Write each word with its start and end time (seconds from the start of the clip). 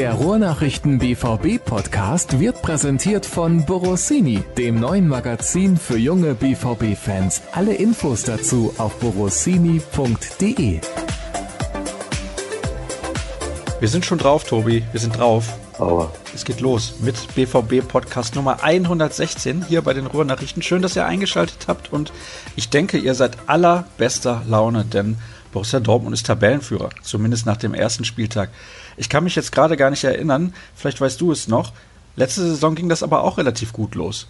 Der 0.00 0.14
Ruhrnachrichten 0.14 0.98
BVB 0.98 1.62
Podcast 1.62 2.40
wird 2.40 2.62
präsentiert 2.62 3.26
von 3.26 3.66
Borossini, 3.66 4.42
dem 4.56 4.80
neuen 4.80 5.06
Magazin 5.06 5.76
für 5.76 5.98
junge 5.98 6.32
BVB 6.34 6.96
Fans. 6.96 7.42
Alle 7.52 7.74
Infos 7.74 8.22
dazu 8.22 8.72
auf 8.78 8.98
borossini.de. 8.98 10.80
Wir 13.78 13.88
sind 13.88 14.06
schon 14.06 14.16
drauf, 14.16 14.44
Tobi. 14.44 14.82
Wir 14.90 15.00
sind 15.00 15.18
drauf. 15.18 15.58
Aua. 15.78 16.10
Es 16.34 16.46
geht 16.46 16.60
los 16.60 16.94
mit 17.00 17.34
BVB 17.34 17.86
Podcast 17.86 18.36
Nummer 18.36 18.62
116 18.62 19.66
hier 19.68 19.82
bei 19.82 19.92
den 19.92 20.06
Ruhrnachrichten. 20.06 20.62
Schön, 20.62 20.80
dass 20.80 20.96
ihr 20.96 21.04
eingeschaltet 21.04 21.66
habt 21.68 21.92
und 21.92 22.10
ich 22.56 22.70
denke, 22.70 22.96
ihr 22.96 23.14
seid 23.14 23.36
allerbester 23.48 24.40
Laune, 24.46 24.86
denn 24.86 25.18
Borussia 25.52 25.80
Dortmund 25.80 26.14
ist 26.14 26.26
Tabellenführer, 26.26 26.90
zumindest 27.02 27.46
nach 27.46 27.56
dem 27.56 27.74
ersten 27.74 28.04
Spieltag. 28.04 28.50
Ich 28.96 29.08
kann 29.08 29.24
mich 29.24 29.34
jetzt 29.34 29.52
gerade 29.52 29.76
gar 29.76 29.90
nicht 29.90 30.04
erinnern, 30.04 30.54
vielleicht 30.74 31.00
weißt 31.00 31.20
du 31.20 31.32
es 31.32 31.48
noch. 31.48 31.72
Letzte 32.16 32.42
Saison 32.42 32.74
ging 32.74 32.88
das 32.88 33.02
aber 33.02 33.24
auch 33.24 33.38
relativ 33.38 33.72
gut 33.72 33.94
los. 33.94 34.26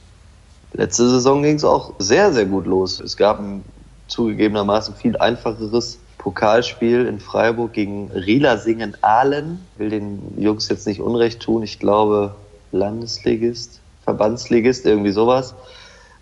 Letzte 0.72 1.08
Saison 1.08 1.42
ging 1.42 1.56
es 1.56 1.64
auch 1.64 1.94
sehr, 1.98 2.32
sehr 2.32 2.46
gut 2.46 2.66
los. 2.66 3.00
Es 3.00 3.16
gab 3.16 3.40
ein 3.40 3.64
zugegebenermaßen 4.06 4.94
viel 4.94 5.16
einfacheres 5.16 5.98
Pokalspiel 6.18 7.06
in 7.06 7.18
Freiburg 7.18 7.72
gegen 7.72 8.10
Rielersingen 8.12 8.96
Aalen. 9.00 9.60
Will 9.78 9.90
den 9.90 10.34
Jungs 10.36 10.68
jetzt 10.68 10.86
nicht 10.86 11.00
Unrecht 11.00 11.40
tun. 11.40 11.62
Ich 11.62 11.78
glaube, 11.78 12.34
Landesligist, 12.72 13.80
Verbandsligist, 14.04 14.86
irgendwie 14.86 15.12
sowas. 15.12 15.54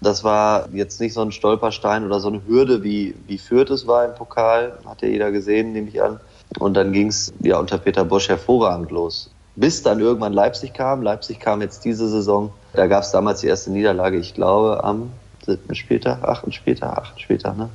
Das 0.00 0.22
war 0.22 0.68
jetzt 0.72 1.00
nicht 1.00 1.12
so 1.12 1.22
ein 1.22 1.32
Stolperstein 1.32 2.06
oder 2.06 2.20
so 2.20 2.28
eine 2.28 2.42
Hürde, 2.46 2.84
wie, 2.84 3.14
wie 3.26 3.38
Fürth 3.38 3.70
es 3.70 3.86
war 3.86 4.04
im 4.04 4.14
Pokal. 4.14 4.78
Hat 4.86 5.02
ja 5.02 5.08
jeder 5.08 5.32
gesehen, 5.32 5.72
nehme 5.72 5.88
ich 5.88 6.02
an. 6.02 6.20
Und 6.58 6.74
dann 6.74 6.92
ging 6.92 7.08
es 7.08 7.32
ja 7.40 7.58
unter 7.58 7.78
Peter 7.78 8.04
Bosch 8.04 8.28
hervorragend 8.28 8.90
los. 8.90 9.30
Bis 9.56 9.82
dann 9.82 9.98
irgendwann 9.98 10.32
Leipzig 10.32 10.72
kam. 10.72 11.02
Leipzig 11.02 11.40
kam 11.40 11.60
jetzt 11.60 11.84
diese 11.84 12.08
Saison. 12.08 12.52
Da 12.74 12.86
gab 12.86 13.02
es 13.02 13.10
damals 13.10 13.40
die 13.40 13.48
erste 13.48 13.72
Niederlage, 13.72 14.18
ich 14.18 14.34
glaube, 14.34 14.84
am 14.84 15.10
siebten 15.44 15.74
Spieltag, 15.74 16.22
achten 16.22 16.52
Spieltag, 16.52 16.96
achten 16.96 17.18
Spieltag, 17.18 17.56
ne? 17.56 17.68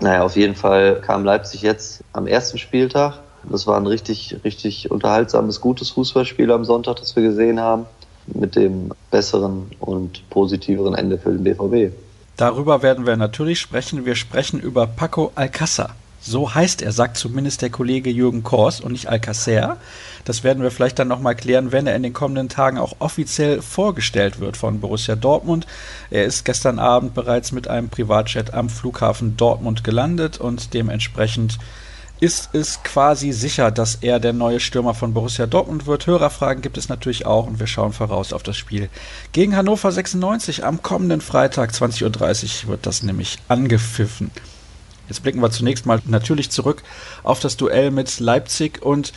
Naja, 0.00 0.22
auf 0.22 0.36
jeden 0.36 0.54
Fall 0.54 1.02
kam 1.02 1.24
Leipzig 1.24 1.60
jetzt 1.60 2.02
am 2.14 2.26
ersten 2.26 2.56
Spieltag. 2.56 3.18
Das 3.44 3.66
war 3.66 3.76
ein 3.76 3.86
richtig, 3.86 4.36
richtig 4.44 4.90
unterhaltsames, 4.90 5.60
gutes 5.60 5.90
Fußballspiel 5.90 6.50
am 6.52 6.64
Sonntag, 6.64 6.96
das 6.96 7.16
wir 7.16 7.22
gesehen 7.22 7.60
haben. 7.60 7.84
Mit 8.26 8.56
dem 8.56 8.92
besseren 9.10 9.70
und 9.80 10.28
positiveren 10.30 10.94
Ende 10.94 11.18
für 11.18 11.32
den 11.32 11.44
BVB. 11.44 11.94
Darüber 12.36 12.82
werden 12.82 13.06
wir 13.06 13.16
natürlich 13.16 13.60
sprechen. 13.60 14.06
Wir 14.06 14.14
sprechen 14.14 14.60
über 14.60 14.86
Paco 14.86 15.32
Alcázar. 15.34 15.90
So 16.22 16.54
heißt 16.54 16.82
er, 16.82 16.92
sagt 16.92 17.16
zumindest 17.16 17.62
der 17.62 17.70
Kollege 17.70 18.10
Jürgen 18.10 18.42
Kors 18.42 18.80
und 18.80 18.92
nicht 18.92 19.08
Alcacer. 19.08 19.78
Das 20.26 20.44
werden 20.44 20.62
wir 20.62 20.70
vielleicht 20.70 20.98
dann 20.98 21.08
nochmal 21.08 21.34
klären, 21.34 21.72
wenn 21.72 21.86
er 21.86 21.96
in 21.96 22.02
den 22.02 22.12
kommenden 22.12 22.50
Tagen 22.50 22.76
auch 22.76 22.96
offiziell 22.98 23.62
vorgestellt 23.62 24.38
wird 24.38 24.58
von 24.58 24.80
Borussia 24.80 25.16
Dortmund. 25.16 25.66
Er 26.10 26.26
ist 26.26 26.44
gestern 26.44 26.78
Abend 26.78 27.14
bereits 27.14 27.52
mit 27.52 27.68
einem 27.68 27.88
Privatjet 27.88 28.52
am 28.52 28.68
Flughafen 28.68 29.38
Dortmund 29.38 29.82
gelandet 29.82 30.38
und 30.38 30.74
dementsprechend 30.74 31.58
ist 32.20 32.50
es 32.52 32.82
quasi 32.82 33.32
sicher, 33.32 33.70
dass 33.70 33.96
er 33.96 34.20
der 34.20 34.34
neue 34.34 34.60
Stürmer 34.60 34.92
von 34.92 35.14
Borussia 35.14 35.46
Dortmund 35.46 35.86
wird. 35.86 36.06
Hörerfragen 36.06 36.62
gibt 36.62 36.76
es 36.76 36.90
natürlich 36.90 37.24
auch 37.24 37.46
und 37.46 37.58
wir 37.58 37.66
schauen 37.66 37.94
voraus 37.94 38.34
auf 38.34 38.42
das 38.42 38.58
Spiel 38.58 38.90
gegen 39.32 39.56
Hannover 39.56 39.90
96 39.90 40.64
am 40.64 40.82
kommenden 40.82 41.22
Freitag 41.22 41.70
20.30 41.70 42.64
Uhr 42.64 42.70
wird 42.70 42.86
das 42.86 43.02
nämlich 43.02 43.38
angepfiffen. 43.48 44.30
Jetzt 45.08 45.22
blicken 45.22 45.40
wir 45.40 45.50
zunächst 45.50 45.86
mal 45.86 46.00
natürlich 46.04 46.50
zurück 46.50 46.82
auf 47.22 47.40
das 47.40 47.56
Duell 47.56 47.90
mit 47.90 48.20
Leipzig 48.20 48.82
und 48.82 49.12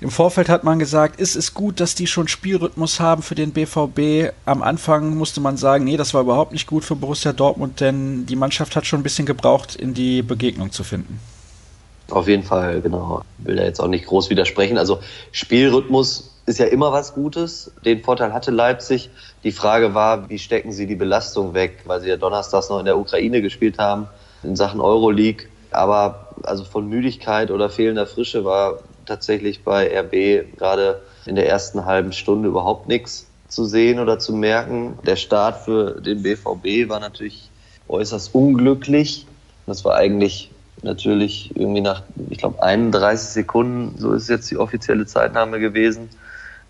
im 0.00 0.10
Vorfeld 0.10 0.48
hat 0.48 0.62
man 0.62 0.78
gesagt, 0.78 1.18
ist 1.18 1.34
es 1.34 1.54
gut, 1.54 1.80
dass 1.80 1.96
die 1.96 2.06
schon 2.06 2.28
Spielrhythmus 2.28 3.00
haben 3.00 3.22
für 3.22 3.34
den 3.34 3.50
BVB. 3.50 4.32
Am 4.44 4.62
Anfang 4.62 5.16
musste 5.16 5.40
man 5.40 5.56
sagen, 5.56 5.82
nee, 5.84 5.96
das 5.96 6.14
war 6.14 6.20
überhaupt 6.20 6.52
nicht 6.52 6.68
gut 6.68 6.84
für 6.84 6.94
Borussia 6.94 7.32
Dortmund, 7.32 7.80
denn 7.80 8.24
die 8.26 8.36
Mannschaft 8.36 8.76
hat 8.76 8.86
schon 8.86 9.00
ein 9.00 9.02
bisschen 9.02 9.26
gebraucht, 9.26 9.74
in 9.74 9.94
die 9.94 10.22
Begegnung 10.22 10.70
zu 10.70 10.84
finden. 10.84 11.18
Auf 12.10 12.26
jeden 12.26 12.42
Fall, 12.42 12.80
genau. 12.80 13.22
Will 13.38 13.56
da 13.56 13.64
jetzt 13.64 13.80
auch 13.80 13.88
nicht 13.88 14.06
groß 14.06 14.30
widersprechen. 14.30 14.78
Also 14.78 15.00
Spielrhythmus 15.30 16.34
ist 16.46 16.58
ja 16.58 16.66
immer 16.66 16.92
was 16.92 17.12
Gutes. 17.12 17.70
Den 17.84 18.02
Vorteil 18.02 18.32
hatte 18.32 18.50
Leipzig. 18.50 19.10
Die 19.44 19.52
Frage 19.52 19.94
war, 19.94 20.30
wie 20.30 20.38
stecken 20.38 20.72
sie 20.72 20.86
die 20.86 20.96
Belastung 20.96 21.52
weg, 21.52 21.82
weil 21.84 22.00
sie 22.00 22.08
ja 22.08 22.16
donnerstags 22.16 22.70
noch 22.70 22.78
in 22.78 22.86
der 22.86 22.98
Ukraine 22.98 23.42
gespielt 23.42 23.78
haben 23.78 24.08
in 24.42 24.56
Sachen 24.56 24.80
Euroleague. 24.80 25.48
Aber 25.70 26.34
also 26.44 26.64
von 26.64 26.88
Müdigkeit 26.88 27.50
oder 27.50 27.68
fehlender 27.68 28.06
Frische 28.06 28.44
war 28.44 28.78
tatsächlich 29.04 29.62
bei 29.62 29.86
RB 30.00 30.56
gerade 30.56 31.02
in 31.26 31.34
der 31.34 31.46
ersten 31.46 31.84
halben 31.84 32.12
Stunde 32.12 32.48
überhaupt 32.48 32.88
nichts 32.88 33.26
zu 33.48 33.66
sehen 33.66 33.98
oder 33.98 34.18
zu 34.18 34.32
merken. 34.32 34.98
Der 35.06 35.16
Start 35.16 35.64
für 35.64 36.00
den 36.00 36.22
BVB 36.22 36.88
war 36.88 37.00
natürlich 37.00 37.50
äußerst 37.88 38.34
unglücklich. 38.34 39.26
Das 39.66 39.84
war 39.84 39.94
eigentlich 39.94 40.50
natürlich 40.82 41.56
irgendwie 41.56 41.80
nach, 41.80 42.02
ich 42.30 42.38
glaube, 42.38 42.62
31 42.62 43.28
Sekunden, 43.28 43.98
so 43.98 44.12
ist 44.12 44.28
jetzt 44.28 44.50
die 44.50 44.56
offizielle 44.56 45.06
Zeitnahme 45.06 45.60
gewesen, 45.60 46.08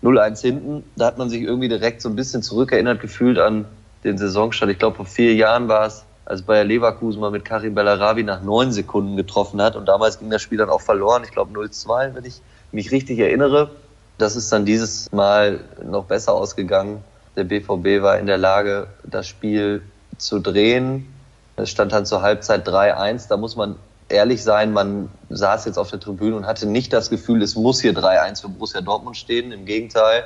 0-1 0.03 0.41
hinten. 0.41 0.83
Da 0.95 1.07
hat 1.07 1.17
man 1.17 1.29
sich 1.29 1.41
irgendwie 1.41 1.67
direkt 1.67 2.01
so 2.01 2.09
ein 2.09 2.15
bisschen 2.15 2.41
zurückerinnert 2.41 3.01
gefühlt 3.01 3.37
an 3.37 3.65
den 4.03 4.17
Saisonstart. 4.17 4.71
Ich 4.71 4.79
glaube, 4.79 4.97
vor 4.97 5.05
vier 5.05 5.33
Jahren 5.35 5.67
war 5.67 5.85
es 5.85 6.03
als 6.25 6.43
Bayer 6.43 6.63
Leverkusen 6.63 7.19
mal 7.19 7.31
mit 7.31 7.43
Karim 7.43 7.73
Bellarabi 7.73 8.23
nach 8.23 8.41
neun 8.41 8.71
Sekunden 8.71 9.17
getroffen 9.17 9.61
hat. 9.61 9.75
Und 9.75 9.87
damals 9.87 10.19
ging 10.19 10.29
das 10.29 10.41
Spiel 10.41 10.59
dann 10.59 10.69
auch 10.69 10.81
verloren. 10.81 11.23
Ich 11.25 11.31
glaube 11.31 11.51
0-2, 11.57 12.15
wenn 12.15 12.23
ich 12.23 12.41
mich 12.71 12.91
richtig 12.91 13.19
erinnere. 13.19 13.71
Das 14.17 14.35
ist 14.35 14.51
dann 14.51 14.65
dieses 14.65 15.11
Mal 15.11 15.59
noch 15.83 16.05
besser 16.05 16.33
ausgegangen. 16.33 17.03
Der 17.35 17.45
BVB 17.45 18.03
war 18.03 18.19
in 18.19 18.27
der 18.27 18.37
Lage, 18.37 18.87
das 19.03 19.27
Spiel 19.27 19.81
zu 20.17 20.39
drehen. 20.39 21.07
Es 21.55 21.71
stand 21.71 21.91
dann 21.91 22.05
zur 22.05 22.21
Halbzeit 22.21 22.67
3-1. 22.67 23.27
Da 23.27 23.37
muss 23.37 23.55
man 23.55 23.75
ehrlich 24.09 24.43
sein, 24.43 24.73
man 24.73 25.09
saß 25.29 25.65
jetzt 25.65 25.77
auf 25.77 25.89
der 25.89 25.99
Tribüne 25.99 26.35
und 26.35 26.45
hatte 26.45 26.65
nicht 26.65 26.91
das 26.93 27.09
Gefühl, 27.09 27.41
es 27.41 27.55
muss 27.55 27.81
hier 27.81 27.93
3-1 27.93 28.41
für 28.41 28.49
Borussia 28.49 28.81
Dortmund 28.81 29.17
stehen. 29.17 29.51
Im 29.51 29.65
Gegenteil, 29.65 30.23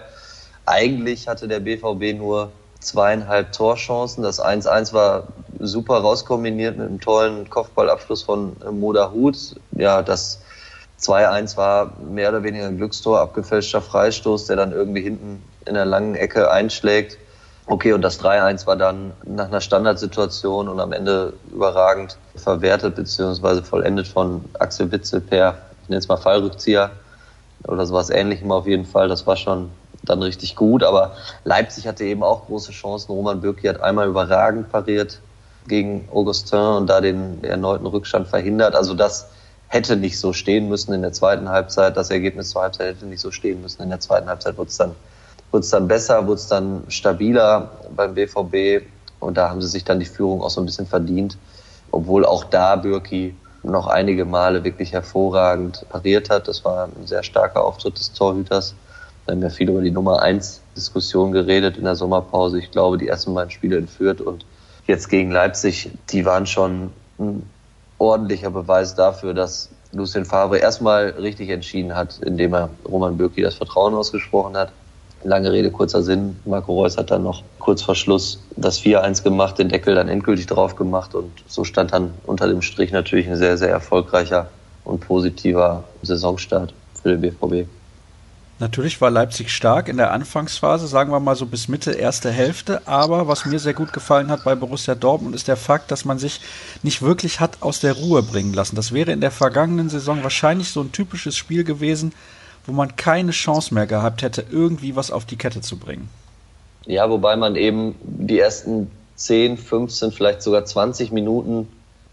eigentlich 0.65 1.27
hatte 1.27 1.47
der 1.47 1.59
BVB 1.59 2.17
nur 2.17 2.51
zweieinhalb 2.79 3.51
Torchancen. 3.51 4.23
Das 4.23 4.43
1-1 4.43 4.93
war 4.93 5.27
super 5.59 5.99
rauskombiniert 5.99 6.77
mit 6.77 6.87
einem 6.87 6.99
tollen 6.99 7.49
Kopfballabschluss 7.49 8.23
von 8.23 8.55
Moda 8.71 9.11
Hut. 9.11 9.55
Ja, 9.71 10.01
das 10.01 10.41
2-1 11.01 11.57
war 11.57 11.93
mehr 11.99 12.29
oder 12.29 12.43
weniger 12.43 12.67
ein 12.67 12.77
Glückstor, 12.77 13.19
abgefälschter 13.19 13.81
Freistoß, 13.81 14.47
der 14.47 14.55
dann 14.55 14.71
irgendwie 14.71 15.01
hinten 15.01 15.43
in 15.65 15.73
der 15.73 15.85
langen 15.85 16.15
Ecke 16.15 16.51
einschlägt. 16.51 17.17
Okay, 17.65 17.93
und 17.93 18.01
das 18.01 18.19
3-1 18.19 18.67
war 18.67 18.75
dann 18.75 19.13
nach 19.25 19.47
einer 19.47 19.61
Standardsituation 19.61 20.67
und 20.67 20.79
am 20.79 20.91
Ende 20.91 21.33
überragend 21.51 22.17
verwertet 22.35 22.95
bzw. 22.95 23.61
vollendet 23.61 24.07
von 24.07 24.43
Axel 24.59 24.91
Witzel 24.91 25.21
per, 25.21 25.55
ich 25.83 25.89
nenne 25.89 25.99
es 25.99 26.07
mal 26.07 26.17
Fallrückzieher 26.17 26.91
oder 27.67 27.85
sowas 27.85 28.09
ähnlichem 28.09 28.51
auf 28.51 28.67
jeden 28.67 28.85
Fall. 28.85 29.07
Das 29.07 29.25
war 29.25 29.37
schon 29.37 29.69
dann 30.03 30.21
richtig 30.21 30.55
gut. 30.55 30.83
Aber 30.83 31.13
Leipzig 31.43 31.87
hatte 31.87 32.03
eben 32.03 32.23
auch 32.23 32.45
große 32.45 32.71
Chancen. 32.71 33.11
Roman 33.11 33.41
Bürki 33.41 33.67
hat 33.67 33.81
einmal 33.81 34.07
überragend 34.07 34.71
pariert 34.71 35.19
gegen 35.67 36.09
Augustin 36.11 36.59
und 36.59 36.87
da 36.87 36.99
den 37.01 37.43
erneuten 37.43 37.85
Rückstand 37.85 38.27
verhindert. 38.27 38.75
Also 38.75 38.93
das 38.93 39.29
hätte 39.67 39.95
nicht 39.95 40.19
so 40.19 40.33
stehen 40.33 40.69
müssen 40.69 40.93
in 40.93 41.01
der 41.01 41.13
zweiten 41.13 41.49
Halbzeit. 41.49 41.97
Das 41.97 42.09
Ergebnis 42.09 42.49
zur 42.49 42.61
Halbzeit 42.61 42.95
hätte 42.95 43.05
nicht 43.05 43.21
so 43.21 43.31
stehen 43.31 43.61
müssen. 43.61 43.81
In 43.81 43.89
der 43.89 43.99
zweiten 43.99 44.27
Halbzeit 44.27 44.57
wurde 44.57 44.69
es 44.69 44.77
dann, 44.77 44.95
wurde 45.53 45.61
es 45.61 45.69
dann 45.69 45.87
besser, 45.87 46.25
wurde 46.25 46.39
es 46.39 46.47
dann 46.47 46.83
stabiler 46.87 47.69
beim 47.95 48.15
BVB. 48.15 48.85
Und 49.19 49.37
da 49.37 49.49
haben 49.49 49.61
sie 49.61 49.67
sich 49.67 49.85
dann 49.85 49.99
die 49.99 50.05
Führung 50.05 50.41
auch 50.41 50.49
so 50.49 50.59
ein 50.59 50.65
bisschen 50.65 50.87
verdient. 50.87 51.37
Obwohl 51.91 52.25
auch 52.25 52.43
da 52.45 52.75
Bürki 52.75 53.35
noch 53.61 53.87
einige 53.87 54.25
Male 54.25 54.63
wirklich 54.63 54.91
hervorragend 54.91 55.85
pariert 55.89 56.29
hat. 56.31 56.47
Das 56.47 56.65
war 56.65 56.85
ein 56.85 57.05
sehr 57.05 57.21
starker 57.21 57.63
Auftritt 57.63 57.97
des 57.97 58.11
Torhüters. 58.11 58.73
Wir 59.25 59.35
haben 59.35 59.41
ja 59.41 59.49
viel 59.49 59.69
über 59.69 59.81
die 59.81 59.91
Nummer 59.91 60.21
1 60.21 60.59
Diskussion 60.75 61.31
geredet 61.31 61.77
in 61.77 61.83
der 61.83 61.95
Sommerpause. 61.95 62.57
Ich 62.57 62.71
glaube, 62.71 62.97
die 62.97 63.07
ersten 63.07 63.33
beiden 63.33 63.51
Spiele 63.51 63.77
in 63.77 63.87
Fürth 63.87 64.21
und 64.21 64.43
jetzt 64.87 65.07
gegen 65.07 65.31
Leipzig, 65.31 65.91
die 66.09 66.25
waren 66.25 66.45
schon 66.45 66.91
ein 67.19 67.49
ordentlicher 67.99 68.49
Beweis 68.49 68.95
dafür, 68.95 69.33
dass 69.33 69.69
Lucien 69.93 70.25
Favre 70.25 70.57
erstmal 70.57 71.09
richtig 71.11 71.49
entschieden 71.49 71.95
hat, 71.95 72.19
indem 72.25 72.53
er 72.55 72.69
Roman 72.85 73.15
Bürki 73.15 73.43
das 73.43 73.55
Vertrauen 73.55 73.93
ausgesprochen 73.93 74.57
hat. 74.57 74.73
Lange 75.23 75.51
Rede, 75.51 75.71
kurzer 75.71 76.03
Sinn. 76.03 76.37
Marco 76.45 76.73
Reus 76.73 76.97
hat 76.97 77.11
dann 77.11 77.23
noch 77.23 77.43
kurz 77.59 77.81
vor 77.81 77.95
Schluss 77.95 78.41
das 78.57 78.79
4-1 78.81 79.23
gemacht, 79.23 79.57
den 79.57 79.69
Deckel 79.69 79.95
dann 79.95 80.09
endgültig 80.09 80.47
drauf 80.47 80.75
gemacht 80.75 81.15
und 81.15 81.31
so 81.47 81.63
stand 81.63 81.93
dann 81.93 82.13
unter 82.25 82.47
dem 82.47 82.61
Strich 82.61 82.91
natürlich 82.91 83.27
ein 83.29 83.37
sehr, 83.37 83.57
sehr 83.57 83.69
erfolgreicher 83.69 84.47
und 84.83 84.99
positiver 84.99 85.83
Saisonstart 86.01 86.73
für 87.01 87.15
den 87.15 87.21
BVB. 87.21 87.67
Natürlich 88.59 89.01
war 89.01 89.09
Leipzig 89.09 89.51
stark 89.51 89.89
in 89.89 89.97
der 89.97 90.11
Anfangsphase, 90.11 90.87
sagen 90.87 91.11
wir 91.11 91.19
mal 91.19 91.35
so 91.35 91.47
bis 91.47 91.67
Mitte 91.67 91.91
erste 91.91 92.31
Hälfte. 92.31 92.87
Aber 92.87 93.27
was 93.27 93.45
mir 93.45 93.59
sehr 93.59 93.73
gut 93.73 93.91
gefallen 93.91 94.29
hat 94.29 94.43
bei 94.43 94.55
Borussia 94.55 94.95
Dortmund 94.95 95.35
ist 95.35 95.47
der 95.47 95.57
Fakt, 95.57 95.89
dass 95.91 96.05
man 96.05 96.19
sich 96.19 96.39
nicht 96.83 97.01
wirklich 97.01 97.39
hat 97.39 97.57
aus 97.61 97.79
der 97.79 97.93
Ruhe 97.93 98.21
bringen 98.21 98.53
lassen. 98.53 98.75
Das 98.75 98.93
wäre 98.93 99.11
in 99.11 99.21
der 99.21 99.31
vergangenen 99.31 99.89
Saison 99.89 100.23
wahrscheinlich 100.23 100.69
so 100.69 100.81
ein 100.81 100.91
typisches 100.91 101.35
Spiel 101.35 101.63
gewesen, 101.63 102.13
wo 102.65 102.71
man 102.71 102.95
keine 102.95 103.31
Chance 103.31 103.73
mehr 103.73 103.87
gehabt 103.87 104.21
hätte, 104.21 104.45
irgendwie 104.49 104.95
was 104.95 105.11
auf 105.11 105.25
die 105.25 105.35
Kette 105.35 105.61
zu 105.61 105.77
bringen. 105.77 106.09
Ja, 106.85 107.09
wobei 107.09 107.35
man 107.35 107.55
eben 107.55 107.95
die 108.03 108.39
ersten 108.39 108.91
10, 109.15 109.57
15, 109.57 110.11
vielleicht 110.11 110.41
sogar 110.41 110.65
20 110.65 111.11
Minuten 111.11 111.67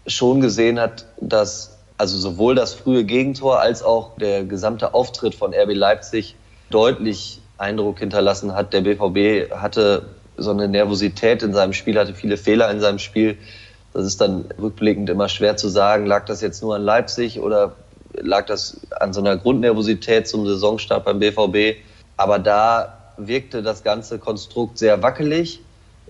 schon 0.07 0.41
gesehen 0.41 0.79
hat, 0.79 1.05
dass 1.19 1.77
also 1.97 2.17
sowohl 2.17 2.55
das 2.55 2.73
frühe 2.73 3.03
Gegentor 3.03 3.59
als 3.59 3.83
auch 3.83 4.17
der 4.17 4.43
gesamte 4.43 4.93
Auftritt 4.93 5.35
von 5.35 5.53
RB 5.53 5.73
Leipzig 5.75 6.35
deutlich 6.69 7.41
Eindruck 7.57 7.99
hinterlassen 7.99 8.55
hat. 8.55 8.73
Der 8.73 8.81
BVB 8.81 9.51
hatte 9.51 10.03
so 10.35 10.49
eine 10.49 10.67
Nervosität 10.67 11.43
in 11.43 11.53
seinem 11.53 11.73
Spiel, 11.73 11.99
hatte 11.99 12.15
viele 12.15 12.37
Fehler 12.37 12.71
in 12.71 12.79
seinem 12.79 12.97
Spiel. 12.97 13.37
Das 13.93 14.05
ist 14.05 14.19
dann 14.19 14.45
rückblickend 14.59 15.09
immer 15.09 15.29
schwer 15.29 15.57
zu 15.57 15.67
sagen, 15.69 16.05
lag 16.05 16.25
das 16.25 16.41
jetzt 16.41 16.63
nur 16.63 16.75
an 16.75 16.81
Leipzig 16.81 17.39
oder 17.39 17.75
lag 18.13 18.45
das 18.45 18.81
an 18.99 19.13
so 19.13 19.21
einer 19.21 19.37
Grundnervosität 19.37 20.27
zum 20.27 20.45
Saisonstart 20.45 21.05
beim 21.05 21.19
BVB. 21.19 21.77
Aber 22.17 22.39
da 22.39 22.97
wirkte 23.17 23.63
das 23.63 23.83
ganze 23.83 24.19
Konstrukt 24.19 24.77
sehr 24.77 25.01
wackelig. 25.01 25.61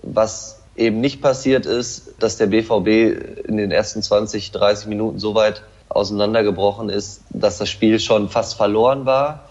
Was 0.02 0.60
eben 0.76 1.00
nicht 1.00 1.20
passiert 1.20 1.66
ist, 1.66 2.14
dass 2.18 2.36
der 2.36 2.46
BVB 2.46 3.46
in 3.46 3.56
den 3.56 3.70
ersten 3.70 4.02
20, 4.02 4.52
30 4.52 4.88
Minuten 4.88 5.18
so 5.18 5.34
weit 5.34 5.62
auseinandergebrochen 5.88 6.88
ist, 6.88 7.22
dass 7.30 7.58
das 7.58 7.68
Spiel 7.68 8.00
schon 8.00 8.28
fast 8.28 8.54
verloren 8.54 9.04
war. 9.04 9.48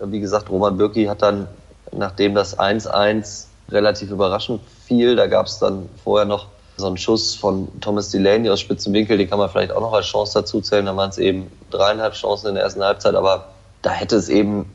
Wie 0.00 0.20
gesagt, 0.20 0.50
Roman 0.50 0.76
Bürki 0.76 1.04
hat 1.04 1.22
dann, 1.22 1.48
nachdem 1.92 2.34
das 2.34 2.58
1-1 2.58 3.46
relativ 3.70 4.10
überraschend 4.10 4.60
fiel, 4.86 5.16
da 5.16 5.26
gab 5.26 5.46
es 5.46 5.58
dann 5.58 5.88
vorher 6.02 6.26
noch 6.26 6.46
so 6.78 6.86
einen 6.86 6.96
Schuss 6.96 7.34
von 7.34 7.68
Thomas 7.80 8.10
Delaney 8.10 8.48
aus 8.48 8.60
spitzen 8.60 8.92
Winkel, 8.92 9.18
den 9.18 9.28
kann 9.28 9.38
man 9.38 9.50
vielleicht 9.50 9.72
auch 9.72 9.80
noch 9.80 9.92
als 9.92 10.06
Chance 10.06 10.40
dazu 10.40 10.60
zählen. 10.60 10.86
Da 10.86 10.96
waren 10.96 11.10
es 11.10 11.18
eben 11.18 11.50
dreieinhalb 11.70 12.14
Chancen 12.14 12.48
in 12.48 12.54
der 12.54 12.64
ersten 12.64 12.82
Halbzeit, 12.82 13.14
aber 13.14 13.48
da 13.82 13.90
hätte 13.90 14.16
es 14.16 14.28
eben 14.28 14.70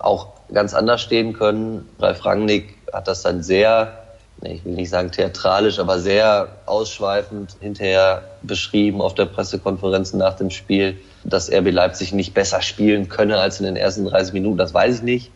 auch 0.00 0.28
ganz 0.52 0.74
anders 0.74 1.00
stehen 1.00 1.32
können. 1.32 1.88
Ralf 1.98 2.24
Rangnick 2.24 2.76
hat 2.92 3.08
das 3.08 3.22
dann 3.22 3.42
sehr, 3.42 4.04
ich 4.42 4.64
will 4.64 4.74
nicht 4.74 4.90
sagen 4.90 5.10
theatralisch, 5.10 5.78
aber 5.78 6.00
sehr 6.00 6.48
ausschweifend 6.66 7.56
hinterher 7.60 8.22
beschrieben 8.42 9.00
auf 9.00 9.14
der 9.14 9.26
Pressekonferenz 9.26 10.12
nach 10.12 10.34
dem 10.34 10.50
Spiel, 10.50 10.98
dass 11.24 11.50
RB 11.50 11.70
Leipzig 11.70 12.12
nicht 12.12 12.34
besser 12.34 12.62
spielen 12.62 13.08
könne 13.08 13.38
als 13.38 13.60
in 13.60 13.66
den 13.66 13.76
ersten 13.76 14.04
30 14.04 14.34
Minuten. 14.34 14.58
Das 14.58 14.74
weiß 14.74 14.96
ich 14.96 15.02
nicht. 15.02 15.30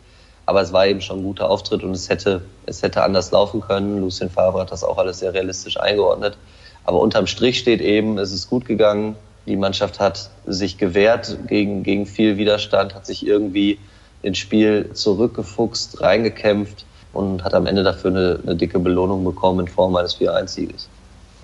Aber 0.49 0.63
es 0.63 0.73
war 0.73 0.87
eben 0.87 0.99
schon 0.99 1.19
ein 1.19 1.23
guter 1.23 1.47
Auftritt 1.47 1.83
und 1.83 1.91
es 1.91 2.09
hätte, 2.09 2.41
es 2.65 2.81
hätte 2.81 3.03
anders 3.03 3.29
laufen 3.29 3.61
können. 3.61 4.01
Lucien 4.01 4.31
Favre 4.31 4.61
hat 4.61 4.71
das 4.71 4.83
auch 4.83 4.97
alles 4.97 5.19
sehr 5.19 5.31
realistisch 5.31 5.79
eingeordnet. 5.79 6.37
Aber 6.85 7.01
unterm 7.01 7.27
Strich 7.27 7.59
steht 7.59 7.81
eben, 7.81 8.17
es 8.17 8.31
ist 8.31 8.49
gut 8.49 8.65
gegangen. 8.65 9.15
Die 9.45 9.55
Mannschaft 9.55 9.99
hat 9.99 10.31
sich 10.47 10.79
gewehrt 10.79 11.37
gegen, 11.45 11.83
gegen 11.83 12.07
viel 12.07 12.37
Widerstand, 12.37 12.95
hat 12.95 13.05
sich 13.05 13.27
irgendwie 13.27 13.77
ins 14.23 14.39
Spiel 14.39 14.89
zurückgefuchst, 14.91 16.01
reingekämpft 16.01 16.83
und 17.13 17.43
hat 17.43 17.53
am 17.53 17.67
Ende 17.67 17.83
dafür 17.83 18.09
eine, 18.09 18.39
eine 18.41 18.55
dicke 18.55 18.79
Belohnung 18.79 19.23
bekommen 19.23 19.59
in 19.59 19.67
Form 19.67 19.95
eines 19.97 20.17
4-1-Sieges. 20.17 20.89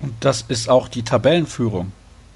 Und 0.02 0.14
das 0.18 0.44
ist 0.48 0.68
auch 0.68 0.88
die 0.88 1.04
Tabellenführung. 1.04 1.92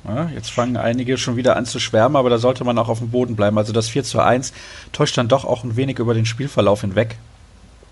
Ja, 0.06 0.30
jetzt 0.34 0.50
fangen 0.50 0.76
einige 0.76 1.18
schon 1.18 1.36
wieder 1.36 1.56
an 1.56 1.66
zu 1.66 1.78
schwärmen, 1.78 2.16
aber 2.16 2.30
da 2.30 2.38
sollte 2.38 2.64
man 2.64 2.78
auch 2.78 2.88
auf 2.88 2.98
dem 2.98 3.10
Boden 3.10 3.36
bleiben. 3.36 3.58
Also 3.58 3.72
das 3.72 3.88
4 3.88 4.04
zu 4.04 4.20
1 4.20 4.52
täuscht 4.92 5.16
dann 5.18 5.28
doch 5.28 5.44
auch 5.44 5.62
ein 5.64 5.76
wenig 5.76 5.98
über 5.98 6.14
den 6.14 6.26
Spielverlauf 6.26 6.80
hinweg. 6.80 7.16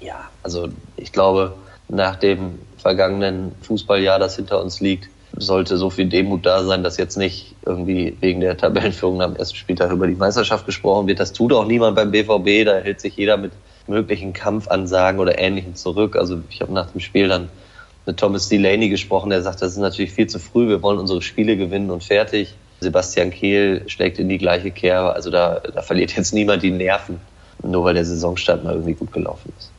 Ja, 0.01 0.29
also 0.43 0.69
ich 0.97 1.13
glaube, 1.13 1.55
nach 1.89 2.17
dem 2.17 2.59
vergangenen 2.79 3.53
Fußballjahr, 3.63 4.19
das 4.19 4.37
hinter 4.37 4.63
uns 4.63 4.81
liegt, 4.81 5.09
sollte 5.37 5.77
so 5.77 5.91
viel 5.91 6.07
Demut 6.07 6.47
da 6.47 6.65
sein, 6.65 6.83
dass 6.83 6.97
jetzt 6.97 7.17
nicht 7.17 7.55
irgendwie 7.67 8.17
wegen 8.21 8.41
der 8.41 8.57
Tabellenführung 8.57 9.21
am 9.21 9.37
ersten 9.37 9.57
Spieltag 9.57 9.91
über 9.93 10.07
die 10.07 10.15
Meisterschaft 10.15 10.65
gesprochen 10.65 11.07
wird. 11.07 11.21
Das 11.21 11.33
tut 11.33 11.53
auch 11.53 11.67
niemand 11.67 11.97
beim 11.97 12.11
BVB, 12.11 12.65
da 12.65 12.79
hält 12.79 13.01
sich 13.01 13.17
jeder 13.17 13.37
mit 13.37 13.53
möglichen 13.87 14.33
Kampfansagen 14.33 15.21
oder 15.21 15.39
Ähnlichem 15.39 15.75
zurück. 15.75 16.17
Also 16.17 16.41
ich 16.49 16.61
habe 16.61 16.73
nach 16.73 16.91
dem 16.91 17.01
Spiel 17.01 17.29
dann 17.29 17.49
mit 18.09 18.17
Thomas 18.17 18.49
Delaney 18.49 18.89
gesprochen, 18.89 19.29
der 19.29 19.43
sagt, 19.43 19.61
das 19.61 19.73
ist 19.73 19.79
natürlich 19.79 20.13
viel 20.13 20.27
zu 20.27 20.39
früh, 20.39 20.67
wir 20.67 20.81
wollen 20.83 20.99
unsere 20.99 21.21
Spiele 21.21 21.59
gewinnen 21.59 21.91
und 21.91 22.03
fertig. 22.03 22.55
Sebastian 22.81 23.31
Kehl 23.31 23.83
schlägt 23.87 24.19
in 24.19 24.31
die 24.31 24.39
gleiche 24.39 24.71
Kerbe, 24.71 25.13
also 25.13 25.31
da, 25.31 25.61
da 25.61 25.83
verliert 25.83 26.17
jetzt 26.17 26.33
niemand 26.33 26.63
die 26.63 26.71
Nerven, 26.71 27.21
nur 27.63 27.85
weil 27.85 27.93
der 27.93 28.07
Saisonstart 28.07 28.65
mal 28.65 28.73
irgendwie 28.73 28.95
gut 28.95 29.13
gelaufen 29.13 29.53
ist. 29.59 29.71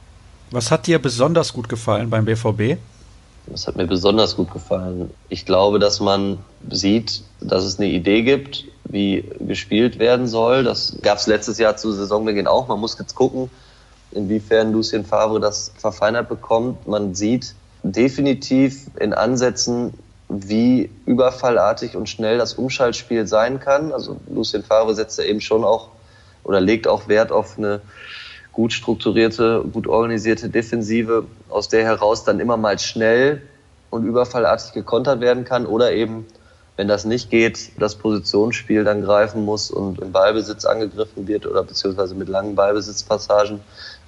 Was 0.52 0.70
hat 0.70 0.86
dir 0.86 1.00
besonders 1.00 1.54
gut 1.54 1.70
gefallen 1.70 2.12
beim 2.12 2.26
BVB? 2.26 2.78
Das 3.48 3.66
hat 3.66 3.78
mir 3.78 3.88
besonders 3.88 4.36
gut 4.36 4.52
gefallen. 4.52 5.10
Ich 5.30 5.48
glaube, 5.48 5.80
dass 5.80 6.00
man 6.00 6.38
sieht, 6.70 7.24
dass 7.42 7.64
es 7.64 7.80
eine 7.80 7.90
Idee 7.90 8.22
gibt, 8.22 8.66
wie 8.84 9.24
gespielt 9.40 9.98
werden 9.98 10.28
soll. 10.28 10.64
Das 10.64 10.96
gab 11.02 11.18
es 11.18 11.26
letztes 11.26 11.58
Jahr 11.58 11.78
zu 11.78 11.92
Saisonbeginn 11.94 12.46
auch. 12.46 12.68
Man 12.68 12.80
muss 12.80 12.96
jetzt 13.00 13.16
gucken, 13.16 13.50
inwiefern 14.12 14.72
Lucien 14.72 15.04
Favre 15.04 15.40
das 15.40 15.72
verfeinert 15.80 16.30
bekommt. 16.30 16.88
Man 16.88 17.16
sieht, 17.16 17.56
definitiv 17.84 18.88
in 19.00 19.14
Ansätzen, 19.14 19.94
wie 20.30 20.90
überfallartig 21.06 21.96
und 21.96 22.08
schnell 22.08 22.38
das 22.38 22.54
Umschaltspiel 22.54 23.26
sein 23.26 23.60
kann. 23.60 23.92
Also 23.92 24.18
Lucien 24.30 24.64
Favre 24.64 24.94
setzt 24.94 25.18
ja 25.18 25.26
eben 25.26 25.42
schon 25.42 25.64
auch 25.64 25.90
oder 26.44 26.62
legt 26.62 26.88
auch 26.88 27.08
Wert 27.08 27.32
auf 27.32 27.58
eine 27.58 27.82
gut 28.52 28.74
strukturierte, 28.74 29.64
gut 29.72 29.88
organisierte 29.88 30.50
Defensive, 30.50 31.26
aus 31.50 31.70
der 31.70 31.84
heraus 31.84 32.24
dann 32.24 32.40
immer 32.40 32.58
mal 32.58 32.78
schnell 32.80 33.42
und 33.90 34.06
überfallartig 34.06 34.74
gekontert 34.74 35.22
werden 35.22 35.46
kann 35.46 35.66
oder 35.66 35.94
eben, 35.94 36.26
wenn 36.76 36.88
das 36.88 37.06
nicht 37.06 37.30
geht, 37.30 37.72
das 37.80 37.96
Positionsspiel 37.96 38.84
dann 38.84 39.04
greifen 39.04 39.46
muss 39.46 39.72
und 39.72 40.00
im 40.00 40.12
Ballbesitz 40.12 40.66
angegriffen 40.66 41.28
wird 41.28 41.46
oder 41.46 41.64
beziehungsweise 41.64 42.16
mit 42.16 42.30
langen 42.30 42.56
Ballbesitzpassagen 42.56 43.62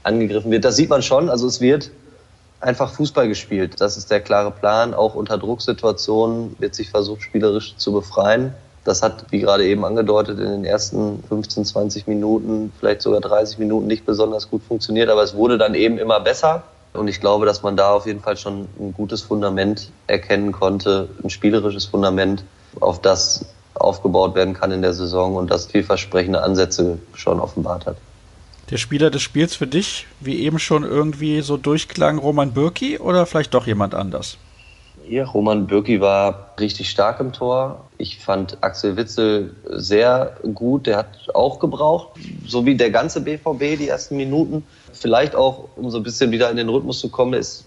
angegriffen 0.03 0.51
wird. 0.51 0.65
Das 0.65 0.75
sieht 0.75 0.89
man 0.89 1.01
schon. 1.01 1.29
Also 1.29 1.47
es 1.47 1.61
wird 1.61 1.91
einfach 2.61 2.93
Fußball 2.93 3.27
gespielt. 3.27 3.79
Das 3.79 3.97
ist 3.97 4.11
der 4.11 4.21
klare 4.21 4.51
Plan. 4.51 4.93
Auch 4.93 5.15
unter 5.15 5.37
Drucksituationen 5.37 6.55
wird 6.59 6.75
sich 6.75 6.89
versucht, 6.89 7.23
spielerisch 7.23 7.75
zu 7.77 7.91
befreien. 7.91 8.53
Das 8.83 9.03
hat, 9.03 9.25
wie 9.29 9.39
gerade 9.39 9.65
eben 9.65 9.85
angedeutet, 9.85 10.39
in 10.39 10.49
den 10.49 10.65
ersten 10.65 11.23
15, 11.27 11.65
20 11.65 12.07
Minuten, 12.07 12.71
vielleicht 12.79 13.01
sogar 13.01 13.21
30 13.21 13.59
Minuten 13.59 13.85
nicht 13.85 14.05
besonders 14.05 14.49
gut 14.49 14.63
funktioniert, 14.63 15.09
aber 15.09 15.21
es 15.21 15.35
wurde 15.35 15.57
dann 15.57 15.75
eben 15.75 15.99
immer 15.99 16.19
besser. 16.19 16.63
Und 16.93 17.07
ich 17.07 17.21
glaube, 17.21 17.45
dass 17.45 17.61
man 17.61 17.77
da 17.77 17.91
auf 17.91 18.05
jeden 18.05 18.21
Fall 18.21 18.37
schon 18.37 18.67
ein 18.79 18.93
gutes 18.93 19.21
Fundament 19.21 19.91
erkennen 20.07 20.51
konnte, 20.51 21.09
ein 21.23 21.29
spielerisches 21.29 21.85
Fundament, 21.85 22.43
auf 22.79 23.01
das 23.01 23.45
aufgebaut 23.75 24.35
werden 24.35 24.53
kann 24.53 24.71
in 24.71 24.81
der 24.81 24.93
Saison 24.93 25.35
und 25.35 25.51
das 25.51 25.67
vielversprechende 25.67 26.41
Ansätze 26.41 26.97
schon 27.13 27.39
offenbart 27.39 27.85
hat. 27.85 27.97
Der 28.71 28.77
Spieler 28.77 29.09
des 29.09 29.21
Spiels 29.21 29.53
für 29.53 29.67
dich, 29.67 30.07
wie 30.21 30.39
eben 30.39 30.57
schon 30.57 30.83
irgendwie 30.83 31.41
so 31.41 31.57
durchklang, 31.57 32.17
Roman 32.17 32.53
Bürki 32.53 32.99
oder 32.99 33.25
vielleicht 33.25 33.53
doch 33.53 33.67
jemand 33.67 33.93
anders? 33.93 34.37
Ja, 35.09 35.25
Roman 35.25 35.67
Bürki 35.67 35.99
war 35.99 36.53
richtig 36.57 36.89
stark 36.89 37.19
im 37.19 37.33
Tor. 37.33 37.83
Ich 37.97 38.19
fand 38.19 38.57
Axel 38.61 38.95
Witzel 38.95 39.53
sehr 39.65 40.37
gut. 40.53 40.87
Der 40.87 40.95
hat 40.95 41.07
auch 41.33 41.59
gebraucht, 41.59 42.17
so 42.47 42.65
wie 42.65 42.75
der 42.75 42.91
ganze 42.91 43.19
BVB 43.19 43.77
die 43.77 43.89
ersten 43.89 44.15
Minuten. 44.15 44.63
Vielleicht 44.93 45.35
auch, 45.35 45.67
um 45.75 45.91
so 45.91 45.97
ein 45.97 46.03
bisschen 46.03 46.31
wieder 46.31 46.49
in 46.49 46.55
den 46.55 46.69
Rhythmus 46.69 47.01
zu 47.01 47.09
kommen, 47.09 47.33
ist 47.33 47.65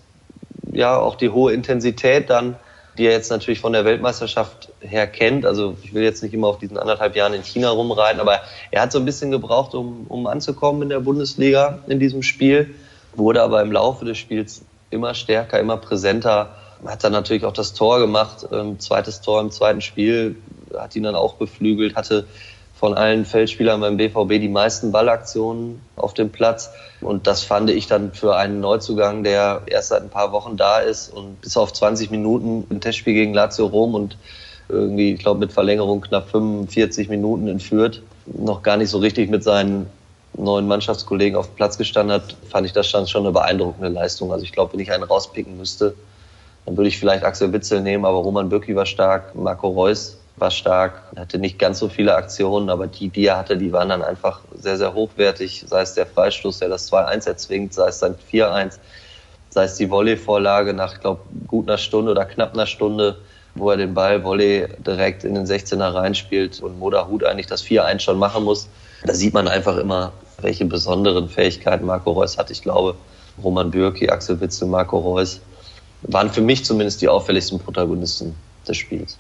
ja 0.72 0.96
auch 0.96 1.16
die 1.16 1.28
hohe 1.28 1.52
Intensität 1.52 2.30
dann 2.30 2.56
die 2.96 3.06
er 3.06 3.12
jetzt 3.12 3.30
natürlich 3.30 3.60
von 3.60 3.72
der 3.72 3.84
Weltmeisterschaft 3.84 4.70
her 4.80 5.06
kennt. 5.06 5.46
Also 5.46 5.76
ich 5.82 5.94
will 5.94 6.02
jetzt 6.02 6.22
nicht 6.22 6.32
immer 6.34 6.48
auf 6.48 6.58
diesen 6.58 6.78
anderthalb 6.78 7.16
Jahren 7.16 7.34
in 7.34 7.42
China 7.42 7.70
rumreiten, 7.70 8.20
aber 8.20 8.40
er 8.70 8.82
hat 8.82 8.92
so 8.92 8.98
ein 8.98 9.04
bisschen 9.04 9.30
gebraucht, 9.30 9.74
um, 9.74 10.06
um 10.08 10.26
anzukommen 10.26 10.82
in 10.82 10.88
der 10.88 11.00
Bundesliga 11.00 11.80
in 11.86 11.98
diesem 11.98 12.22
Spiel, 12.22 12.74
wurde 13.14 13.42
aber 13.42 13.62
im 13.62 13.72
Laufe 13.72 14.04
des 14.04 14.18
Spiels 14.18 14.62
immer 14.90 15.14
stärker, 15.14 15.58
immer 15.58 15.76
präsenter, 15.76 16.54
hat 16.86 17.02
dann 17.02 17.12
natürlich 17.12 17.44
auch 17.44 17.52
das 17.52 17.72
Tor 17.72 17.98
gemacht, 17.98 18.46
ähm, 18.52 18.78
zweites 18.78 19.20
Tor 19.20 19.40
im 19.40 19.50
zweiten 19.50 19.80
Spiel, 19.80 20.36
hat 20.76 20.94
ihn 20.94 21.02
dann 21.02 21.14
auch 21.14 21.34
beflügelt, 21.34 21.96
hatte 21.96 22.26
von 22.74 22.94
allen 22.94 23.24
Feldspielern 23.24 23.80
beim 23.80 23.96
BVB 23.96 24.40
die 24.40 24.48
meisten 24.48 24.90
Ballaktionen 24.90 25.80
auf 25.96 26.12
dem 26.12 26.30
Platz. 26.30 26.70
Und 27.00 27.26
das 27.26 27.42
fand 27.42 27.70
ich 27.70 27.86
dann 27.86 28.12
für 28.12 28.36
einen 28.36 28.60
Neuzugang, 28.60 29.22
der 29.22 29.62
erst 29.66 29.88
seit 29.88 30.02
ein 30.02 30.10
paar 30.10 30.32
Wochen 30.32 30.56
da 30.56 30.80
ist 30.80 31.08
und 31.08 31.40
bis 31.40 31.56
auf 31.56 31.72
20 31.72 32.10
Minuten 32.10 32.66
im 32.70 32.80
Testspiel 32.80 33.14
gegen 33.14 33.32
Lazio 33.32 33.66
Rom 33.66 33.94
und 33.94 34.18
irgendwie, 34.68 35.12
ich 35.12 35.20
glaube, 35.20 35.40
mit 35.40 35.52
Verlängerung 35.52 36.00
knapp 36.00 36.30
45 36.30 37.08
Minuten 37.08 37.48
entführt, 37.48 38.02
noch 38.26 38.62
gar 38.62 38.76
nicht 38.76 38.90
so 38.90 38.98
richtig 38.98 39.30
mit 39.30 39.44
seinen 39.44 39.86
neuen 40.36 40.66
Mannschaftskollegen 40.66 41.36
auf 41.36 41.46
dem 41.48 41.54
Platz 41.54 41.78
gestanden 41.78 42.14
hat, 42.14 42.36
fand 42.48 42.66
ich 42.66 42.72
das 42.72 42.88
schon 42.88 43.06
eine 43.14 43.30
beeindruckende 43.30 43.88
Leistung. 43.88 44.32
Also 44.32 44.44
ich 44.44 44.52
glaube, 44.52 44.72
wenn 44.72 44.80
ich 44.80 44.90
einen 44.90 45.04
rauspicken 45.04 45.56
müsste, 45.56 45.94
dann 46.66 46.76
würde 46.76 46.88
ich 46.88 46.98
vielleicht 46.98 47.24
Axel 47.24 47.52
Witzel 47.52 47.82
nehmen, 47.82 48.04
aber 48.04 48.18
Roman 48.18 48.48
Bürki 48.48 48.74
war 48.74 48.86
stark, 48.86 49.34
Marco 49.36 49.68
Reus 49.68 50.16
war 50.36 50.50
stark, 50.50 51.02
hatte 51.16 51.38
nicht 51.38 51.58
ganz 51.58 51.78
so 51.78 51.88
viele 51.88 52.14
Aktionen, 52.14 52.68
aber 52.68 52.86
die, 52.86 53.08
die 53.08 53.26
er 53.26 53.38
hatte, 53.38 53.56
die 53.56 53.72
waren 53.72 53.88
dann 53.88 54.02
einfach 54.02 54.40
sehr, 54.54 54.76
sehr 54.76 54.94
hochwertig. 54.94 55.64
Sei 55.66 55.82
es 55.82 55.94
der 55.94 56.06
Freistoß, 56.06 56.58
der 56.58 56.68
das 56.68 56.90
2-1 56.90 57.28
erzwingt, 57.28 57.74
sei 57.74 57.88
es 57.88 58.00
dann 58.00 58.16
4-1, 58.32 58.78
sei 59.50 59.64
es 59.64 59.76
die 59.76 59.88
Volley-Vorlage 59.88 60.74
nach, 60.74 61.00
glaube, 61.00 61.20
gut 61.46 61.68
einer 61.68 61.78
Stunde 61.78 62.10
oder 62.10 62.24
knapp 62.24 62.54
einer 62.54 62.66
Stunde, 62.66 63.16
wo 63.54 63.70
er 63.70 63.76
den 63.76 63.94
Ball 63.94 64.24
Volley 64.24 64.66
direkt 64.84 65.22
in 65.22 65.34
den 65.34 65.46
16er 65.46 65.94
reinspielt 65.94 66.60
und 66.60 66.80
Moda 66.80 67.06
Hut 67.06 67.22
eigentlich 67.24 67.46
das 67.46 67.64
4-1 67.64 68.00
schon 68.00 68.18
machen 68.18 68.42
muss. 68.42 68.68
Da 69.04 69.14
sieht 69.14 69.34
man 69.34 69.46
einfach 69.46 69.76
immer, 69.76 70.12
welche 70.40 70.64
besonderen 70.64 71.28
Fähigkeiten 71.28 71.86
Marco 71.86 72.10
Reus 72.10 72.36
hat. 72.36 72.50
Ich 72.50 72.62
glaube, 72.62 72.96
Roman 73.42 73.70
Bürki, 73.70 74.08
Axel 74.08 74.40
Witzel, 74.40 74.66
Marco 74.66 74.98
Reus 74.98 75.40
waren 76.02 76.30
für 76.30 76.40
mich 76.40 76.64
zumindest 76.64 77.00
die 77.02 77.08
auffälligsten 77.08 77.60
Protagonisten 77.60 78.34
des 78.66 78.76
Spiels. 78.76 79.16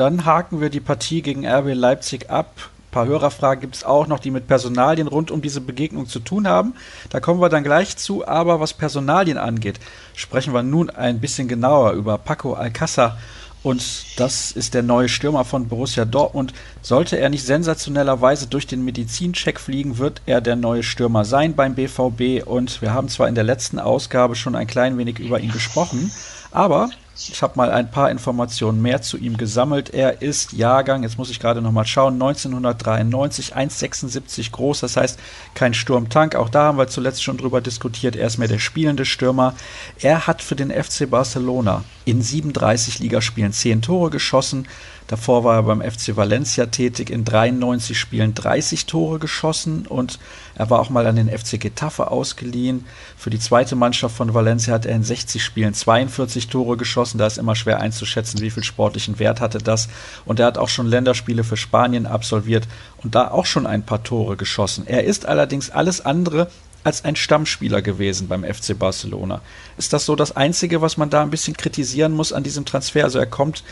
Dann 0.00 0.24
haken 0.24 0.62
wir 0.62 0.70
die 0.70 0.80
Partie 0.80 1.20
gegen 1.20 1.46
RB 1.46 1.74
Leipzig 1.74 2.30
ab. 2.30 2.54
Ein 2.56 2.90
paar 2.90 3.06
Hörerfragen 3.06 3.60
gibt 3.60 3.76
es 3.76 3.84
auch 3.84 4.06
noch, 4.06 4.18
die 4.18 4.30
mit 4.30 4.48
Personalien 4.48 5.08
rund 5.08 5.30
um 5.30 5.42
diese 5.42 5.60
Begegnung 5.60 6.06
zu 6.06 6.20
tun 6.20 6.48
haben. 6.48 6.72
Da 7.10 7.20
kommen 7.20 7.38
wir 7.38 7.50
dann 7.50 7.64
gleich 7.64 7.98
zu. 7.98 8.26
Aber 8.26 8.60
was 8.60 8.72
Personalien 8.72 9.36
angeht, 9.36 9.78
sprechen 10.14 10.54
wir 10.54 10.62
nun 10.62 10.88
ein 10.88 11.20
bisschen 11.20 11.48
genauer 11.48 11.92
über 11.92 12.16
Paco 12.16 12.54
Alcázar 12.54 13.18
und 13.62 14.18
das 14.18 14.52
ist 14.52 14.72
der 14.72 14.82
neue 14.82 15.10
Stürmer 15.10 15.44
von 15.44 15.68
Borussia 15.68 16.06
Dortmund. 16.06 16.54
Sollte 16.80 17.18
er 17.18 17.28
nicht 17.28 17.44
sensationellerweise 17.44 18.46
durch 18.46 18.66
den 18.66 18.82
Medizincheck 18.86 19.60
fliegen, 19.60 19.98
wird 19.98 20.22
er 20.24 20.40
der 20.40 20.56
neue 20.56 20.82
Stürmer 20.82 21.26
sein 21.26 21.54
beim 21.54 21.74
BVB. 21.74 22.46
Und 22.46 22.80
wir 22.80 22.94
haben 22.94 23.10
zwar 23.10 23.28
in 23.28 23.34
der 23.34 23.44
letzten 23.44 23.78
Ausgabe 23.78 24.34
schon 24.34 24.54
ein 24.54 24.66
klein 24.66 24.96
wenig 24.96 25.18
über 25.18 25.40
ihn 25.40 25.52
gesprochen, 25.52 26.10
aber 26.52 26.88
ich 27.28 27.42
habe 27.42 27.52
mal 27.56 27.70
ein 27.70 27.90
paar 27.90 28.10
Informationen 28.10 28.80
mehr 28.80 29.02
zu 29.02 29.18
ihm 29.18 29.36
gesammelt. 29.36 29.90
Er 29.90 30.22
ist 30.22 30.52
Jahrgang, 30.52 31.02
jetzt 31.02 31.18
muss 31.18 31.30
ich 31.30 31.38
gerade 31.40 31.60
nochmal 31.60 31.86
schauen, 31.86 32.14
1993, 32.14 33.54
1,76 33.54 34.50
groß, 34.50 34.80
das 34.80 34.96
heißt 34.96 35.18
kein 35.54 35.74
Sturmtank. 35.74 36.34
Auch 36.34 36.48
da 36.48 36.64
haben 36.64 36.78
wir 36.78 36.88
zuletzt 36.88 37.22
schon 37.22 37.36
drüber 37.36 37.60
diskutiert. 37.60 38.16
Er 38.16 38.26
ist 38.26 38.38
mehr 38.38 38.48
der 38.48 38.58
spielende 38.58 39.04
Stürmer. 39.04 39.54
Er 39.98 40.26
hat 40.26 40.42
für 40.42 40.56
den 40.56 40.70
FC 40.70 41.10
Barcelona 41.10 41.84
in 42.04 42.22
37 42.22 42.98
Ligaspielen 43.00 43.52
10 43.52 43.82
Tore 43.82 44.10
geschossen. 44.10 44.66
Davor 45.10 45.42
war 45.42 45.56
er 45.56 45.62
beim 45.64 45.82
FC 45.82 46.14
Valencia 46.14 46.66
tätig, 46.66 47.10
in 47.10 47.24
93 47.24 47.98
Spielen 47.98 48.32
30 48.32 48.86
Tore 48.86 49.18
geschossen 49.18 49.84
und 49.88 50.20
er 50.54 50.70
war 50.70 50.78
auch 50.78 50.88
mal 50.88 51.04
an 51.08 51.16
den 51.16 51.28
FC 51.28 51.58
Getafe 51.58 52.12
ausgeliehen. 52.12 52.86
Für 53.16 53.28
die 53.28 53.40
zweite 53.40 53.74
Mannschaft 53.74 54.16
von 54.16 54.34
Valencia 54.34 54.72
hat 54.72 54.86
er 54.86 54.94
in 54.94 55.02
60 55.02 55.42
Spielen 55.42 55.74
42 55.74 56.46
Tore 56.46 56.76
geschossen. 56.76 57.18
Da 57.18 57.26
ist 57.26 57.38
immer 57.38 57.56
schwer 57.56 57.80
einzuschätzen, 57.80 58.40
wie 58.40 58.50
viel 58.50 58.62
sportlichen 58.62 59.18
Wert 59.18 59.40
hatte 59.40 59.58
das. 59.58 59.88
Und 60.26 60.38
er 60.38 60.46
hat 60.46 60.58
auch 60.58 60.68
schon 60.68 60.86
Länderspiele 60.86 61.42
für 61.42 61.56
Spanien 61.56 62.06
absolviert 62.06 62.68
und 63.02 63.16
da 63.16 63.32
auch 63.32 63.46
schon 63.46 63.66
ein 63.66 63.82
paar 63.82 64.04
Tore 64.04 64.36
geschossen. 64.36 64.86
Er 64.86 65.02
ist 65.02 65.26
allerdings 65.26 65.70
alles 65.70 66.06
andere 66.06 66.52
als 66.84 67.04
ein 67.04 67.16
Stammspieler 67.16 67.82
gewesen 67.82 68.28
beim 68.28 68.44
FC 68.44 68.78
Barcelona. 68.78 69.40
Ist 69.76 69.92
das 69.92 70.06
so 70.06 70.14
das 70.14 70.36
Einzige, 70.36 70.80
was 70.80 70.96
man 70.96 71.10
da 71.10 71.20
ein 71.20 71.30
bisschen 71.30 71.56
kritisieren 71.56 72.12
muss 72.12 72.32
an 72.32 72.44
diesem 72.44 72.64
Transfer? 72.64 73.02
Also 73.02 73.18
er 73.18 73.26
kommt 73.26 73.64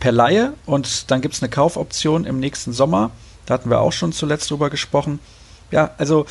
per 0.00 0.12
Laie 0.12 0.52
und 0.66 1.10
dann 1.10 1.20
gibt 1.20 1.34
es 1.34 1.42
eine 1.42 1.50
Kaufoption 1.50 2.24
im 2.24 2.40
nächsten 2.40 2.72
Sommer. 2.72 3.10
Da 3.46 3.54
hatten 3.54 3.70
wir 3.70 3.80
auch 3.80 3.92
schon 3.92 4.12
zuletzt 4.12 4.50
drüber 4.50 4.70
gesprochen. 4.70 5.18
Ja, 5.70 5.90
also 5.98 6.26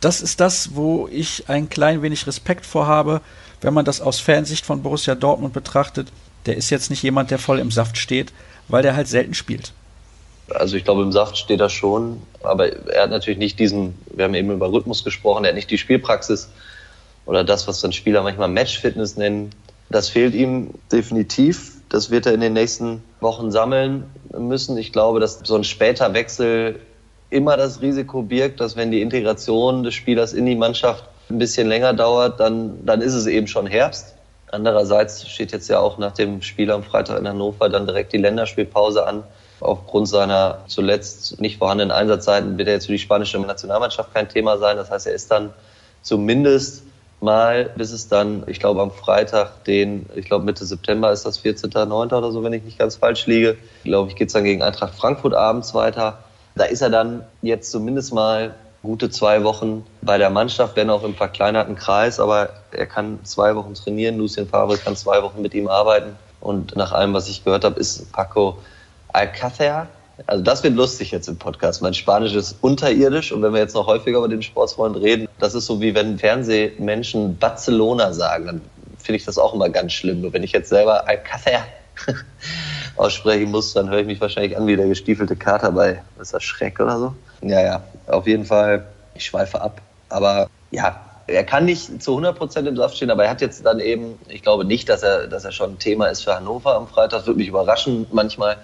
das 0.00 0.20
ist 0.20 0.40
das, 0.40 0.74
wo 0.74 1.08
ich 1.10 1.48
ein 1.48 1.68
klein 1.68 2.02
wenig 2.02 2.26
Respekt 2.26 2.66
vorhabe, 2.66 3.20
wenn 3.60 3.74
man 3.74 3.84
das 3.84 4.00
aus 4.00 4.20
Fansicht 4.20 4.64
von 4.64 4.82
Borussia 4.82 5.14
Dortmund 5.14 5.52
betrachtet. 5.52 6.08
Der 6.46 6.56
ist 6.56 6.70
jetzt 6.70 6.90
nicht 6.90 7.02
jemand, 7.02 7.30
der 7.30 7.38
voll 7.38 7.58
im 7.58 7.70
Saft 7.70 7.98
steht, 7.98 8.32
weil 8.68 8.82
der 8.82 8.94
halt 8.94 9.08
selten 9.08 9.34
spielt. 9.34 9.72
Also 10.50 10.76
ich 10.76 10.84
glaube, 10.84 11.02
im 11.02 11.12
Saft 11.12 11.36
steht 11.36 11.60
er 11.60 11.68
schon, 11.68 12.22
aber 12.42 12.68
er 12.88 13.02
hat 13.02 13.10
natürlich 13.10 13.38
nicht 13.38 13.58
diesen, 13.58 13.94
wir 14.14 14.24
haben 14.24 14.34
eben 14.34 14.50
über 14.50 14.72
Rhythmus 14.72 15.04
gesprochen, 15.04 15.44
er 15.44 15.48
hat 15.48 15.56
nicht 15.56 15.70
die 15.70 15.78
Spielpraxis 15.78 16.48
oder 17.26 17.44
das, 17.44 17.68
was 17.68 17.80
dann 17.80 17.92
Spieler 17.92 18.22
manchmal 18.22 18.48
Matchfitness 18.48 19.16
nennen. 19.16 19.50
Das 19.90 20.08
fehlt 20.08 20.34
ihm 20.34 20.70
definitiv. 20.90 21.77
Das 21.88 22.10
wird 22.10 22.26
er 22.26 22.34
in 22.34 22.40
den 22.40 22.52
nächsten 22.52 23.02
Wochen 23.20 23.50
sammeln 23.50 24.04
müssen. 24.36 24.76
Ich 24.76 24.92
glaube, 24.92 25.20
dass 25.20 25.40
so 25.44 25.56
ein 25.56 25.64
später 25.64 26.12
Wechsel 26.14 26.80
immer 27.30 27.56
das 27.56 27.80
Risiko 27.80 28.22
birgt, 28.22 28.60
dass 28.60 28.76
wenn 28.76 28.90
die 28.90 29.02
Integration 29.02 29.82
des 29.82 29.94
Spielers 29.94 30.32
in 30.32 30.46
die 30.46 30.56
Mannschaft 30.56 31.04
ein 31.30 31.38
bisschen 31.38 31.68
länger 31.68 31.92
dauert, 31.92 32.40
dann, 32.40 32.84
dann 32.86 33.00
ist 33.00 33.14
es 33.14 33.26
eben 33.26 33.46
schon 33.46 33.66
Herbst. 33.66 34.14
Andererseits 34.50 35.28
steht 35.28 35.52
jetzt 35.52 35.68
ja 35.68 35.78
auch 35.78 35.98
nach 35.98 36.12
dem 36.12 36.40
Spiel 36.40 36.70
am 36.70 36.82
Freitag 36.82 37.18
in 37.18 37.28
Hannover 37.28 37.68
dann 37.68 37.86
direkt 37.86 38.12
die 38.12 38.18
Länderspielpause 38.18 39.06
an. 39.06 39.22
Aufgrund 39.60 40.08
seiner 40.08 40.58
zuletzt 40.68 41.40
nicht 41.40 41.58
vorhandenen 41.58 41.90
Einsatzzeiten 41.90 42.56
wird 42.56 42.68
er 42.68 42.74
jetzt 42.74 42.86
für 42.86 42.92
die 42.92 42.98
spanische 42.98 43.38
Nationalmannschaft 43.38 44.14
kein 44.14 44.28
Thema 44.28 44.56
sein. 44.56 44.76
Das 44.76 44.90
heißt, 44.90 45.06
er 45.06 45.14
ist 45.14 45.30
dann 45.30 45.52
zumindest 46.02 46.84
mal, 47.20 47.70
bis 47.76 47.92
es 47.92 48.08
dann, 48.08 48.44
ich 48.46 48.60
glaube 48.60 48.80
am 48.80 48.90
Freitag, 48.90 49.64
den, 49.64 50.06
ich 50.14 50.26
glaube 50.26 50.44
Mitte 50.44 50.64
September 50.64 51.12
ist 51.12 51.26
das 51.26 51.42
14.09. 51.42 52.14
oder 52.14 52.32
so, 52.32 52.42
wenn 52.42 52.52
ich 52.52 52.62
nicht 52.64 52.78
ganz 52.78 52.96
falsch 52.96 53.26
liege. 53.26 53.56
Glaube, 53.84 54.10
ich 54.10 54.16
geht's 54.16 54.32
dann 54.32 54.44
gegen 54.44 54.62
Eintracht 54.62 54.94
Frankfurt 54.94 55.34
abends 55.34 55.74
weiter. 55.74 56.18
Da 56.54 56.64
ist 56.64 56.82
er 56.82 56.90
dann 56.90 57.24
jetzt 57.42 57.70
zumindest 57.70 58.12
mal 58.12 58.54
gute 58.82 59.10
zwei 59.10 59.44
Wochen 59.44 59.84
bei 60.02 60.18
der 60.18 60.30
Mannschaft, 60.30 60.76
wenn 60.76 60.90
auch 60.90 61.02
im 61.02 61.14
verkleinerten 61.14 61.74
Kreis, 61.74 62.20
aber 62.20 62.50
er 62.70 62.86
kann 62.86 63.18
zwei 63.24 63.54
Wochen 63.56 63.74
trainieren. 63.74 64.18
Lucien 64.18 64.48
Favre 64.48 64.78
kann 64.78 64.96
zwei 64.96 65.22
Wochen 65.22 65.42
mit 65.42 65.54
ihm 65.54 65.68
arbeiten. 65.68 66.16
Und 66.40 66.76
nach 66.76 66.92
allem, 66.92 67.14
was 67.14 67.28
ich 67.28 67.44
gehört 67.44 67.64
habe, 67.64 67.78
ist 67.80 68.12
Paco 68.12 68.58
Alcácer 69.12 69.86
also 70.26 70.42
das 70.42 70.62
wird 70.62 70.74
lustig 70.74 71.10
jetzt 71.10 71.28
im 71.28 71.36
Podcast. 71.36 71.82
Mein 71.82 71.94
Spanisch 71.94 72.34
ist 72.34 72.56
unterirdisch 72.60 73.32
und 73.32 73.42
wenn 73.42 73.52
wir 73.52 73.60
jetzt 73.60 73.74
noch 73.74 73.86
häufiger 73.86 74.18
über 74.18 74.28
den 74.28 74.42
Sportsfreund 74.42 74.96
reden, 74.96 75.28
das 75.38 75.54
ist 75.54 75.66
so 75.66 75.80
wie 75.80 75.94
wenn 75.94 76.18
Fernsehmenschen 76.18 77.38
Barcelona 77.38 78.12
sagen, 78.12 78.46
dann 78.46 78.60
finde 78.98 79.16
ich 79.16 79.24
das 79.24 79.38
auch 79.38 79.54
immer 79.54 79.68
ganz 79.68 79.92
schlimm. 79.92 80.20
Nur 80.20 80.32
wenn 80.32 80.42
ich 80.42 80.52
jetzt 80.52 80.68
selber 80.68 81.08
Alcácer 81.08 81.62
aussprechen 82.96 83.50
muss, 83.50 83.72
dann 83.74 83.88
höre 83.90 84.00
ich 84.00 84.06
mich 84.06 84.20
wahrscheinlich 84.20 84.56
an 84.56 84.66
wie 84.66 84.76
der 84.76 84.88
gestiefelte 84.88 85.36
Kater 85.36 85.72
bei, 85.72 86.02
ist 86.20 86.34
das 86.34 86.42
Schreck 86.42 86.80
oder 86.80 86.98
so? 86.98 87.14
Ja, 87.42 87.60
ja, 87.60 87.84
auf 88.08 88.26
jeden 88.26 88.44
Fall, 88.44 88.86
ich 89.14 89.24
schweife 89.24 89.60
ab. 89.60 89.80
Aber 90.08 90.48
ja, 90.70 91.00
er 91.28 91.44
kann 91.44 91.66
nicht 91.66 92.02
zu 92.02 92.12
100 92.12 92.36
Prozent 92.36 92.66
im 92.66 92.76
Saft 92.76 92.96
stehen, 92.96 93.10
aber 93.10 93.24
er 93.24 93.30
hat 93.30 93.40
jetzt 93.40 93.64
dann 93.64 93.80
eben, 93.80 94.18
ich 94.28 94.42
glaube 94.42 94.64
nicht, 94.64 94.88
dass 94.88 95.02
er, 95.02 95.28
dass 95.28 95.44
er 95.44 95.52
schon 95.52 95.72
ein 95.72 95.78
Thema 95.78 96.06
ist 96.06 96.24
für 96.24 96.34
Hannover 96.34 96.74
am 96.74 96.88
Freitag. 96.88 97.26
Würde 97.26 97.38
mich 97.38 97.48
überraschen 97.48 98.06
manchmal 98.10 98.56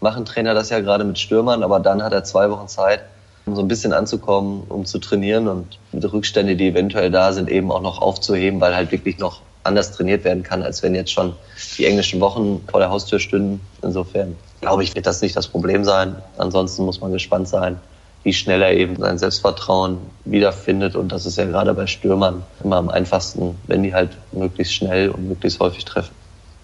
machen 0.00 0.24
Trainer 0.24 0.54
das 0.54 0.70
ja 0.70 0.80
gerade 0.80 1.04
mit 1.04 1.18
Stürmern, 1.18 1.62
aber 1.62 1.80
dann 1.80 2.02
hat 2.02 2.12
er 2.12 2.24
zwei 2.24 2.50
Wochen 2.50 2.68
Zeit, 2.68 3.00
um 3.46 3.54
so 3.54 3.62
ein 3.62 3.68
bisschen 3.68 3.92
anzukommen, 3.92 4.62
um 4.68 4.84
zu 4.84 4.98
trainieren 4.98 5.48
und 5.48 5.78
die 5.92 6.06
Rückstände, 6.06 6.56
die 6.56 6.68
eventuell 6.68 7.10
da 7.10 7.32
sind, 7.32 7.50
eben 7.50 7.72
auch 7.72 7.82
noch 7.82 8.00
aufzuheben, 8.00 8.60
weil 8.60 8.74
halt 8.74 8.92
wirklich 8.92 9.18
noch 9.18 9.40
anders 9.64 9.92
trainiert 9.92 10.24
werden 10.24 10.42
kann, 10.42 10.62
als 10.62 10.82
wenn 10.82 10.94
jetzt 10.94 11.12
schon 11.12 11.34
die 11.76 11.86
englischen 11.86 12.20
Wochen 12.20 12.64
vor 12.70 12.80
der 12.80 12.90
Haustür 12.90 13.18
stünden. 13.20 13.60
Insofern 13.82 14.36
glaube 14.60 14.82
ich, 14.82 14.94
wird 14.94 15.06
das 15.06 15.20
nicht 15.20 15.36
das 15.36 15.48
Problem 15.48 15.84
sein. 15.84 16.16
Ansonsten 16.38 16.84
muss 16.84 17.00
man 17.00 17.12
gespannt 17.12 17.48
sein, 17.48 17.78
wie 18.24 18.32
schnell 18.32 18.62
er 18.62 18.72
eben 18.72 18.96
sein 18.96 19.18
Selbstvertrauen 19.18 19.98
wiederfindet. 20.24 20.96
Und 20.96 21.12
das 21.12 21.26
ist 21.26 21.38
ja 21.38 21.44
gerade 21.44 21.74
bei 21.74 21.86
Stürmern 21.86 22.42
immer 22.64 22.76
am 22.76 22.88
einfachsten, 22.88 23.56
wenn 23.66 23.82
die 23.82 23.94
halt 23.94 24.10
möglichst 24.32 24.74
schnell 24.74 25.10
und 25.10 25.28
möglichst 25.28 25.60
häufig 25.60 25.84
treffen. 25.84 26.14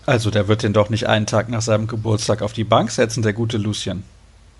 Also 0.06 0.30
der 0.30 0.48
wird 0.48 0.62
den 0.62 0.72
doch 0.72 0.90
nicht 0.90 1.08
einen 1.08 1.26
Tag 1.26 1.48
nach 1.48 1.62
seinem 1.62 1.86
Geburtstag 1.86 2.42
auf 2.42 2.52
die 2.52 2.64
Bank 2.64 2.90
setzen, 2.90 3.22
der 3.22 3.32
gute 3.32 3.56
Lucien. 3.56 4.04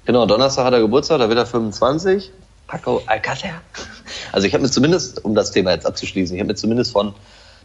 Genau, 0.07 0.27
Donnerstag 0.27 0.65
hat 0.65 0.73
er 0.73 0.81
Geburtstag, 0.81 1.19
da 1.19 1.29
wird 1.29 1.39
er 1.39 1.47
25. 1.47 2.31
Paco 2.67 3.03
Alcácer. 3.07 3.61
Also 4.33 4.47
ich 4.47 4.55
habe 4.55 4.63
mir 4.63 4.71
zumindest, 4.71 5.25
um 5.25 5.35
das 5.35 5.51
Thema 5.51 5.73
jetzt 5.73 5.87
abzuschließen, 5.87 6.35
ich 6.35 6.41
habe 6.41 6.49
mir 6.49 6.55
zumindest 6.55 6.93
von 6.93 7.15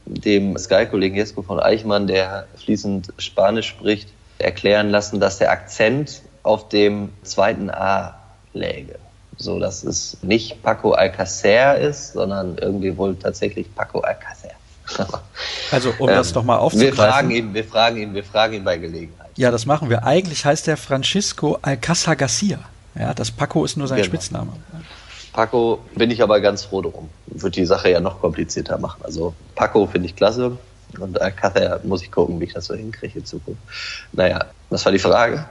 dem 0.05 0.57
Sky-Kollegen 0.57 1.15
Jesko 1.15 1.41
von 1.41 1.59
Eichmann, 1.59 2.07
der 2.07 2.47
fließend 2.57 3.13
Spanisch 3.17 3.67
spricht, 3.67 4.09
erklären 4.39 4.89
lassen, 4.89 5.19
dass 5.19 5.37
der 5.37 5.51
Akzent 5.51 6.21
auf 6.43 6.69
dem 6.69 7.09
zweiten 7.23 7.69
A 7.69 8.19
läge. 8.53 8.95
So, 9.37 9.59
dass 9.59 9.83
es 9.83 10.17
nicht 10.21 10.61
Paco 10.63 10.95
Alcácer 10.95 11.75
ist, 11.75 12.13
sondern 12.13 12.57
irgendwie 12.57 12.97
wohl 12.97 13.15
tatsächlich 13.15 13.73
Paco 13.73 14.01
Alcácer. 14.01 14.58
Also, 15.71 15.93
um 15.99 16.09
ähm, 16.09 16.15
das 16.15 16.33
doch 16.33 16.43
mal 16.43 16.57
aufzugreifen. 16.57 16.97
Wir 16.97 17.03
fragen 17.03 17.31
ihn, 17.31 17.53
wir 17.53 17.63
fragen 17.63 17.97
ihn, 17.97 18.13
wir 18.13 18.23
fragen 18.23 18.53
ihn 18.55 18.63
bei 18.63 18.77
Gelegenheit. 18.77 19.29
Ja, 19.35 19.51
das 19.51 19.65
machen 19.65 19.89
wir. 19.89 20.03
Eigentlich 20.03 20.43
heißt 20.45 20.67
er 20.67 20.77
Francisco 20.77 21.59
Alcázar 21.61 22.15
Garcia. 22.15 22.59
Ja, 22.95 23.13
das 23.13 23.31
Paco 23.31 23.63
ist 23.63 23.77
nur 23.77 23.87
sein 23.87 23.97
genau. 23.97 24.07
Spitzname. 24.07 24.53
Paco 25.31 25.79
bin 25.95 26.11
ich 26.11 26.21
aber 26.21 26.41
ganz 26.41 26.65
froh 26.65 26.81
drum. 26.81 27.09
Wird 27.27 27.55
die 27.55 27.65
Sache 27.65 27.91
ja 27.91 27.99
noch 27.99 28.19
komplizierter 28.19 28.77
machen. 28.79 29.01
Also 29.03 29.33
Paco 29.55 29.85
finde 29.87 30.07
ich 30.07 30.15
klasse. 30.15 30.57
Und 30.99 31.21
Alcázar 31.21 31.79
muss 31.83 32.01
ich 32.01 32.11
gucken, 32.11 32.39
wie 32.39 32.45
ich 32.45 32.53
das 32.53 32.65
so 32.65 32.73
hinkriege 32.73 33.19
in 33.19 33.25
Zukunft. 33.25 33.61
Naja, 34.11 34.45
was 34.69 34.85
war 34.85 34.91
die 34.91 34.99
Frage? 34.99 35.45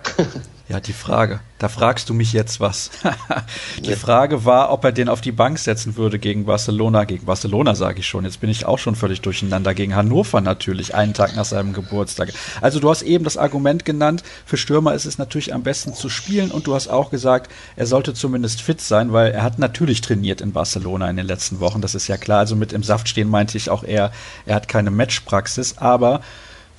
Ja, 0.68 0.80
die 0.80 0.92
Frage. 0.92 1.40
Da 1.58 1.70
fragst 1.70 2.10
du 2.10 2.14
mich 2.14 2.34
jetzt 2.34 2.60
was. 2.60 2.90
die 3.82 3.96
Frage 3.96 4.44
war, 4.44 4.70
ob 4.70 4.84
er 4.84 4.92
den 4.92 5.08
auf 5.08 5.22
die 5.22 5.32
Bank 5.32 5.58
setzen 5.58 5.96
würde 5.96 6.18
gegen 6.18 6.44
Barcelona. 6.44 7.04
Gegen 7.04 7.24
Barcelona 7.24 7.74
sage 7.74 8.00
ich 8.00 8.06
schon. 8.06 8.24
Jetzt 8.24 8.42
bin 8.42 8.50
ich 8.50 8.66
auch 8.66 8.78
schon 8.78 8.94
völlig 8.94 9.22
durcheinander. 9.22 9.72
Gegen 9.72 9.96
Hannover 9.96 10.42
natürlich, 10.42 10.94
einen 10.94 11.14
Tag 11.14 11.34
nach 11.36 11.46
seinem 11.46 11.72
Geburtstag. 11.72 12.34
Also 12.60 12.80
du 12.80 12.90
hast 12.90 13.00
eben 13.00 13.24
das 13.24 13.38
Argument 13.38 13.86
genannt, 13.86 14.22
für 14.44 14.58
Stürmer 14.58 14.92
ist 14.92 15.06
es 15.06 15.16
natürlich 15.16 15.54
am 15.54 15.62
besten 15.62 15.94
zu 15.94 16.10
spielen. 16.10 16.50
Und 16.50 16.66
du 16.66 16.74
hast 16.74 16.88
auch 16.88 17.10
gesagt, 17.10 17.50
er 17.74 17.86
sollte 17.86 18.12
zumindest 18.12 18.60
fit 18.60 18.82
sein, 18.82 19.10
weil 19.10 19.32
er 19.32 19.44
hat 19.44 19.58
natürlich 19.58 20.02
trainiert 20.02 20.42
in 20.42 20.52
Barcelona 20.52 21.08
in 21.08 21.16
den 21.16 21.26
letzten 21.26 21.60
Wochen. 21.60 21.80
Das 21.80 21.94
ist 21.94 22.08
ja 22.08 22.18
klar. 22.18 22.40
Also 22.40 22.56
mit 22.56 22.74
im 22.74 22.82
Saft 22.82 23.08
stehen 23.08 23.30
meinte 23.30 23.56
ich 23.56 23.70
auch 23.70 23.84
eher, 23.84 24.12
er 24.44 24.56
hat 24.56 24.68
keine 24.68 24.90
Matchpraxis. 24.90 25.78
Aber 25.78 26.20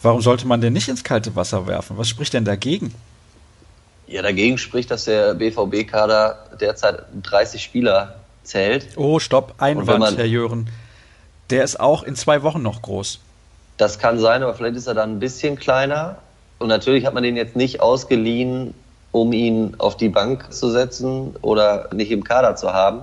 warum 0.01 0.21
sollte 0.21 0.47
man 0.47 0.61
den 0.61 0.73
nicht 0.73 0.87
ins 0.87 1.03
kalte 1.03 1.35
Wasser 1.35 1.67
werfen? 1.67 1.97
Was 1.97 2.07
spricht 2.07 2.33
denn 2.33 2.45
dagegen? 2.45 2.93
Ja, 4.07 4.21
dagegen 4.21 4.57
spricht, 4.57 4.89
dass 4.89 5.05
der 5.05 5.35
BVB-Kader 5.35 6.47
derzeit 6.59 7.03
30 7.21 7.61
Spieler 7.61 8.15
zählt. 8.43 8.87
Oh, 8.95 9.19
stopp, 9.19 9.53
Einwand, 9.59 9.99
man, 9.99 10.15
Herr 10.15 10.25
Jören. 10.25 10.69
Der 11.51 11.63
ist 11.63 11.79
auch 11.79 12.03
in 12.03 12.15
zwei 12.15 12.41
Wochen 12.43 12.61
noch 12.61 12.81
groß. 12.81 13.19
Das 13.77 13.99
kann 13.99 14.19
sein, 14.19 14.43
aber 14.43 14.53
vielleicht 14.55 14.75
ist 14.75 14.87
er 14.87 14.93
dann 14.93 15.15
ein 15.15 15.19
bisschen 15.19 15.57
kleiner. 15.57 16.17
Und 16.57 16.67
natürlich 16.67 17.05
hat 17.05 17.13
man 17.13 17.23
den 17.23 17.37
jetzt 17.37 17.55
nicht 17.55 17.81
ausgeliehen, 17.81 18.73
um 19.11 19.31
ihn 19.31 19.75
auf 19.77 19.95
die 19.95 20.09
Bank 20.09 20.51
zu 20.51 20.69
setzen 20.69 21.35
oder 21.41 21.89
nicht 21.93 22.11
im 22.11 22.23
Kader 22.23 22.55
zu 22.55 22.73
haben. 22.73 23.01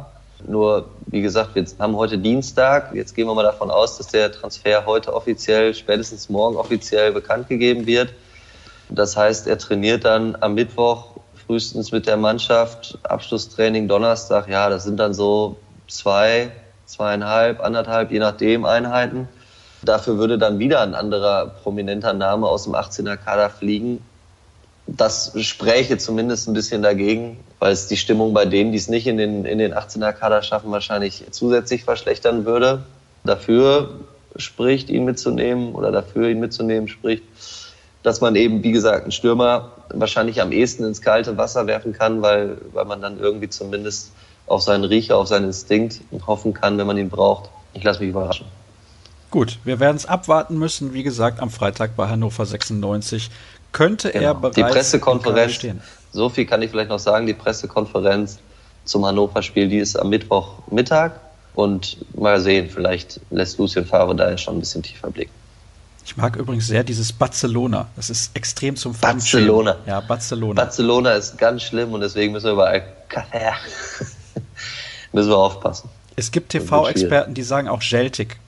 Nur, 0.48 0.88
wie 1.06 1.22
gesagt, 1.22 1.56
wir 1.56 1.64
haben 1.80 1.96
heute 1.96 2.18
Dienstag. 2.18 2.94
Jetzt 2.94 3.14
gehen 3.14 3.26
wir 3.26 3.34
mal 3.34 3.42
davon 3.42 3.70
aus, 3.70 3.98
dass 3.98 4.08
der 4.08 4.30
Transfer 4.30 4.86
heute 4.86 5.12
offiziell, 5.12 5.74
spätestens 5.74 6.28
morgen 6.28 6.56
offiziell 6.56 7.12
bekannt 7.12 7.48
gegeben 7.48 7.86
wird. 7.86 8.12
Das 8.88 9.16
heißt, 9.16 9.48
er 9.48 9.58
trainiert 9.58 10.04
dann 10.04 10.36
am 10.40 10.54
Mittwoch 10.54 11.16
frühestens 11.46 11.90
mit 11.90 12.06
der 12.06 12.16
Mannschaft. 12.16 12.96
Abschlusstraining 13.02 13.88
Donnerstag. 13.88 14.48
Ja, 14.48 14.70
das 14.70 14.84
sind 14.84 14.98
dann 14.98 15.14
so 15.14 15.56
zwei, 15.88 16.52
zweieinhalb, 16.86 17.60
anderthalb, 17.60 18.12
je 18.12 18.20
nachdem 18.20 18.64
Einheiten. 18.64 19.28
Dafür 19.82 20.18
würde 20.18 20.38
dann 20.38 20.60
wieder 20.60 20.80
ein 20.80 20.94
anderer 20.94 21.46
prominenter 21.46 22.12
Name 22.12 22.46
aus 22.46 22.64
dem 22.64 22.74
18er 22.74 23.16
Kader 23.16 23.50
fliegen. 23.50 24.00
Das 24.86 25.32
spräche 25.40 25.98
zumindest 25.98 26.48
ein 26.48 26.54
bisschen 26.54 26.82
dagegen, 26.82 27.38
weil 27.58 27.72
es 27.72 27.88
die 27.88 27.96
Stimmung 27.96 28.32
bei 28.32 28.44
denen, 28.44 28.70
die 28.70 28.78
es 28.78 28.88
nicht 28.88 29.06
in 29.06 29.16
den, 29.16 29.44
in 29.44 29.58
den 29.58 29.74
18er 29.74 30.12
Kader 30.12 30.42
schaffen, 30.42 30.70
wahrscheinlich 30.70 31.24
zusätzlich 31.30 31.84
verschlechtern 31.84 32.44
würde. 32.44 32.84
Dafür 33.24 34.00
spricht, 34.36 34.88
ihn 34.88 35.04
mitzunehmen 35.04 35.74
oder 35.74 35.90
dafür 35.90 36.28
ihn 36.28 36.38
mitzunehmen 36.38 36.88
spricht, 36.88 37.24
dass 38.02 38.20
man 38.20 38.36
eben, 38.36 38.62
wie 38.62 38.70
gesagt, 38.70 39.02
einen 39.02 39.12
Stürmer 39.12 39.72
wahrscheinlich 39.92 40.40
am 40.40 40.52
ehesten 40.52 40.84
ins 40.84 41.02
kalte 41.02 41.36
Wasser 41.36 41.66
werfen 41.66 41.92
kann, 41.92 42.22
weil, 42.22 42.58
weil 42.72 42.84
man 42.84 43.00
dann 43.00 43.18
irgendwie 43.18 43.48
zumindest 43.48 44.12
auf 44.46 44.62
seinen 44.62 44.84
Riecher, 44.84 45.16
auf 45.16 45.26
seinen 45.26 45.46
Instinkt 45.46 46.00
hoffen 46.26 46.54
kann, 46.54 46.78
wenn 46.78 46.86
man 46.86 46.98
ihn 46.98 47.10
braucht. 47.10 47.50
Ich 47.74 47.82
lasse 47.82 48.00
mich 48.00 48.10
überraschen. 48.10 48.46
Gut, 49.30 49.58
wir 49.64 49.80
werden 49.80 49.96
es 49.96 50.06
abwarten 50.06 50.56
müssen. 50.56 50.94
Wie 50.94 51.02
gesagt, 51.02 51.40
am 51.40 51.50
Freitag 51.50 51.96
bei 51.96 52.08
Hannover 52.08 52.46
96 52.46 53.28
könnte 53.76 54.10
genau. 54.10 54.24
er 54.24 54.34
bereits 54.34 54.54
die 54.56 54.62
Pressekonferenz 54.62 55.52
stehen. 55.52 55.82
So 56.10 56.30
viel 56.30 56.46
kann 56.46 56.62
ich 56.62 56.70
vielleicht 56.70 56.88
noch 56.88 56.98
sagen. 56.98 57.26
Die 57.26 57.34
Pressekonferenz 57.34 58.38
zum 58.86 59.04
Hannover-Spiel, 59.04 59.68
die 59.68 59.76
ist 59.76 60.00
am 60.00 60.08
Mittwochmittag. 60.08 61.12
Und 61.54 61.98
mal 62.18 62.40
sehen, 62.40 62.70
vielleicht 62.70 63.20
lässt 63.30 63.58
Lucien 63.58 63.84
Favre 63.84 64.14
da 64.14 64.30
ja 64.30 64.38
schon 64.38 64.56
ein 64.56 64.60
bisschen 64.60 64.82
tiefer 64.82 65.10
blicken. 65.10 65.32
Ich 66.06 66.16
mag 66.16 66.36
übrigens 66.36 66.68
sehr 66.68 66.84
dieses 66.84 67.12
Barcelona. 67.12 67.88
Das 67.96 68.08
ist 68.08 68.34
extrem 68.34 68.76
zum 68.76 68.94
Barcelona. 68.94 69.76
Ja, 69.86 70.00
Barcelona. 70.00 70.62
Barcelona 70.62 71.12
ist 71.12 71.36
ganz 71.36 71.62
schlimm 71.62 71.92
und 71.92 72.00
deswegen 72.00 72.32
müssen 72.32 72.46
wir 72.46 72.52
überall 72.52 72.82
müssen 75.12 75.28
wir 75.28 75.36
aufpassen. 75.36 75.90
Es 76.14 76.30
gibt 76.30 76.50
TV-Experten, 76.50 77.34
die 77.34 77.42
sagen 77.42 77.68
auch 77.68 77.82
Celtic. 77.82 78.38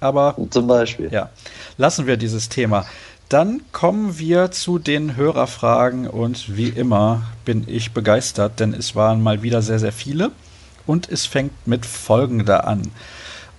Aber 0.00 0.34
zum 0.50 0.66
Beispiel. 0.66 1.12
Ja, 1.12 1.30
lassen 1.76 2.06
wir 2.06 2.16
dieses 2.16 2.48
Thema. 2.48 2.86
Dann 3.32 3.62
kommen 3.72 4.18
wir 4.18 4.50
zu 4.50 4.78
den 4.78 5.16
Hörerfragen 5.16 6.06
und 6.06 6.54
wie 6.54 6.68
immer 6.68 7.22
bin 7.46 7.64
ich 7.66 7.92
begeistert, 7.92 8.60
denn 8.60 8.74
es 8.74 8.94
waren 8.94 9.22
mal 9.22 9.42
wieder 9.42 9.62
sehr, 9.62 9.78
sehr 9.78 9.92
viele 9.92 10.32
und 10.86 11.08
es 11.08 11.24
fängt 11.24 11.66
mit 11.66 11.86
folgender 11.86 12.66
an. 12.66 12.90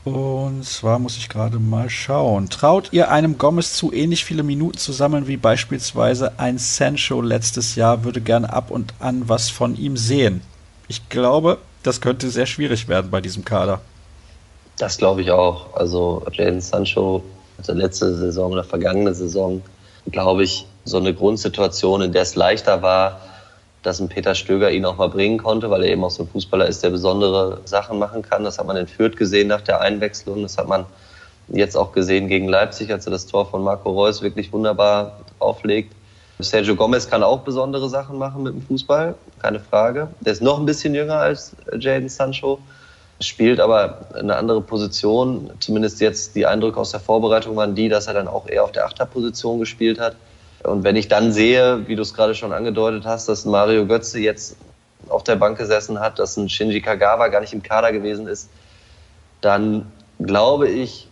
Und 0.05 0.63
zwar 0.63 0.99
muss 0.99 1.17
ich 1.17 1.27
gerade 1.27 1.57
mal 1.57 1.89
schauen. 1.89 2.51
Traut 2.51 2.89
ihr 2.91 3.09
einem 3.09 3.39
Gomez 3.39 3.73
zu, 3.73 3.91
ähnlich 3.91 4.23
viele 4.25 4.43
Minuten 4.43 4.77
zu 4.77 4.91
sammeln 4.91 5.25
wie 5.25 5.37
beispielsweise 5.37 6.37
ein 6.37 6.59
Sancho 6.59 7.21
letztes 7.21 7.73
Jahr? 7.73 8.03
Würde 8.03 8.21
gerne 8.21 8.53
ab 8.53 8.69
und 8.69 8.93
an 8.99 9.27
was 9.27 9.49
von 9.49 9.75
ihm 9.75 9.97
sehen. 9.97 10.41
Ich 10.87 11.09
glaube, 11.09 11.57
das 11.81 11.99
könnte 11.99 12.29
sehr 12.29 12.45
schwierig 12.45 12.87
werden 12.87 13.09
bei 13.09 13.21
diesem 13.21 13.43
Kader. 13.43 13.81
Das 14.77 14.99
glaube 14.99 15.23
ich 15.23 15.31
auch. 15.31 15.73
Also 15.73 16.23
Jaden 16.31 16.61
Sancho 16.61 17.23
hatte 17.57 17.73
letzte 17.73 18.15
Saison 18.15 18.51
oder 18.51 18.63
vergangene 18.63 19.13
Saison, 19.13 19.61
glaube 20.11 20.43
ich, 20.43 20.65
so 20.85 20.97
eine 20.97 21.13
Grundsituation, 21.13 22.01
in 22.01 22.11
der 22.11 22.23
es 22.23 22.35
leichter 22.35 22.81
war, 22.81 23.21
dass 23.83 23.99
ein 23.99 24.09
Peter 24.09 24.33
Stöger 24.35 24.71
ihn 24.71 24.85
auch 24.85 24.97
mal 24.97 25.09
bringen 25.09 25.37
konnte, 25.37 25.69
weil 25.69 25.83
er 25.83 25.91
eben 25.91 26.03
auch 26.03 26.11
so 26.11 26.23
ein 26.23 26.29
Fußballer 26.29 26.67
ist, 26.67 26.83
der 26.83 26.89
besondere 26.89 27.59
Sachen 27.65 27.99
machen 27.99 28.21
kann. 28.21 28.43
Das 28.43 28.57
hat 28.57 28.65
man 28.65 28.77
in 28.77 28.87
Fürth 28.87 29.17
gesehen 29.17 29.49
nach 29.49 29.61
der 29.61 29.81
Einwechslung. 29.81 30.41
Das 30.41 30.57
hat 30.57 30.67
man 30.67 30.85
jetzt 31.49 31.75
auch 31.75 31.91
gesehen 31.91 32.27
gegen 32.27 32.47
Leipzig, 32.47 32.91
als 32.91 33.05
er 33.05 33.11
das 33.11 33.25
Tor 33.25 33.45
von 33.45 33.63
Marco 33.63 33.91
Reus 33.91 34.21
wirklich 34.21 34.51
wunderbar 34.53 35.19
auflegt. 35.39 35.93
Sergio 36.39 36.75
Gomez 36.75 37.09
kann 37.09 37.23
auch 37.23 37.41
besondere 37.41 37.89
Sachen 37.89 38.17
machen 38.17 38.43
mit 38.43 38.53
dem 38.53 38.61
Fußball, 38.63 39.15
keine 39.39 39.59
Frage. 39.59 40.09
Der 40.21 40.33
ist 40.33 40.41
noch 40.41 40.59
ein 40.59 40.65
bisschen 40.65 40.95
jünger 40.95 41.17
als 41.17 41.55
Jaden 41.77 42.09
Sancho 42.09 42.59
spielt 43.27 43.59
aber 43.59 44.07
eine 44.13 44.35
andere 44.35 44.61
Position. 44.61 45.51
Zumindest 45.59 45.99
jetzt 46.01 46.35
die 46.35 46.45
Eindrücke 46.45 46.79
aus 46.79 46.91
der 46.91 46.99
Vorbereitung 46.99 47.55
waren 47.55 47.75
die, 47.75 47.89
dass 47.89 48.07
er 48.07 48.13
dann 48.13 48.27
auch 48.27 48.47
eher 48.47 48.63
auf 48.63 48.71
der 48.71 48.85
Achterposition 48.85 49.59
gespielt 49.59 49.99
hat. 49.99 50.15
Und 50.63 50.83
wenn 50.83 50.95
ich 50.95 51.07
dann 51.07 51.31
sehe, 51.31 51.87
wie 51.87 51.95
du 51.95 52.01
es 52.01 52.13
gerade 52.13 52.35
schon 52.35 52.53
angedeutet 52.53 53.05
hast, 53.05 53.27
dass 53.27 53.45
Mario 53.45 53.85
Götze 53.85 54.19
jetzt 54.19 54.55
auf 55.09 55.23
der 55.23 55.35
Bank 55.35 55.57
gesessen 55.57 55.99
hat, 55.99 56.19
dass 56.19 56.37
ein 56.37 56.49
Shinji 56.49 56.81
Kagawa 56.81 57.27
gar 57.27 57.41
nicht 57.41 57.53
im 57.53 57.61
Kader 57.61 57.91
gewesen 57.91 58.27
ist, 58.27 58.49
dann 59.41 59.91
glaube 60.19 60.69
ich, 60.69 61.07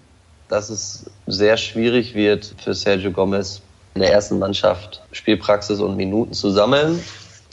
dass 0.48 0.70
es 0.70 1.10
sehr 1.28 1.58
schwierig 1.58 2.14
wird 2.14 2.56
für 2.64 2.74
Sergio 2.74 3.12
Gomez 3.12 3.62
in 3.96 4.02
der 4.02 4.12
ersten 4.12 4.40
Mannschaft 4.40 5.02
Spielpraxis 5.12 5.80
und 5.80 5.98
Minuten 5.98 6.34
zu 6.34 6.50
sammeln. 6.50 7.04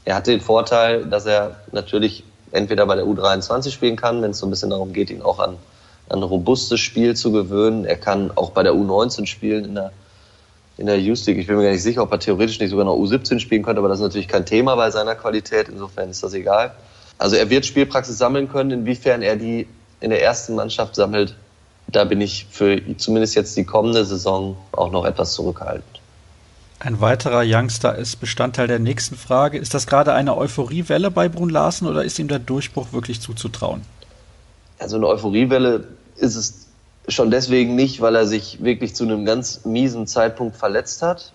Er 0.05 0.16
hat 0.16 0.27
den 0.27 0.40
Vorteil, 0.40 1.05
dass 1.05 1.27
er 1.27 1.57
natürlich 1.73 2.25
entweder 2.53 2.87
bei 2.87 2.97
der 2.97 3.05
U23 3.05 3.71
spielen 3.71 3.97
kann, 3.97 4.23
wenn 4.23 4.31
es 4.33 4.39
so 4.39 4.47
ein 4.47 4.51
bisschen 4.51 4.71
darum 4.71 4.93
geht, 4.93 5.11
ihn 5.11 5.23
auch 5.23 5.39
an, 5.39 5.57
an 6.09 6.19
ein 6.19 6.23
robustes 6.23 6.81
Spiel 6.81 7.15
zu 7.17 7.33
gewöhnen. 7.33 7.85
Er 7.85 7.97
kann 7.97 8.31
auch 8.35 8.51
bei 8.51 8.63
der 8.63 8.73
U19 8.73 9.27
spielen 9.27 9.65
in 9.65 9.75
der, 9.75 9.93
in 10.77 10.87
der 10.87 11.01
Youth 11.01 11.27
League. 11.27 11.39
Ich 11.39 11.47
bin 11.47 11.57
mir 11.57 11.65
gar 11.65 11.73
nicht 11.73 11.83
sicher, 11.83 12.03
ob 12.03 12.13
er 12.13 12.19
theoretisch 12.19 12.61
nicht 12.61 12.71
sogar 12.71 12.85
noch 12.85 12.97
U17 12.97 13.41
spielen 13.41 13.63
könnte, 13.63 13.81
aber 13.81 13.89
das 13.89 13.99
ist 13.99 14.05
natürlich 14.05 14.29
kein 14.29 14.47
Thema 14.47 14.77
bei 14.77 14.91
seiner 14.91 15.15
Qualität. 15.15 15.69
Insofern 15.69 16.11
ist 16.11 16.23
das 16.23 16.35
egal. 16.35 16.73
Also 17.19 17.37
er 17.37 17.51
wird 17.51 17.67
Spielpraxis 17.67 18.17
sammeln 18.17 18.51
können. 18.51 18.71
Inwiefern 18.71 19.23
er 19.23 19.37
die 19.37 19.67
in 20.01 20.11
der 20.11 20.23
ersten 20.23 20.55
Mannschaft 20.55 20.95
sammelt, 20.95 21.35
da 21.89 22.05
bin 22.05 22.21
ich 22.21 22.47
für 22.51 22.81
zumindest 22.97 23.35
jetzt 23.35 23.57
die 23.57 23.65
kommende 23.65 24.05
Saison 24.05 24.57
auch 24.73 24.93
noch 24.93 25.05
etwas 25.05 25.33
zurückhaltend. 25.33 25.98
Ein 26.81 27.01
weiterer 27.01 27.43
Youngster 27.45 27.97
ist 27.97 28.21
Bestandteil 28.21 28.69
der 28.69 28.79
nächsten 28.79 29.17
Frage. 29.17 29.59
Ist 29.59 29.75
das 29.75 29.88
gerade 29.88 30.12
eine 30.12 30.37
Euphoriewelle 30.37 31.11
bei 31.11 31.29
Brun 31.29 31.51
Larsen 31.51 31.88
oder 31.88 32.05
ist 32.05 32.21
ihm 32.21 32.29
der 32.29 32.38
Durchbruch 32.38 32.93
wirklich 32.93 33.21
zuzutrauen? 33.21 33.83
Also 34.79 34.97
eine 34.97 35.09
Euphoriewelle 35.09 35.88
ist 36.17 36.37
es 36.37 36.69
schon 37.09 37.33
deswegen 37.33 37.75
nicht, 37.75 38.01
weil 38.01 38.14
er 38.14 38.27
sich 38.27 38.62
wirklich 38.62 38.95
zu 38.95 39.05
einem 39.05 39.25
ganz 39.25 39.64
miesen 39.64 40.07
Zeitpunkt 40.07 40.57
verletzt 40.57 41.03
hat. 41.03 41.33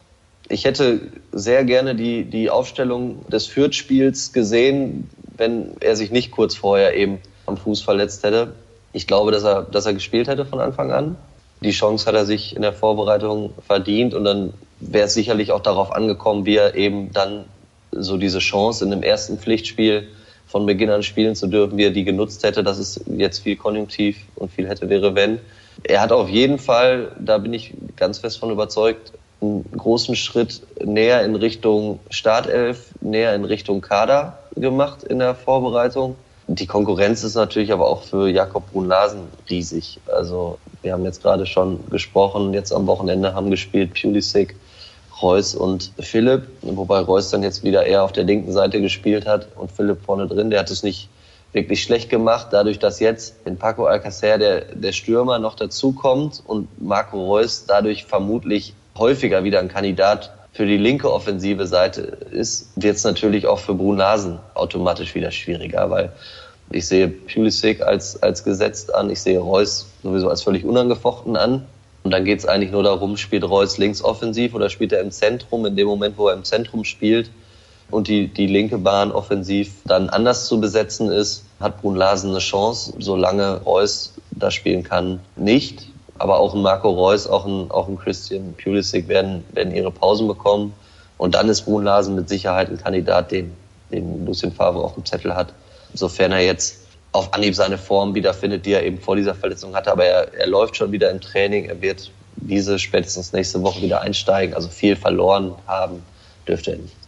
Ich 0.48 0.64
hätte 0.64 1.02
sehr 1.34 1.66
gerne 1.66 1.96
die, 1.96 2.24
die 2.24 2.50
Aufstellung 2.50 3.28
des 3.28 3.48
Fürth-Spiels 3.48 4.32
gesehen, 4.32 5.10
wenn 5.36 5.72
er 5.82 5.98
sich 5.98 6.12
nicht 6.12 6.32
kurz 6.32 6.56
vorher 6.56 6.96
eben 6.96 7.20
am 7.48 7.58
Fuß 7.58 7.82
verletzt 7.82 8.24
hätte. 8.24 8.54
Ich 8.94 9.08
glaube, 9.08 9.32
dass 9.32 9.44
er, 9.44 9.64
dass 9.64 9.86
er 9.86 9.94
gespielt 9.94 10.30
hätte 10.30 10.46
von 10.46 10.62
Anfang 10.62 10.94
an. 10.94 11.18
Die 11.62 11.72
Chance 11.72 12.06
hat 12.06 12.16
er 12.16 12.26
sich 12.26 12.56
in 12.56 12.62
der 12.62 12.74
Vorbereitung 12.74 13.54
verdient 13.66 14.14
und 14.14 14.24
dann 14.24 14.54
wäre 14.80 15.06
es 15.06 15.14
sicherlich 15.14 15.52
auch 15.52 15.62
darauf 15.62 15.92
angekommen, 15.92 16.46
wie 16.46 16.58
er 16.58 16.76
eben 16.76 17.12
dann 17.12 17.46
so 17.92 18.18
diese 18.18 18.40
Chance 18.40 18.84
in 18.84 18.92
dem 18.92 19.04
ersten 19.04 19.38
Pflichtspiel 19.38 20.08
von 20.48 20.66
Beginn 20.66 20.90
an 20.90 21.04
spielen 21.04 21.36
zu 21.36 21.48
dürfen, 21.48 21.78
wie 21.78 21.86
er 21.86 21.92
die 21.92 22.04
genutzt 22.04 22.44
hätte. 22.44 22.64
Das 22.64 22.78
ist 22.78 23.02
jetzt 23.08 23.40
viel 23.40 23.56
konjunktiv 23.56 24.18
und 24.36 24.52
viel 24.52 24.68
hätte 24.68 24.90
wäre 24.90 25.16
wenn. 25.16 25.40
Er 25.84 26.02
hat 26.02 26.12
auf 26.12 26.30
jeden 26.30 26.60
Fall, 26.60 27.12
da 27.20 27.38
bin 27.40 27.54
ich 27.54 27.74
ganz 27.96 28.20
fest 28.20 28.40
von 28.40 28.52
überzeugt, 28.52 29.14
einen 29.42 29.66
großen 29.76 30.16
Schritt 30.16 30.62
näher 30.84 31.24
in 31.26 31.36
Richtung 31.36 32.00
Startelf, 32.10 32.92
näher 33.02 33.36
in 33.36 33.46
Richtung 33.46 33.82
Kader 33.82 34.40
gemacht 34.56 35.04
in 35.04 35.20
der 35.20 35.36
Vorbereitung. 35.36 36.16
Die 36.48 36.68
Konkurrenz 36.68 37.24
ist 37.24 37.36
natürlich 37.36 37.72
aber 37.72 37.88
auch 37.88 38.04
für 38.04 38.30
Jakob 38.30 38.72
Brun-Larsen 38.72 39.22
riesig. 39.50 40.00
Also 40.08 40.60
wir 40.82 40.94
haben 40.94 41.06
jetzt 41.06 41.22
gerade 41.22 41.46
schon 41.46 41.80
gesprochen, 41.90 42.54
jetzt 42.54 42.74
am 42.74 42.86
Wochenende 42.86 43.34
haben 43.34 43.50
gespielt 43.50 43.94
Pulisic, 43.94 44.56
Reus 45.24 45.56
und 45.56 45.92
Philipp, 46.00 46.44
wobei 46.62 47.00
Reus 47.00 47.32
dann 47.32 47.42
jetzt 47.42 47.64
wieder 47.64 47.86
eher 47.86 48.04
auf 48.04 48.12
der 48.12 48.26
linken 48.26 48.52
Seite 48.52 48.82
gespielt 48.82 49.26
hat 49.26 49.48
und 49.56 49.72
Philipp 49.72 50.04
vorne 50.06 50.28
drin. 50.28 50.50
Der 50.50 50.60
hat 50.60 50.70
es 50.70 50.84
nicht 50.84 51.10
wirklich 51.54 51.82
schlecht 51.82 52.10
gemacht, 52.10 52.48
dadurch, 52.52 52.78
dass 52.80 53.00
jetzt 53.00 53.36
in 53.46 53.58
Paco 53.58 53.86
Alcacer 53.86 54.38
der, 54.38 54.62
der 54.76 54.92
Stürmer 54.92 55.40
noch 55.40 55.56
dazukommt 55.56 56.44
und 56.46 56.68
Marco 56.82 57.26
Reus 57.26 57.66
dadurch 57.66 58.06
vermutlich 58.06 58.74
häufiger 58.98 59.44
wieder 59.44 59.60
ein 59.60 59.70
Kandidat 59.70 60.34
für 60.52 60.66
die 60.66 60.78
linke 60.78 61.12
offensive 61.12 61.66
Seite 61.66 62.02
ist, 62.02 62.70
wird 62.76 62.98
es 62.98 63.04
natürlich 63.04 63.48
auch 63.48 63.60
für 63.60 63.74
Brun 63.74 63.98
Nasen 63.98 64.40
automatisch 64.54 65.16
wieder 65.16 65.32
schwieriger, 65.32 65.90
weil 65.90 66.12
ich 66.70 66.88
sehe 66.88 67.08
Pulisic 67.08 67.82
als, 67.82 68.22
als 68.22 68.44
gesetzt 68.44 68.94
an, 68.94 69.10
ich 69.10 69.22
sehe 69.22 69.40
Reus 69.40 69.88
sowieso 70.04 70.30
als 70.30 70.44
völlig 70.44 70.66
unangefochten 70.66 71.36
an. 71.36 71.66
Und 72.04 72.12
dann 72.12 72.26
geht 72.26 72.40
es 72.40 72.46
eigentlich 72.46 72.72
nur 72.72 72.84
darum, 72.84 73.18
spielt 73.18 73.44
Reus 73.44 73.78
links 73.78 74.04
offensiv 74.04 74.54
oder 74.54 74.70
spielt 74.70 74.92
er 74.92 75.02
im 75.02 75.12
Zentrum, 75.12 75.66
in 75.66 75.76
dem 75.76 75.88
Moment, 75.88 76.18
wo 76.18 76.28
er 76.28 76.34
im 76.34 76.44
Zentrum 76.44 76.84
spielt 76.84 77.30
und 77.94 78.08
die, 78.08 78.28
die 78.28 78.48
linke 78.48 78.78
Bahn 78.78 79.12
offensiv 79.12 79.72
dann 79.86 80.10
anders 80.10 80.48
zu 80.48 80.60
besetzen 80.60 81.12
ist, 81.12 81.46
hat 81.60 81.82
Brun 81.82 81.96
Larsen 81.96 82.32
eine 82.32 82.40
Chance, 82.40 82.94
solange 83.00 83.62
Reus 83.62 84.14
da 84.32 84.52
spielen 84.52 84.84
kann, 84.84 85.20
nicht. 85.36 85.88
Aber 86.18 86.40
auch 86.40 86.54
ein 86.54 86.62
Marco 86.62 86.90
Reus, 86.90 87.28
auch 87.28 87.46
ein, 87.46 87.70
auch 87.72 87.88
ein 87.88 87.98
Christian 87.98 88.56
Pulisic 88.62 89.08
werden, 89.08 89.44
werden 89.54 89.76
ihre 89.76 89.92
Pausen 89.92 90.28
bekommen. 90.28 90.74
Und 91.18 91.36
dann 91.36 91.50
ist 91.50 91.64
Brun 91.64 91.84
Larsen 91.84 92.16
mit 92.16 92.30
Sicherheit 92.30 92.70
ein 92.70 92.78
Kandidat, 92.78 93.32
den, 93.32 93.54
den 93.92 94.26
Lucien 94.26 94.52
Favre 94.52 94.84
auf 94.84 94.96
dem 94.96 95.06
Zettel 95.06 95.36
hat. 95.36 95.54
Sofern 95.94 96.32
er 96.32 96.42
jetzt 96.42 96.83
auf 97.14 97.34
Anhieb 97.34 97.56
seine 97.56 97.78
Form 97.78 98.16
wiederfindet, 98.16 98.66
die 98.66 98.74
er 98.74 98.84
eben 98.84 99.00
vor 99.00 99.16
dieser 99.16 99.36
Verletzung 99.36 99.76
hatte. 99.76 99.92
Aber 99.92 100.04
er, 100.04 100.34
er 100.34 100.48
läuft 100.48 100.76
schon 100.76 100.92
wieder 100.92 101.10
im 101.12 101.22
Training. 101.22 101.66
Er 101.66 101.82
wird 101.82 102.12
diese 102.36 102.80
spätestens 102.80 103.32
nächste 103.32 103.62
Woche 103.62 103.82
wieder 103.82 104.02
einsteigen. 104.02 104.56
Also 104.56 104.68
viel 104.68 104.96
verloren 104.96 105.54
haben 105.68 106.04
dürfte 106.48 106.72
er 106.72 106.78
nicht. 106.78 107.03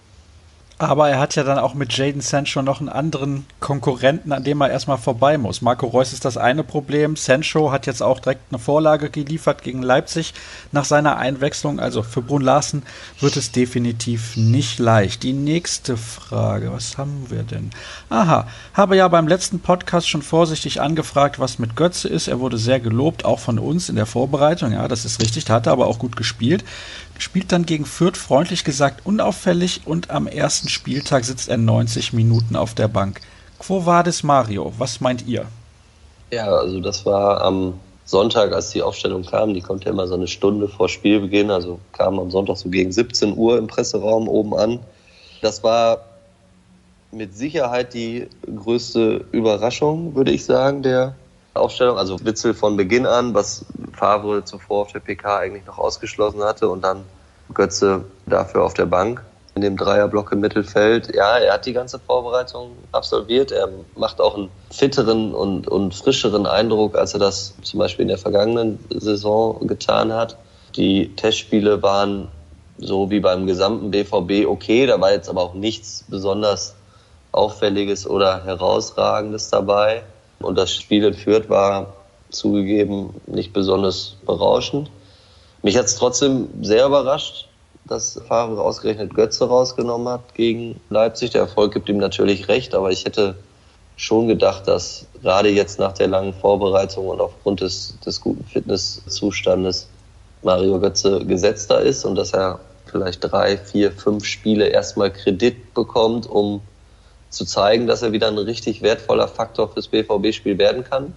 Aber 0.77 1.09
er 1.09 1.19
hat 1.19 1.35
ja 1.35 1.43
dann 1.43 1.57
auch 1.57 1.73
mit 1.73 1.95
Jaden 1.95 2.19
Sancho 2.19 2.61
noch 2.61 2.81
einen 2.81 2.89
anderen 2.89 3.45
Konkurrenten, 3.61 4.33
an 4.33 4.43
dem 4.43 4.59
er 4.59 4.69
erstmal 4.69 4.97
vorbei 4.97 5.37
muss. 5.37 5.61
Marco 5.61 5.87
Reus 5.87 6.11
ist 6.11 6.25
das 6.25 6.35
eine 6.35 6.65
Problem. 6.65 7.15
Sancho 7.15 7.71
hat 7.71 7.85
jetzt 7.85 8.03
auch 8.03 8.19
direkt 8.19 8.41
eine 8.51 8.59
Vorlage 8.59 9.09
geliefert 9.09 9.63
gegen 9.63 9.81
Leipzig 9.81 10.33
nach 10.73 10.83
seiner 10.83 11.15
Einwechslung. 11.15 11.79
Also 11.79 12.03
für 12.03 12.21
Brun 12.21 12.41
Larsen 12.41 12.83
wird 13.21 13.37
es 13.37 13.53
definitiv 13.53 14.35
nicht 14.35 14.77
leicht. 14.77 15.23
Die 15.23 15.31
nächste 15.31 15.95
Frage, 15.95 16.73
was 16.73 16.97
haben 16.97 17.27
wir 17.29 17.43
denn? 17.43 17.69
Aha, 18.09 18.45
habe 18.73 18.97
ja 18.97 19.07
beim 19.07 19.29
letzten 19.29 19.61
Podcast 19.61 20.09
schon 20.09 20.23
vorsichtig 20.23 20.81
angefragt, 20.81 21.39
was 21.39 21.57
mit 21.57 21.77
Götze 21.77 22.09
ist. 22.09 22.27
Er 22.27 22.41
wurde 22.41 22.57
sehr 22.57 22.81
gelobt, 22.81 23.23
auch 23.23 23.39
von 23.39 23.59
uns 23.59 23.87
in 23.87 23.95
der 23.95 24.05
Vorbereitung. 24.05 24.73
Ja, 24.73 24.89
das 24.89 25.05
ist 25.05 25.21
richtig, 25.21 25.49
hat 25.49 25.67
er 25.67 25.71
aber 25.71 25.87
auch 25.87 25.99
gut 25.99 26.17
gespielt 26.17 26.65
spielt 27.17 27.51
dann 27.51 27.65
gegen 27.65 27.85
Fürth 27.85 28.17
freundlich 28.17 28.63
gesagt 28.63 29.05
unauffällig 29.05 29.81
und 29.85 30.09
am 30.09 30.27
ersten 30.27 30.69
Spieltag 30.69 31.25
sitzt 31.25 31.49
er 31.49 31.57
90 31.57 32.13
Minuten 32.13 32.55
auf 32.55 32.73
der 32.73 32.87
Bank. 32.87 33.21
Quo 33.59 33.85
vadis 33.85 34.23
Mario? 34.23 34.73
Was 34.77 35.01
meint 35.01 35.25
ihr? 35.27 35.45
Ja, 36.31 36.47
also 36.47 36.79
das 36.79 37.05
war 37.05 37.41
am 37.41 37.79
Sonntag, 38.05 38.53
als 38.53 38.69
die 38.69 38.81
Aufstellung 38.81 39.23
kam. 39.23 39.53
Die 39.53 39.61
kommt 39.61 39.85
ja 39.85 39.91
immer 39.91 40.07
so 40.07 40.15
eine 40.15 40.27
Stunde 40.27 40.67
vor 40.67 40.89
Spielbeginn, 40.89 41.49
also 41.49 41.79
kam 41.93 42.19
am 42.19 42.29
Sonntag 42.31 42.57
so 42.57 42.69
gegen 42.69 42.91
17 42.91 43.35
Uhr 43.35 43.57
im 43.57 43.67
Presseraum 43.67 44.27
oben 44.27 44.55
an. 44.55 44.79
Das 45.41 45.63
war 45.63 46.05
mit 47.11 47.35
Sicherheit 47.35 47.93
die 47.93 48.27
größte 48.45 49.25
Überraschung, 49.31 50.15
würde 50.15 50.31
ich 50.31 50.45
sagen, 50.45 50.83
der 50.83 51.15
Aufstellung. 51.55 51.97
Also 51.97 52.23
Witzel 52.23 52.53
von 52.53 52.77
Beginn 52.77 53.05
an, 53.05 53.33
was 53.33 53.65
Favre 53.93 54.43
zuvor 54.43 54.83
auf 54.83 54.91
der 54.91 54.99
PK 54.99 55.39
eigentlich 55.39 55.65
noch 55.65 55.77
ausgeschlossen 55.77 56.43
hatte 56.43 56.69
und 56.69 56.83
dann 56.83 57.05
Götze 57.53 58.05
dafür 58.25 58.63
auf 58.63 58.73
der 58.73 58.85
Bank 58.85 59.23
in 59.55 59.61
dem 59.61 59.77
Dreierblock 59.77 60.33
im 60.33 60.41
Mittelfeld. 60.41 61.15
Ja, 61.15 61.37
er 61.37 61.53
hat 61.53 61.65
die 61.65 61.71
ganze 61.71 61.97
Vorbereitung 61.97 62.71
absolviert. 62.91 63.53
Er 63.53 63.69
macht 63.95 64.19
auch 64.19 64.35
einen 64.35 64.49
fitteren 64.69 65.33
und, 65.33 65.67
und 65.69 65.95
frischeren 65.95 66.45
Eindruck, 66.45 66.97
als 66.97 67.13
er 67.13 67.21
das 67.21 67.55
zum 67.61 67.79
Beispiel 67.79 68.03
in 68.03 68.09
der 68.09 68.17
vergangenen 68.17 68.79
Saison 68.89 69.65
getan 69.65 70.11
hat. 70.11 70.37
Die 70.75 71.15
Testspiele 71.15 71.81
waren 71.81 72.27
so 72.77 73.09
wie 73.09 73.21
beim 73.21 73.47
gesamten 73.47 73.91
BVB 73.91 74.45
okay. 74.45 74.85
Da 74.85 74.99
war 74.99 75.13
jetzt 75.13 75.29
aber 75.29 75.41
auch 75.41 75.53
nichts 75.53 76.03
besonders 76.09 76.75
Auffälliges 77.31 78.05
oder 78.05 78.43
Herausragendes 78.43 79.49
dabei. 79.49 80.03
Und 80.45 80.57
das 80.57 80.71
Spiel 80.71 81.03
in 81.03 81.13
Fürth 81.13 81.49
war 81.49 81.93
zugegeben 82.29 83.21
nicht 83.27 83.53
besonders 83.53 84.15
berauschend. 84.25 84.89
Mich 85.61 85.77
hat 85.77 85.85
es 85.85 85.95
trotzdem 85.95 86.49
sehr 86.61 86.85
überrascht, 86.85 87.47
dass 87.85 88.21
Favre 88.27 88.61
ausgerechnet 88.61 89.13
Götze 89.13 89.47
rausgenommen 89.47 90.07
hat 90.07 90.35
gegen 90.35 90.79
Leipzig. 90.89 91.31
Der 91.31 91.41
Erfolg 91.41 91.73
gibt 91.73 91.89
ihm 91.89 91.97
natürlich 91.97 92.47
recht, 92.47 92.75
aber 92.75 92.91
ich 92.91 93.05
hätte 93.05 93.35
schon 93.97 94.27
gedacht, 94.27 94.67
dass 94.67 95.05
gerade 95.21 95.49
jetzt 95.49 95.79
nach 95.79 95.93
der 95.93 96.07
langen 96.07 96.33
Vorbereitung 96.33 97.07
und 97.07 97.21
aufgrund 97.21 97.61
des, 97.61 97.97
des 98.05 98.21
guten 98.21 98.43
Fitnesszustandes 98.43 99.87
Mario 100.43 100.79
Götze 100.79 101.25
gesetzter 101.25 101.81
ist 101.81 102.05
und 102.05 102.15
dass 102.15 102.33
er 102.33 102.59
vielleicht 102.85 103.19
drei, 103.21 103.57
vier, 103.57 103.91
fünf 103.91 104.25
Spiele 104.25 104.67
erstmal 104.67 105.11
Kredit 105.11 105.73
bekommt, 105.73 106.27
um 106.29 106.61
zu 107.35 107.45
zeigen, 107.45 107.87
dass 107.87 108.01
er 108.01 108.11
wieder 108.11 108.27
ein 108.27 108.37
richtig 108.37 108.81
wertvoller 108.81 109.27
Faktor 109.27 109.69
fürs 109.69 109.87
BVB-Spiel 109.87 110.57
werden 110.57 110.83
kann. 110.83 111.13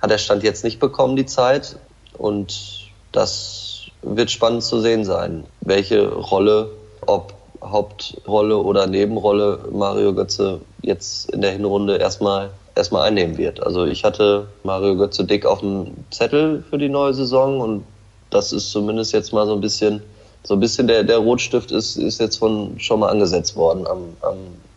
Hat 0.00 0.10
er 0.10 0.18
Stand 0.18 0.42
jetzt 0.42 0.64
nicht 0.64 0.80
bekommen, 0.80 1.16
die 1.16 1.26
Zeit. 1.26 1.76
Und 2.18 2.90
das 3.12 3.86
wird 4.02 4.30
spannend 4.30 4.62
zu 4.62 4.80
sehen 4.80 5.04
sein, 5.04 5.44
welche 5.60 6.08
Rolle, 6.08 6.70
ob 7.06 7.34
Hauptrolle 7.62 8.58
oder 8.58 8.86
Nebenrolle 8.86 9.60
Mario 9.72 10.12
Götze 10.12 10.60
jetzt 10.82 11.30
in 11.30 11.40
der 11.40 11.52
Hinrunde 11.52 11.96
erstmal 11.96 12.50
erstmal 12.74 13.08
einnehmen 13.08 13.38
wird. 13.38 13.62
Also 13.62 13.86
ich 13.86 14.04
hatte 14.04 14.48
Mario 14.64 14.96
Götze 14.96 15.24
dick 15.24 15.46
auf 15.46 15.60
dem 15.60 15.94
Zettel 16.10 16.64
für 16.68 16.76
die 16.76 16.88
neue 16.88 17.14
Saison 17.14 17.60
und 17.60 17.84
das 18.30 18.52
ist 18.52 18.70
zumindest 18.70 19.12
jetzt 19.12 19.32
mal 19.32 19.46
so 19.46 19.54
ein 19.54 19.60
bisschen 19.60 20.02
so 20.42 20.54
ein 20.54 20.60
bisschen 20.60 20.86
der, 20.86 21.04
der 21.04 21.18
Rotstift 21.18 21.72
ist, 21.72 21.96
ist 21.96 22.20
jetzt 22.20 22.36
von, 22.36 22.78
schon 22.78 23.00
mal 23.00 23.08
angesetzt 23.08 23.56
worden 23.56 23.86
am, 23.86 24.16
am 24.20 24.36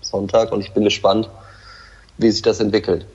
Sonntag 0.09 0.51
und 0.51 0.61
ich 0.61 0.71
bin 0.71 0.83
gespannt, 0.83 1.29
wie 2.17 2.31
sich 2.31 2.41
das 2.41 2.59
entwickelt. 2.59 3.05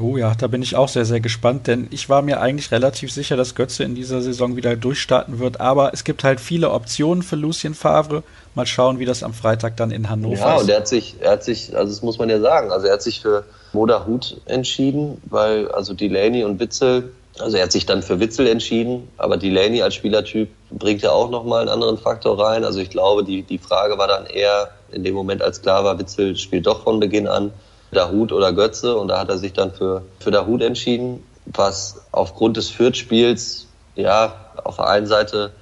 Oh 0.00 0.16
ja, 0.16 0.34
da 0.34 0.46
bin 0.46 0.62
ich 0.62 0.76
auch 0.76 0.88
sehr, 0.88 1.04
sehr 1.04 1.20
gespannt, 1.20 1.66
denn 1.66 1.86
ich 1.90 2.08
war 2.08 2.22
mir 2.22 2.40
eigentlich 2.40 2.72
relativ 2.72 3.12
sicher, 3.12 3.36
dass 3.36 3.54
Götze 3.54 3.84
in 3.84 3.94
dieser 3.94 4.22
Saison 4.22 4.56
wieder 4.56 4.74
durchstarten 4.74 5.38
wird. 5.38 5.60
Aber 5.60 5.92
es 5.92 6.04
gibt 6.04 6.24
halt 6.24 6.40
viele 6.40 6.70
Optionen 6.70 7.22
für 7.22 7.36
Lucien 7.36 7.74
Favre. 7.74 8.22
Mal 8.54 8.66
schauen, 8.66 8.98
wie 8.98 9.04
das 9.04 9.22
am 9.22 9.34
Freitag 9.34 9.76
dann 9.76 9.90
in 9.90 10.08
Hannover 10.08 10.36
ja, 10.36 10.56
ist. 10.56 10.56
Ja, 10.56 10.60
und 10.60 10.70
er 10.70 10.76
hat 10.78 10.88
sich, 10.88 11.16
er 11.20 11.32
hat 11.32 11.44
sich, 11.44 11.76
also 11.76 11.92
das 11.92 12.02
muss 12.02 12.18
man 12.18 12.30
ja 12.30 12.40
sagen, 12.40 12.70
also 12.70 12.86
er 12.86 12.94
hat 12.94 13.02
sich 13.02 13.20
für 13.20 13.44
Moda 13.74 14.06
Hut 14.06 14.40
entschieden, 14.46 15.20
weil 15.24 15.70
also 15.70 15.92
Delaney 15.92 16.44
und 16.44 16.60
Witzel 16.60 17.12
also 17.38 17.56
er 17.56 17.64
hat 17.64 17.72
sich 17.72 17.86
dann 17.86 18.02
für 18.02 18.20
Witzel 18.20 18.46
entschieden, 18.46 19.08
aber 19.16 19.36
Delaney 19.36 19.82
als 19.82 19.94
Spielertyp 19.94 20.50
bringt 20.70 21.02
ja 21.02 21.10
auch 21.10 21.30
nochmal 21.30 21.60
einen 21.60 21.70
anderen 21.70 21.98
Faktor 21.98 22.42
rein. 22.42 22.64
Also 22.64 22.80
ich 22.80 22.90
glaube, 22.90 23.24
die, 23.24 23.42
die 23.42 23.58
Frage 23.58 23.98
war 23.98 24.08
dann 24.08 24.26
eher 24.26 24.70
in 24.92 25.04
dem 25.04 25.14
Moment, 25.14 25.42
als 25.42 25.62
klar 25.62 25.84
war, 25.84 25.98
Witzel 25.98 26.36
spielt 26.36 26.66
doch 26.66 26.82
von 26.82 27.00
Beginn 27.00 27.28
an, 27.28 27.52
Dahut 27.92 28.32
oder 28.32 28.52
Götze. 28.52 28.96
Und 28.96 29.08
da 29.08 29.18
hat 29.20 29.28
er 29.28 29.38
sich 29.38 29.52
dann 29.52 29.72
für, 29.72 30.02
für 30.18 30.30
Dahut 30.30 30.62
entschieden, 30.62 31.24
was 31.46 32.02
aufgrund 32.12 32.56
des 32.56 32.70
Fürth-Spiels 32.70 33.66
ja 33.94 34.34
auf 34.62 34.76
der 34.76 34.88
einen 34.88 35.06
Seite 35.06 35.52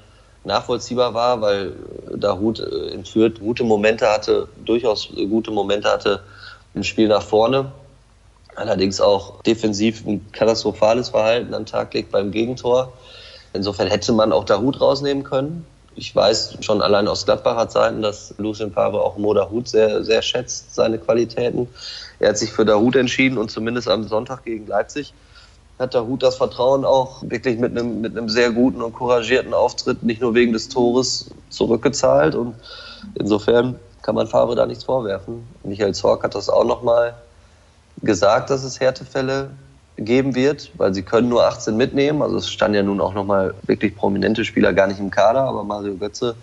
nachvollziehbar 0.45 1.15
war, 1.15 1.41
weil 1.41 1.75
Dahut 2.15 2.59
in 2.59 3.05
Fürth 3.05 3.41
gute 3.41 3.65
Momente 3.65 4.09
hatte, 4.09 4.49
durchaus 4.65 5.09
gute 5.15 5.51
Momente 5.51 5.91
hatte 5.91 6.21
im 6.75 6.83
Spiel 6.83 7.09
nach 7.09 7.23
vorne 7.23 7.73
allerdings 8.57 9.01
auch 9.01 9.43
defensiv 9.43 10.05
ein 10.07 10.25
katastrophales 10.33 11.11
Verhalten 11.11 11.55
an 11.55 11.63
den 11.63 11.67
Tag 11.67 11.95
legt 11.95 12.11
beim 12.11 12.31
Gegentor. 12.31 12.93
Insofern 13.53 13.89
hätte 13.89 14.13
man 14.13 14.33
auch 14.33 14.45
da 14.45 14.59
Hut 14.59 14.81
rausnehmen 14.81 15.25
können. 15.25 15.67
Ich 15.95 16.15
weiß 16.15 16.59
schon 16.61 16.81
allein 16.81 17.09
aus 17.09 17.25
Gladbacher 17.25 17.69
Zeiten, 17.69 18.03
dass 18.03 18.35
Lucien 18.39 18.73
Favre 18.73 19.03
auch 19.03 19.17
Moda 19.17 19.51
Hut 19.51 19.69
sehr, 19.69 20.05
sehr 20.05 20.23
schätzt, 20.23 20.75
seine 20.75 20.99
Qualitäten. 20.99 21.69
Er 22.21 22.31
hat 22.31 22.39
sich 22.39 22.53
für 22.53 22.65
Dahut 22.65 22.95
entschieden 22.95 23.39
und 23.39 23.51
zumindest 23.51 23.89
am 23.89 24.05
Sonntag 24.07 24.45
gegen 24.45 24.67
Leipzig 24.67 25.13
hat 25.79 25.95
Dahut 25.95 26.23
das 26.23 26.37
Vertrauen 26.37 26.85
auch 26.85 27.23
wirklich 27.23 27.59
mit 27.59 27.73
einem, 27.73 28.01
mit 28.01 28.17
einem 28.17 28.29
sehr 28.29 28.51
guten 28.51 28.83
und 28.83 28.93
couragierten 28.93 29.55
Auftritt 29.55 30.03
nicht 30.03 30.21
nur 30.21 30.35
wegen 30.35 30.53
des 30.53 30.69
Tores 30.69 31.31
zurückgezahlt 31.51 32.35
und 32.35 32.55
insofern 33.15 33.79
kann 34.03 34.15
man 34.15 34.27
Favre 34.27 34.57
da 34.57 34.67
nichts 34.67 34.85
vorwerfen. 34.85 35.47
Michael 35.63 35.95
Zorc 35.95 36.25
hat 36.25 36.35
das 36.35 36.49
auch 36.49 36.65
nochmal 36.65 37.15
gesagt, 38.03 38.51
dass 38.51 38.65
es 38.65 38.81
Härtefälle 38.81 39.51
geben 39.97 40.35
wird, 40.35 40.71
weil 40.77 40.95
sie 40.95 41.03
können 41.03 41.29
nur 41.29 41.45
18 41.45 41.77
mitnehmen. 41.77 42.23
Also 42.23 42.37
es 42.37 42.51
standen 42.51 42.77
ja 42.77 42.83
nun 42.83 43.01
auch 43.01 43.15
nochmal 43.15 43.55
wirklich 43.65 43.97
prominente 43.97 44.45
Spieler 44.45 44.73
gar 44.73 44.87
nicht 44.87 45.01
im 45.01 45.11
Kader, 45.11 45.43
aber 45.43 45.65
Mario 45.65 45.97
Götze 45.97 46.37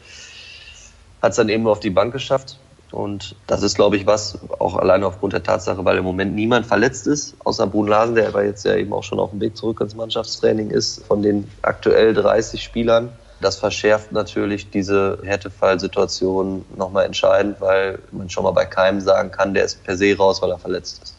hat 1.22 1.32
es 1.32 1.38
dann 1.38 1.50
eben 1.50 1.64
nur 1.64 1.72
auf 1.72 1.80
die 1.80 1.90
Bank 1.90 2.14
geschafft. 2.14 2.60
Und 2.92 3.36
das 3.48 3.64
ist, 3.64 3.76
glaube 3.76 3.98
ich, 3.98 4.06
was, 4.06 4.38
auch 4.60 4.76
alleine 4.76 5.08
aufgrund 5.08 5.34
der 5.34 5.44
Tatsache, 5.44 5.84
weil 5.84 5.98
im 5.98 6.04
Moment 6.04 6.36
niemand 6.36 6.66
verletzt 6.66 7.08
ist, 7.08 7.36
außer 7.44 7.68
Brun 7.68 7.88
Larsen, 7.88 8.16
der 8.16 8.28
aber 8.28 8.46
jetzt 8.46 8.64
ja 8.64 8.76
eben 8.76 8.94
auch 8.94 9.04
schon 9.04 9.20
auf 9.20 9.32
dem 9.32 9.42
Weg 9.42 9.58
zurück 9.58 9.82
ins 9.82 9.96
Mannschaftstraining 9.96 10.70
ist, 10.70 11.04
von 11.06 11.22
den 11.22 11.50
aktuell 11.62 12.14
30 12.14 12.62
Spielern. 12.64 13.10
Das 13.42 13.58
verschärft 13.58 14.12
natürlich 14.12 14.70
diese 14.70 15.20
Härtefallsituation 15.24 16.64
nochmal 16.78 17.06
entscheidend, 17.06 17.60
weil 17.60 18.00
man 18.12 18.30
schon 18.30 18.44
mal 18.44 18.52
bei 18.52 18.66
keinem 18.66 19.02
sagen 19.02 19.32
kann, 19.32 19.54
der 19.54 19.66
ist 19.66 19.84
per 19.84 19.98
se 19.98 20.16
raus, 20.16 20.42
weil 20.42 20.52
er 20.52 20.60
verletzt 20.60 21.02
ist. 21.04 21.16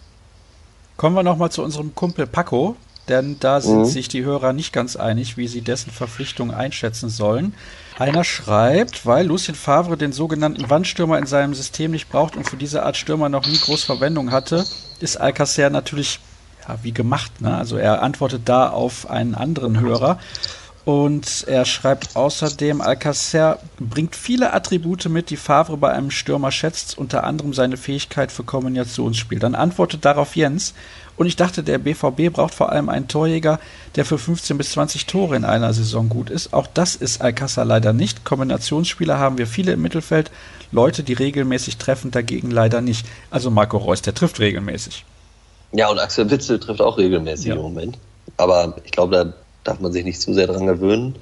Kommen 0.96 1.14
wir 1.14 1.22
nochmal 1.22 1.50
zu 1.50 1.62
unserem 1.62 1.94
Kumpel 1.94 2.26
Paco, 2.26 2.76
denn 3.08 3.36
da 3.38 3.60
sind 3.60 3.80
mhm. 3.80 3.84
sich 3.84 4.08
die 4.08 4.24
Hörer 4.24 4.52
nicht 4.52 4.72
ganz 4.72 4.96
einig, 4.96 5.36
wie 5.36 5.46
sie 5.46 5.60
dessen 5.60 5.90
Verpflichtung 5.90 6.52
einschätzen 6.52 7.10
sollen. 7.10 7.54
Einer 7.98 8.24
schreibt, 8.24 9.06
weil 9.06 9.26
Lucien 9.26 9.54
Favre 9.54 9.96
den 9.96 10.12
sogenannten 10.12 10.68
Wandstürmer 10.68 11.18
in 11.18 11.26
seinem 11.26 11.54
System 11.54 11.90
nicht 11.90 12.08
braucht 12.08 12.36
und 12.36 12.48
für 12.48 12.56
diese 12.56 12.82
Art 12.82 12.96
Stürmer 12.96 13.28
noch 13.28 13.46
nie 13.46 13.58
groß 13.58 13.84
Verwendung 13.84 14.32
hatte, 14.32 14.64
ist 15.00 15.20
Alcacer 15.20 15.70
natürlich 15.70 16.20
ja, 16.66 16.78
wie 16.82 16.92
gemacht. 16.92 17.40
Ne? 17.40 17.56
Also 17.56 17.76
er 17.76 18.02
antwortet 18.02 18.42
da 18.46 18.70
auf 18.70 19.08
einen 19.08 19.34
anderen 19.34 19.78
Hörer. 19.78 20.18
Und 20.86 21.44
er 21.48 21.64
schreibt 21.64 22.14
außerdem, 22.14 22.80
Alcacer 22.80 23.58
bringt 23.80 24.14
viele 24.14 24.52
Attribute 24.52 25.08
mit, 25.08 25.30
die 25.30 25.36
Favre 25.36 25.76
bei 25.76 25.90
einem 25.90 26.12
Stürmer 26.12 26.52
schätzt, 26.52 26.96
unter 26.96 27.24
anderem 27.24 27.52
seine 27.54 27.76
Fähigkeit 27.76 28.30
für 28.30 28.44
Kombinationsspiel. 28.44 29.40
Dann 29.40 29.56
antwortet 29.56 30.04
darauf 30.04 30.36
Jens, 30.36 30.74
und 31.16 31.26
ich 31.26 31.34
dachte, 31.34 31.64
der 31.64 31.78
BVB 31.78 32.32
braucht 32.32 32.54
vor 32.54 32.70
allem 32.70 32.88
einen 32.88 33.08
Torjäger, 33.08 33.58
der 33.96 34.04
für 34.04 34.16
15 34.16 34.56
bis 34.58 34.70
20 34.72 35.06
Tore 35.06 35.34
in 35.34 35.44
einer 35.44 35.74
Saison 35.74 36.08
gut 36.08 36.30
ist. 36.30 36.52
Auch 36.52 36.68
das 36.68 36.94
ist 36.94 37.20
Alcázar 37.20 37.64
leider 37.64 37.92
nicht. 37.92 38.24
Kombinationsspieler 38.24 39.18
haben 39.18 39.38
wir 39.38 39.48
viele 39.48 39.72
im 39.72 39.82
Mittelfeld, 39.82 40.30
Leute, 40.70 41.02
die 41.02 41.14
regelmäßig 41.14 41.78
treffen, 41.78 42.12
dagegen 42.12 42.52
leider 42.52 42.80
nicht. 42.80 43.06
Also 43.32 43.50
Marco 43.50 43.76
Reus, 43.76 44.02
der 44.02 44.14
trifft 44.14 44.38
regelmäßig. 44.38 45.04
Ja, 45.72 45.88
und 45.88 45.98
Axel 45.98 46.30
Witzel 46.30 46.60
trifft 46.60 46.80
auch 46.80 46.96
regelmäßig 46.96 47.46
ja. 47.46 47.54
im 47.56 47.62
Moment. 47.62 47.98
Aber 48.36 48.76
ich 48.84 48.92
glaube, 48.92 49.16
da 49.16 49.32
darf 49.66 49.80
man 49.80 49.92
sich 49.92 50.04
nicht 50.04 50.20
zu 50.20 50.32
sehr 50.32 50.46
dran 50.46 50.66
gewöhnen, 50.66 51.16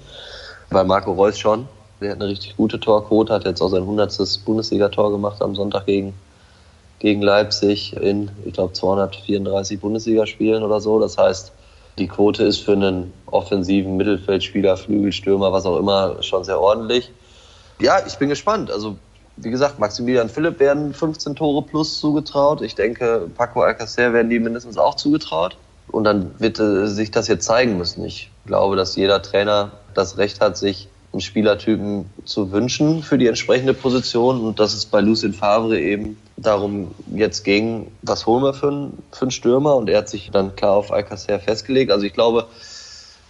weil 0.70 0.84
Marco 0.84 1.12
Reus 1.12 1.38
schon, 1.38 1.68
der 2.00 2.10
hat 2.10 2.20
eine 2.20 2.30
richtig 2.30 2.56
gute 2.56 2.80
Torquote, 2.80 3.32
hat 3.32 3.44
jetzt 3.44 3.60
auch 3.60 3.68
sein 3.68 3.82
100. 3.82 4.40
Bundesligator 4.44 5.10
gemacht 5.10 5.40
am 5.42 5.54
Sonntag 5.54 5.86
gegen, 5.86 6.14
gegen 6.98 7.22
Leipzig 7.22 7.94
in, 7.96 8.30
ich 8.44 8.54
glaube, 8.54 8.72
234 8.72 9.80
Bundesligaspielen 9.80 10.62
oder 10.62 10.80
so. 10.80 11.00
Das 11.00 11.16
heißt, 11.16 11.52
die 11.98 12.08
Quote 12.08 12.44
ist 12.44 12.58
für 12.58 12.72
einen 12.72 13.12
offensiven 13.26 13.96
Mittelfeldspieler, 13.96 14.76
Flügelstürmer, 14.76 15.52
was 15.52 15.64
auch 15.64 15.78
immer, 15.78 16.22
schon 16.22 16.44
sehr 16.44 16.60
ordentlich. 16.60 17.10
Ja, 17.80 17.98
ich 18.06 18.16
bin 18.18 18.28
gespannt. 18.28 18.70
Also, 18.70 18.96
wie 19.36 19.50
gesagt, 19.50 19.78
Maximilian 19.78 20.28
Philipp 20.28 20.58
werden 20.60 20.92
15 20.92 21.36
Tore 21.36 21.62
plus 21.62 22.00
zugetraut. 22.00 22.62
Ich 22.62 22.74
denke, 22.74 23.28
Paco 23.36 23.62
Alcacer 23.62 24.12
werden 24.12 24.30
die 24.30 24.38
mindestens 24.38 24.78
auch 24.78 24.94
zugetraut. 24.94 25.56
Und 25.94 26.02
dann 26.02 26.34
wird 26.40 26.58
äh, 26.58 26.88
sich 26.88 27.12
das 27.12 27.28
jetzt 27.28 27.44
zeigen 27.44 27.78
müssen. 27.78 28.04
Ich 28.04 28.28
glaube, 28.46 28.74
dass 28.74 28.96
jeder 28.96 29.22
Trainer 29.22 29.70
das 29.94 30.18
Recht 30.18 30.40
hat, 30.40 30.56
sich 30.56 30.88
einen 31.12 31.20
Spielertypen 31.20 32.10
zu 32.24 32.50
wünschen 32.50 33.04
für 33.04 33.16
die 33.16 33.28
entsprechende 33.28 33.74
Position 33.74 34.40
und 34.40 34.58
dass 34.58 34.74
es 34.74 34.86
bei 34.86 35.00
Lucien 35.00 35.32
Favre 35.32 35.78
eben 35.78 36.18
darum 36.36 36.92
jetzt 37.14 37.44
ging, 37.44 37.92
was 38.02 38.26
holen 38.26 38.42
wir 38.42 38.54
für 38.54 38.66
einen, 38.66 39.02
für 39.12 39.22
einen 39.22 39.30
Stürmer 39.30 39.76
und 39.76 39.88
er 39.88 39.98
hat 39.98 40.08
sich 40.08 40.32
dann 40.32 40.56
klar 40.56 40.72
auf 40.72 40.90
Alcacer 40.90 41.38
festgelegt. 41.38 41.92
Also 41.92 42.06
ich 42.06 42.12
glaube, 42.12 42.48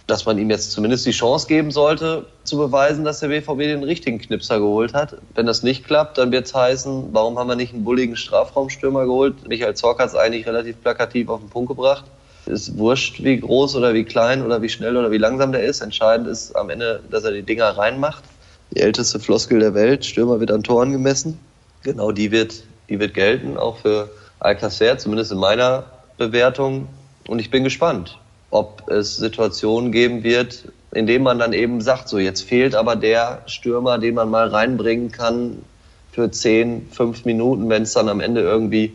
dass 0.07 0.25
man 0.25 0.39
ihm 0.39 0.49
jetzt 0.49 0.71
zumindest 0.71 1.05
die 1.05 1.11
Chance 1.11 1.45
geben 1.45 1.69
sollte, 1.69 2.25
zu 2.45 2.57
beweisen, 2.57 3.05
dass 3.05 3.19
der 3.19 3.27
BVB 3.27 3.59
den 3.59 3.83
richtigen 3.83 4.17
Knipser 4.17 4.57
geholt 4.57 4.95
hat. 4.95 5.17
Wenn 5.35 5.45
das 5.45 5.61
nicht 5.61 5.85
klappt, 5.85 6.17
dann 6.17 6.31
wird 6.31 6.47
es 6.47 6.55
heißen, 6.55 7.09
warum 7.11 7.37
haben 7.37 7.47
wir 7.47 7.55
nicht 7.55 7.75
einen 7.75 7.83
bulligen 7.83 8.15
Strafraumstürmer 8.15 9.05
geholt? 9.05 9.47
Michael 9.47 9.75
Zorc 9.75 9.99
hat 9.99 10.09
es 10.09 10.15
eigentlich 10.15 10.47
relativ 10.47 10.81
plakativ 10.81 11.29
auf 11.29 11.41
den 11.41 11.49
Punkt 11.49 11.69
gebracht 11.69 12.05
ist 12.47 12.77
wurscht, 12.77 13.23
wie 13.23 13.39
groß 13.39 13.75
oder 13.75 13.93
wie 13.93 14.03
klein 14.03 14.45
oder 14.45 14.61
wie 14.61 14.69
schnell 14.69 14.97
oder 14.97 15.11
wie 15.11 15.17
langsam 15.17 15.51
der 15.51 15.63
ist. 15.63 15.81
Entscheidend 15.81 16.27
ist 16.27 16.55
am 16.55 16.69
Ende, 16.69 17.01
dass 17.09 17.23
er 17.23 17.31
die 17.31 17.43
Dinger 17.43 17.77
reinmacht. 17.77 18.23
Die 18.71 18.81
älteste 18.81 19.19
Floskel 19.19 19.59
der 19.59 19.73
Welt, 19.73 20.05
Stürmer 20.05 20.39
wird 20.39 20.51
an 20.51 20.63
Toren 20.63 20.91
gemessen. 20.91 21.39
Genau 21.83 22.11
die 22.11 22.31
wird, 22.31 22.63
die 22.89 22.99
wird 22.99 23.13
gelten, 23.13 23.57
auch 23.57 23.77
für 23.77 24.09
Alcacer, 24.39 24.97
zumindest 24.97 25.31
in 25.31 25.37
meiner 25.37 25.85
Bewertung. 26.17 26.87
Und 27.27 27.39
ich 27.39 27.51
bin 27.51 27.63
gespannt, 27.63 28.17
ob 28.49 28.89
es 28.89 29.17
Situationen 29.17 29.91
geben 29.91 30.23
wird, 30.23 30.65
in 30.93 31.07
denen 31.07 31.23
man 31.23 31.39
dann 31.39 31.53
eben 31.53 31.81
sagt, 31.81 32.09
so 32.09 32.17
jetzt 32.17 32.41
fehlt 32.41 32.75
aber 32.75 32.95
der 32.95 33.41
Stürmer, 33.47 33.97
den 33.97 34.15
man 34.15 34.29
mal 34.29 34.47
reinbringen 34.47 35.11
kann 35.11 35.63
für 36.11 36.31
10, 36.31 36.87
5 36.91 37.25
Minuten, 37.25 37.69
wenn 37.69 37.83
es 37.83 37.93
dann 37.93 38.07
am 38.07 38.21
Ende 38.21 38.41
irgendwie 38.41 38.93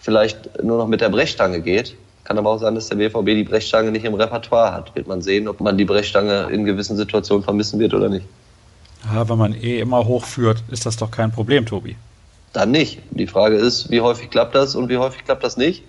vielleicht 0.00 0.62
nur 0.62 0.78
noch 0.78 0.88
mit 0.88 1.00
der 1.00 1.10
Brechstange 1.10 1.60
geht. 1.60 1.94
Kann 2.24 2.38
aber 2.38 2.50
auch 2.50 2.58
sein, 2.58 2.74
dass 2.74 2.88
der 2.88 2.96
BVB 2.96 3.26
die 3.26 3.44
Brechstange 3.44 3.90
nicht 3.90 4.04
im 4.04 4.14
Repertoire 4.14 4.72
hat. 4.72 4.94
Wird 4.94 5.08
man 5.08 5.22
sehen, 5.22 5.48
ob 5.48 5.60
man 5.60 5.76
die 5.76 5.84
Brechstange 5.84 6.48
in 6.50 6.64
gewissen 6.64 6.96
Situationen 6.96 7.42
vermissen 7.42 7.80
wird 7.80 7.94
oder 7.94 8.08
nicht. 8.08 8.26
Ja, 9.12 9.28
wenn 9.28 9.38
man 9.38 9.54
eh 9.54 9.80
immer 9.80 10.06
hochführt, 10.06 10.62
ist 10.70 10.86
das 10.86 10.96
doch 10.96 11.10
kein 11.10 11.32
Problem, 11.32 11.66
Tobi. 11.66 11.96
Dann 12.52 12.70
nicht. 12.70 13.00
Die 13.10 13.26
Frage 13.26 13.56
ist, 13.56 13.90
wie 13.90 14.00
häufig 14.00 14.30
klappt 14.30 14.54
das 14.54 14.74
und 14.76 14.88
wie 14.88 14.98
häufig 14.98 15.24
klappt 15.24 15.42
das 15.42 15.56
nicht? 15.56 15.82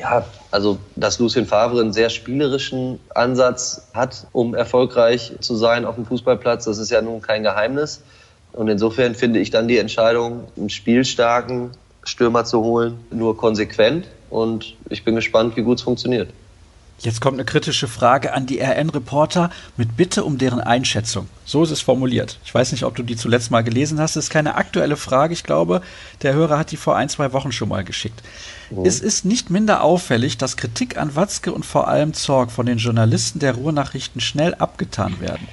Ja, 0.00 0.26
also 0.50 0.78
dass 0.96 1.18
Lucien 1.18 1.46
Favre 1.46 1.80
einen 1.80 1.92
sehr 1.92 2.10
spielerischen 2.10 2.98
Ansatz 3.14 3.88
hat, 3.94 4.26
um 4.32 4.54
erfolgreich 4.54 5.32
zu 5.40 5.54
sein 5.54 5.84
auf 5.84 5.94
dem 5.94 6.06
Fußballplatz, 6.06 6.64
das 6.64 6.78
ist 6.78 6.90
ja 6.90 7.00
nun 7.00 7.22
kein 7.22 7.42
Geheimnis. 7.42 8.02
Und 8.52 8.68
insofern 8.68 9.14
finde 9.14 9.38
ich 9.38 9.50
dann 9.50 9.68
die 9.68 9.78
Entscheidung, 9.78 10.44
einen 10.56 10.70
spielstarken 10.70 11.70
Stürmer 12.04 12.44
zu 12.44 12.62
holen, 12.62 12.98
nur 13.10 13.36
konsequent 13.36 14.06
und 14.30 14.74
ich 14.88 15.04
bin 15.04 15.14
gespannt, 15.14 15.56
wie 15.56 15.62
gut 15.62 15.78
es 15.78 15.82
funktioniert. 15.82 16.30
Jetzt 16.98 17.20
kommt 17.20 17.34
eine 17.34 17.44
kritische 17.44 17.88
Frage 17.88 18.32
an 18.32 18.46
die 18.46 18.58
RN-Reporter 18.58 19.50
mit 19.76 19.98
Bitte 19.98 20.24
um 20.24 20.38
deren 20.38 20.60
Einschätzung. 20.60 21.28
So 21.44 21.62
ist 21.62 21.70
es 21.70 21.82
formuliert. 21.82 22.38
Ich 22.42 22.54
weiß 22.54 22.72
nicht, 22.72 22.84
ob 22.84 22.96
du 22.96 23.02
die 23.02 23.16
zuletzt 23.16 23.50
mal 23.50 23.62
gelesen 23.62 24.00
hast. 24.00 24.16
Das 24.16 24.24
ist 24.24 24.30
keine 24.30 24.54
aktuelle 24.54 24.96
Frage. 24.96 25.34
Ich 25.34 25.44
glaube, 25.44 25.82
der 26.22 26.32
Hörer 26.32 26.58
hat 26.58 26.70
die 26.70 26.78
vor 26.78 26.96
ein, 26.96 27.10
zwei 27.10 27.34
Wochen 27.34 27.52
schon 27.52 27.68
mal 27.68 27.84
geschickt. 27.84 28.22
Mhm. 28.70 28.86
Es 28.86 29.00
ist 29.00 29.26
nicht 29.26 29.50
minder 29.50 29.82
auffällig, 29.82 30.38
dass 30.38 30.56
Kritik 30.56 30.96
an 30.96 31.14
Watzke 31.14 31.52
und 31.52 31.66
vor 31.66 31.86
allem 31.86 32.14
Zorg 32.14 32.50
von 32.50 32.64
den 32.64 32.78
Journalisten 32.78 33.40
der 33.40 33.56
Ruhrnachrichten 33.56 34.22
schnell 34.22 34.54
abgetan 34.54 35.20
werden. 35.20 35.46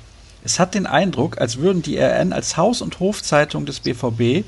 Es 0.45 0.59
hat 0.59 0.75
den 0.75 0.85
Eindruck, 0.85 1.39
als 1.39 1.57
würden 1.57 1.81
die 1.81 1.97
RN 1.97 2.31
als 2.31 2.55
Haus- 2.55 2.81
und 2.81 3.01
Hofzeitung 3.01 3.65
des 3.65 3.81
BVB 3.81 4.45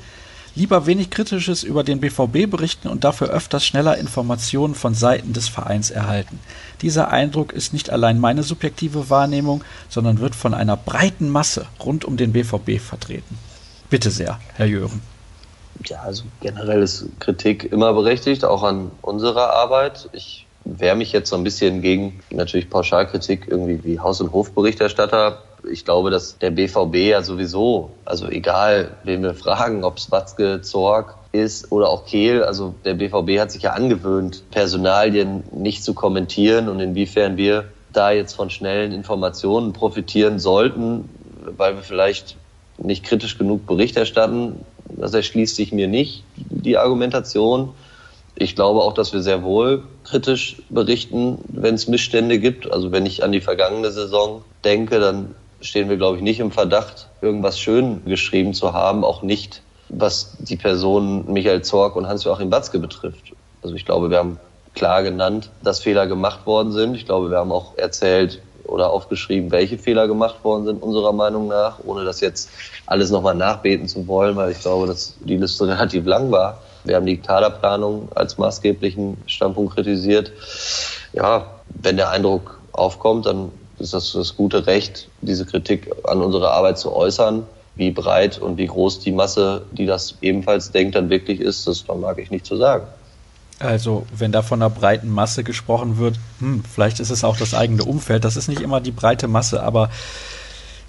lieber 0.56 0.86
wenig 0.86 1.10
Kritisches 1.10 1.62
über 1.62 1.84
den 1.84 2.00
BVB 2.00 2.50
berichten 2.50 2.88
und 2.88 3.04
dafür 3.04 3.28
öfters 3.28 3.64
schneller 3.64 3.98
Informationen 3.98 4.74
von 4.74 4.94
Seiten 4.94 5.32
des 5.32 5.48
Vereins 5.48 5.90
erhalten. 5.90 6.40
Dieser 6.82 7.10
Eindruck 7.10 7.52
ist 7.52 7.72
nicht 7.72 7.90
allein 7.90 8.18
meine 8.18 8.42
subjektive 8.42 9.10
Wahrnehmung, 9.10 9.62
sondern 9.88 10.18
wird 10.18 10.34
von 10.34 10.54
einer 10.54 10.76
breiten 10.76 11.28
Masse 11.28 11.66
rund 11.84 12.04
um 12.04 12.16
den 12.16 12.32
BVB 12.32 12.80
vertreten. 12.80 13.38
Bitte 13.90 14.10
sehr, 14.10 14.40
Herr 14.54 14.66
Jören. 14.66 15.02
Ja, 15.84 16.00
also 16.00 16.24
generell 16.40 16.82
ist 16.82 17.06
Kritik 17.20 17.70
immer 17.70 17.92
berechtigt, 17.92 18.44
auch 18.44 18.62
an 18.62 18.90
unserer 19.02 19.52
Arbeit. 19.52 20.08
Ich 20.12 20.45
wehre 20.66 20.96
mich 20.96 21.12
jetzt 21.12 21.30
so 21.30 21.36
ein 21.36 21.44
bisschen 21.44 21.80
gegen 21.80 22.20
natürlich 22.30 22.68
Pauschalkritik 22.68 23.46
irgendwie 23.48 23.82
wie 23.84 23.98
Haus- 24.00 24.20
und 24.20 24.32
Hofberichterstatter 24.32 25.42
ich 25.70 25.84
glaube, 25.84 26.10
dass 26.10 26.38
der 26.38 26.50
BVB 26.50 26.96
ja 26.96 27.22
sowieso, 27.22 27.90
also 28.04 28.28
egal, 28.28 28.96
wen 29.04 29.22
wir 29.22 29.34
fragen, 29.34 29.84
ob 29.84 29.98
es 29.98 30.10
Watzke, 30.10 30.60
Zorg 30.62 31.16
ist 31.32 31.72
oder 31.72 31.88
auch 31.88 32.06
Kehl, 32.06 32.42
also 32.44 32.74
der 32.84 32.94
BVB 32.94 33.40
hat 33.40 33.50
sich 33.50 33.62
ja 33.62 33.72
angewöhnt, 33.72 34.50
Personalien 34.50 35.44
nicht 35.52 35.84
zu 35.84 35.94
kommentieren 35.94 36.68
und 36.68 36.80
inwiefern 36.80 37.36
wir 37.36 37.66
da 37.92 38.10
jetzt 38.10 38.34
von 38.34 38.50
schnellen 38.50 38.92
Informationen 38.92 39.72
profitieren 39.72 40.38
sollten, 40.38 41.08
weil 41.56 41.76
wir 41.76 41.82
vielleicht 41.82 42.36
nicht 42.78 43.04
kritisch 43.04 43.38
genug 43.38 43.66
Bericht 43.66 43.96
erstatten, 43.96 44.60
das 44.88 45.14
erschließt 45.14 45.56
sich 45.56 45.72
mir 45.72 45.88
nicht, 45.88 46.24
die 46.36 46.76
Argumentation. 46.76 47.70
Ich 48.34 48.54
glaube 48.54 48.80
auch, 48.80 48.92
dass 48.92 49.12
wir 49.12 49.22
sehr 49.22 49.42
wohl 49.42 49.82
kritisch 50.06 50.56
berichten, 50.70 51.38
wenn 51.48 51.74
es 51.74 51.88
Missstände 51.88 52.38
gibt. 52.38 52.70
Also 52.70 52.92
wenn 52.92 53.06
ich 53.06 53.24
an 53.24 53.32
die 53.32 53.40
vergangene 53.40 53.90
Saison 53.90 54.42
denke, 54.64 55.00
dann 55.00 55.34
stehen 55.60 55.88
wir, 55.88 55.96
glaube 55.96 56.16
ich, 56.16 56.22
nicht 56.22 56.40
im 56.40 56.50
Verdacht, 56.50 57.08
irgendwas 57.20 57.58
schön 57.58 58.04
geschrieben 58.04 58.54
zu 58.54 58.72
haben, 58.72 59.04
auch 59.04 59.22
nicht, 59.22 59.62
was 59.88 60.36
die 60.38 60.56
Personen 60.56 61.32
Michael 61.32 61.62
Zorg 61.62 61.96
und 61.96 62.06
Hans-Joachim 62.06 62.50
Batzke 62.50 62.78
betrifft. 62.78 63.32
Also 63.62 63.74
ich 63.74 63.84
glaube, 63.84 64.10
wir 64.10 64.18
haben 64.18 64.38
klar 64.74 65.02
genannt, 65.02 65.50
dass 65.62 65.80
Fehler 65.80 66.06
gemacht 66.06 66.46
worden 66.46 66.72
sind. 66.72 66.94
Ich 66.94 67.06
glaube, 67.06 67.30
wir 67.30 67.38
haben 67.38 67.52
auch 67.52 67.76
erzählt 67.76 68.40
oder 68.68 68.90
aufgeschrieben, 68.90 69.50
welche 69.50 69.78
Fehler 69.78 70.08
gemacht 70.08 70.42
worden 70.44 70.66
sind, 70.66 70.82
unserer 70.82 71.12
Meinung 71.12 71.48
nach, 71.48 71.78
ohne 71.84 72.04
das 72.04 72.20
jetzt 72.20 72.50
alles 72.86 73.10
nochmal 73.10 73.34
nachbeten 73.34 73.88
zu 73.88 74.06
wollen, 74.06 74.36
weil 74.36 74.52
ich 74.52 74.60
glaube, 74.60 74.86
dass 74.86 75.14
die 75.20 75.36
Liste 75.36 75.66
relativ 75.68 76.04
lang 76.06 76.30
war. 76.30 76.60
Wir 76.84 76.96
haben 76.96 77.06
die 77.06 77.16
Kaderplanung 77.16 78.08
als 78.14 78.38
maßgeblichen 78.38 79.16
Standpunkt 79.26 79.74
kritisiert. 79.74 80.32
Ja, 81.12 81.46
wenn 81.68 81.96
der 81.96 82.10
Eindruck 82.10 82.60
aufkommt, 82.72 83.26
dann 83.26 83.50
ist 83.78 83.92
das 83.92 84.12
das 84.12 84.36
gute 84.36 84.66
Recht, 84.66 85.08
diese 85.20 85.44
Kritik 85.44 85.90
an 86.04 86.22
unsere 86.22 86.50
Arbeit 86.50 86.78
zu 86.78 86.94
äußern. 86.94 87.46
Wie 87.74 87.90
breit 87.90 88.38
und 88.38 88.56
wie 88.56 88.66
groß 88.66 89.00
die 89.00 89.12
Masse, 89.12 89.66
die 89.72 89.84
das 89.84 90.14
ebenfalls 90.22 90.70
denkt, 90.70 90.94
dann 90.94 91.10
wirklich 91.10 91.40
ist, 91.40 91.66
das 91.66 91.80
vermag 91.80 92.16
ich 92.16 92.30
nicht 92.30 92.46
zu 92.46 92.56
sagen. 92.56 92.86
Also, 93.58 94.06
wenn 94.14 94.32
da 94.32 94.42
von 94.42 94.60
einer 94.60 94.70
breiten 94.70 95.08
Masse 95.08 95.42
gesprochen 95.42 95.96
wird, 95.96 96.18
hm, 96.40 96.62
vielleicht 96.70 97.00
ist 97.00 97.10
es 97.10 97.24
auch 97.24 97.36
das 97.36 97.54
eigene 97.54 97.84
Umfeld. 97.84 98.24
Das 98.24 98.36
ist 98.36 98.48
nicht 98.48 98.60
immer 98.60 98.80
die 98.80 98.90
breite 98.90 99.28
Masse, 99.28 99.62
aber 99.62 99.90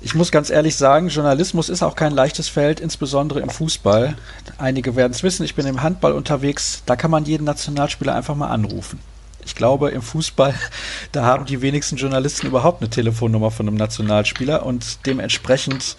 ich 0.02 0.14
muss 0.14 0.32
ganz 0.32 0.50
ehrlich 0.50 0.76
sagen, 0.76 1.08
Journalismus 1.08 1.70
ist 1.70 1.82
auch 1.82 1.96
kein 1.96 2.14
leichtes 2.14 2.50
Feld, 2.50 2.80
insbesondere 2.80 3.40
im 3.40 3.50
Fußball. 3.50 4.16
Einige 4.58 4.96
werden 4.96 5.14
es 5.14 5.24
wissen, 5.24 5.44
ich 5.44 5.56
bin 5.56 5.66
im 5.66 5.82
Handball 5.82 6.12
unterwegs, 6.12 6.84
da 6.86 6.96
kann 6.96 7.10
man 7.10 7.26
jeden 7.26 7.46
Nationalspieler 7.46 8.14
einfach 8.14 8.36
mal 8.36 8.50
anrufen. 8.50 9.00
Ich 9.44 9.56
glaube, 9.56 9.90
im 9.92 10.02
Fußball, 10.02 10.54
da 11.14 11.24
haben 11.24 11.46
die 11.46 11.62
wenigsten 11.62 11.96
Journalisten 11.96 12.48
überhaupt 12.48 12.82
eine 12.82 12.90
Telefonnummer 12.90 13.50
von 13.50 13.68
einem 13.68 13.78
Nationalspieler 13.78 14.66
und 14.66 15.06
dementsprechend, 15.06 15.96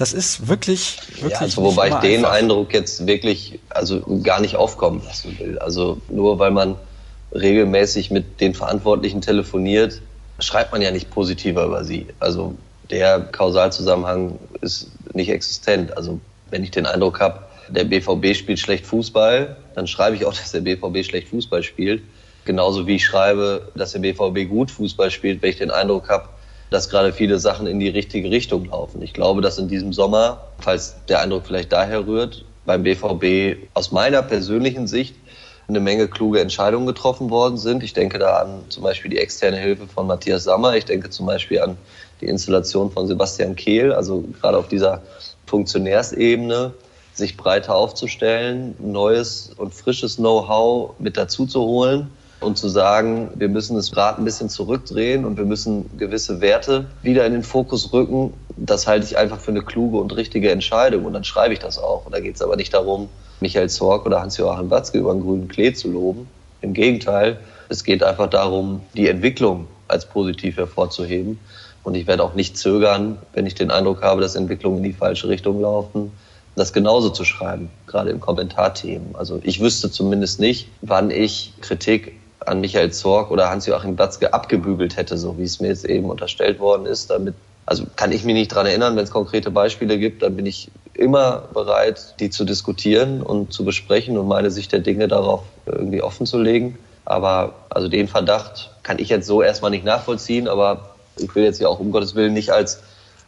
das 0.00 0.14
ist 0.14 0.48
wirklich, 0.48 0.98
wirklich. 1.16 1.32
Ja, 1.32 1.40
also 1.40 1.62
wobei 1.62 1.88
ich 1.88 1.94
den 1.96 2.24
einfach. 2.24 2.32
Eindruck 2.32 2.72
jetzt 2.72 3.06
wirklich, 3.06 3.58
also 3.68 4.00
gar 4.22 4.40
nicht 4.40 4.56
aufkommen 4.56 5.02
lassen 5.04 5.38
will. 5.38 5.58
Also 5.58 5.98
nur 6.08 6.38
weil 6.38 6.52
man 6.52 6.76
regelmäßig 7.34 8.10
mit 8.10 8.40
den 8.40 8.54
Verantwortlichen 8.54 9.20
telefoniert, 9.20 10.00
schreibt 10.38 10.72
man 10.72 10.80
ja 10.80 10.90
nicht 10.90 11.10
positiver 11.10 11.66
über 11.66 11.84
sie. 11.84 12.06
Also 12.18 12.54
der 12.88 13.20
Kausalzusammenhang 13.20 14.38
ist 14.62 14.90
nicht 15.12 15.28
existent. 15.28 15.94
Also 15.94 16.18
wenn 16.48 16.64
ich 16.64 16.70
den 16.70 16.86
Eindruck 16.86 17.20
habe, 17.20 17.40
der 17.68 17.84
BVB 17.84 18.34
spielt 18.34 18.58
schlecht 18.58 18.86
Fußball, 18.86 19.54
dann 19.74 19.86
schreibe 19.86 20.16
ich 20.16 20.24
auch, 20.24 20.32
dass 20.34 20.52
der 20.52 20.62
BVB 20.62 21.04
schlecht 21.04 21.28
Fußball 21.28 21.62
spielt. 21.62 22.02
Genauso 22.46 22.86
wie 22.86 22.96
ich 22.96 23.04
schreibe, 23.04 23.70
dass 23.74 23.92
der 23.92 23.98
BVB 23.98 24.48
gut 24.48 24.70
Fußball 24.70 25.10
spielt, 25.10 25.42
wenn 25.42 25.50
ich 25.50 25.58
den 25.58 25.70
Eindruck 25.70 26.08
habe, 26.08 26.30
dass 26.70 26.88
gerade 26.88 27.12
viele 27.12 27.38
Sachen 27.38 27.66
in 27.66 27.80
die 27.80 27.88
richtige 27.88 28.30
Richtung 28.30 28.66
laufen. 28.66 29.02
Ich 29.02 29.12
glaube, 29.12 29.42
dass 29.42 29.58
in 29.58 29.68
diesem 29.68 29.92
Sommer, 29.92 30.40
falls 30.60 30.94
der 31.08 31.20
Eindruck 31.20 31.46
vielleicht 31.46 31.72
daher 31.72 32.06
rührt, 32.06 32.44
beim 32.64 32.84
BVB 32.84 33.68
aus 33.74 33.90
meiner 33.90 34.22
persönlichen 34.22 34.86
Sicht 34.86 35.16
eine 35.66 35.80
Menge 35.80 36.08
kluge 36.08 36.40
Entscheidungen 36.40 36.86
getroffen 36.86 37.30
worden 37.30 37.56
sind. 37.56 37.82
Ich 37.82 37.92
denke 37.92 38.18
da 38.18 38.38
an 38.38 38.62
zum 38.68 38.82
Beispiel 38.82 39.10
die 39.10 39.18
externe 39.18 39.56
Hilfe 39.56 39.86
von 39.86 40.06
Matthias 40.06 40.44
Sammer. 40.44 40.76
Ich 40.76 40.84
denke 40.84 41.10
zum 41.10 41.26
Beispiel 41.26 41.60
an 41.60 41.76
die 42.20 42.26
Installation 42.26 42.90
von 42.90 43.06
Sebastian 43.06 43.56
Kehl, 43.56 43.92
also 43.92 44.24
gerade 44.40 44.58
auf 44.58 44.68
dieser 44.68 45.02
Funktionärsebene 45.46 46.72
sich 47.14 47.36
breiter 47.36 47.74
aufzustellen, 47.74 48.74
neues 48.78 49.52
und 49.56 49.74
frisches 49.74 50.16
Know-how 50.16 50.94
mit 50.98 51.16
dazu 51.16 51.46
zu 51.46 51.60
holen 51.60 52.10
und 52.40 52.56
zu 52.56 52.68
sagen, 52.68 53.30
wir 53.34 53.48
müssen 53.48 53.76
das 53.76 53.94
Rad 53.96 54.18
ein 54.18 54.24
bisschen 54.24 54.48
zurückdrehen 54.48 55.24
und 55.24 55.36
wir 55.36 55.44
müssen 55.44 55.96
gewisse 55.98 56.40
Werte 56.40 56.86
wieder 57.02 57.26
in 57.26 57.32
den 57.32 57.42
Fokus 57.42 57.92
rücken. 57.92 58.32
Das 58.56 58.86
halte 58.86 59.06
ich 59.06 59.18
einfach 59.18 59.38
für 59.38 59.50
eine 59.50 59.62
kluge 59.62 59.98
und 59.98 60.16
richtige 60.16 60.50
Entscheidung 60.50 61.04
und 61.04 61.12
dann 61.12 61.24
schreibe 61.24 61.52
ich 61.52 61.60
das 61.60 61.78
auch. 61.78 62.06
Und 62.06 62.14
da 62.14 62.20
geht 62.20 62.36
es 62.36 62.42
aber 62.42 62.56
nicht 62.56 62.72
darum, 62.72 63.08
Michael 63.40 63.68
Zorg 63.68 64.06
oder 64.06 64.20
Hans-Joachim 64.20 64.70
Watzke 64.70 64.98
über 64.98 65.12
einen 65.12 65.22
grünen 65.22 65.48
Klee 65.48 65.72
zu 65.72 65.90
loben. 65.90 66.28
Im 66.62 66.72
Gegenteil, 66.72 67.38
es 67.68 67.84
geht 67.84 68.02
einfach 68.02 68.28
darum, 68.28 68.80
die 68.94 69.08
Entwicklung 69.08 69.66
als 69.88 70.06
positiv 70.06 70.56
hervorzuheben. 70.56 71.38
Und 71.82 71.94
ich 71.94 72.06
werde 72.06 72.22
auch 72.22 72.34
nicht 72.34 72.58
zögern, 72.58 73.18
wenn 73.32 73.46
ich 73.46 73.54
den 73.54 73.70
Eindruck 73.70 74.02
habe, 74.02 74.20
dass 74.20 74.34
Entwicklungen 74.34 74.78
in 74.78 74.84
die 74.84 74.92
falsche 74.92 75.28
Richtung 75.28 75.60
laufen, 75.60 76.12
das 76.56 76.72
genauso 76.72 77.10
zu 77.10 77.24
schreiben, 77.24 77.70
gerade 77.86 78.10
im 78.10 78.20
Kommentarthemen. 78.20 79.14
Also 79.14 79.40
ich 79.42 79.60
wüsste 79.60 79.90
zumindest 79.90 80.40
nicht, 80.40 80.68
wann 80.82 81.10
ich 81.10 81.54
Kritik 81.60 82.12
an 82.50 82.60
Michael 82.60 82.90
Zorg 82.90 83.30
oder 83.30 83.48
Hans-Joachim 83.48 83.96
Batzke 83.96 84.34
abgebügelt 84.34 84.96
hätte, 84.96 85.16
so 85.16 85.38
wie 85.38 85.44
es 85.44 85.60
mir 85.60 85.68
jetzt 85.68 85.84
eben 85.84 86.10
unterstellt 86.10 86.58
worden 86.58 86.84
ist. 86.84 87.08
Damit, 87.08 87.34
also 87.64 87.84
kann 87.96 88.10
ich 88.10 88.24
mich 88.24 88.34
nicht 88.34 88.48
dran 88.48 88.66
erinnern, 88.66 88.96
wenn 88.96 89.04
es 89.04 89.10
konkrete 89.10 89.50
Beispiele 89.50 89.98
gibt, 89.98 90.22
dann 90.22 90.36
bin 90.36 90.46
ich 90.46 90.70
immer 90.94 91.44
bereit, 91.54 92.16
die 92.18 92.28
zu 92.28 92.44
diskutieren 92.44 93.22
und 93.22 93.52
zu 93.52 93.64
besprechen 93.64 94.18
und 94.18 94.26
meine 94.26 94.50
Sicht 94.50 94.72
der 94.72 94.80
Dinge 94.80 95.06
darauf 95.06 95.42
irgendwie 95.64 96.02
offen 96.02 96.26
zu 96.26 96.38
legen. 96.38 96.76
Aber 97.04 97.54
also 97.70 97.88
den 97.88 98.08
Verdacht 98.08 98.70
kann 98.82 98.98
ich 98.98 99.08
jetzt 99.08 99.26
so 99.26 99.42
erstmal 99.42 99.70
nicht 99.70 99.84
nachvollziehen, 99.84 100.48
aber 100.48 100.94
ich 101.16 101.34
will 101.34 101.44
jetzt 101.44 101.60
ja 101.60 101.68
auch 101.68 101.78
um 101.78 101.92
Gottes 101.92 102.14
Willen 102.16 102.34
nicht 102.34 102.50
als, 102.50 102.82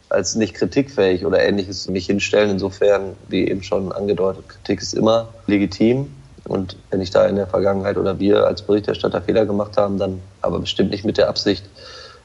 als 0.09 0.35
nicht 0.35 0.53
kritikfähig 0.53 1.25
oder 1.25 1.41
ähnliches 1.41 1.87
mich 1.87 2.05
hinstellen. 2.05 2.51
Insofern, 2.51 3.15
wie 3.29 3.47
eben 3.47 3.63
schon 3.63 3.91
angedeutet, 3.91 4.49
Kritik 4.49 4.81
ist 4.81 4.93
immer 4.93 5.29
legitim. 5.47 6.11
Und 6.45 6.75
wenn 6.89 7.01
ich 7.01 7.11
da 7.11 7.25
in 7.25 7.35
der 7.35 7.47
Vergangenheit 7.47 7.97
oder 7.97 8.19
wir 8.19 8.45
als 8.45 8.61
Berichterstatter 8.61 9.21
Fehler 9.21 9.45
gemacht 9.45 9.77
haben, 9.77 9.97
dann 9.97 10.21
aber 10.41 10.59
bestimmt 10.59 10.91
nicht 10.91 11.05
mit 11.05 11.17
der 11.17 11.29
Absicht, 11.29 11.63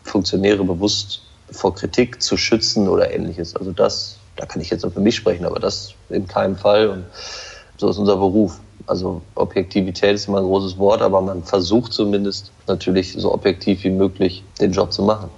Funktionäre 0.02 0.64
bewusst 0.64 1.22
vor 1.50 1.74
Kritik 1.74 2.22
zu 2.22 2.37
schützen 2.37 2.88
oder 2.88 3.12
ähnliches. 3.12 3.54
Also 3.54 3.72
das, 3.72 4.16
da 4.37 4.46
kann 4.46 4.61
ich 4.61 4.70
jetzt 4.70 4.83
nur 4.83 4.92
für 4.92 5.00
mich 5.00 5.16
sprechen, 5.16 5.44
aber 5.44 5.61
das 5.61 5.94
in 6.09 6.26
keinem 6.26 6.57
Fall. 6.57 6.88
Und 6.88 7.04
so 7.76 7.88
ist 7.88 7.98
unser 7.98 8.16
Beruf. 8.16 8.59
Also 8.87 9.22
Objektivität 9.35 10.14
ist 10.14 10.28
immer 10.28 10.38
ein 10.38 10.44
großes 10.44 10.78
Wort, 10.78 11.02
aber 11.02 11.20
man 11.20 11.44
versucht 11.44 11.92
zumindest 11.92 12.50
natürlich 12.66 13.12
so 13.12 13.33
objektiv 13.33 13.85
wie 13.85 13.90
möglich 13.90 14.42
den 14.61 14.72
Job 14.72 14.92
zu 14.92 15.02
machen. 15.02 15.31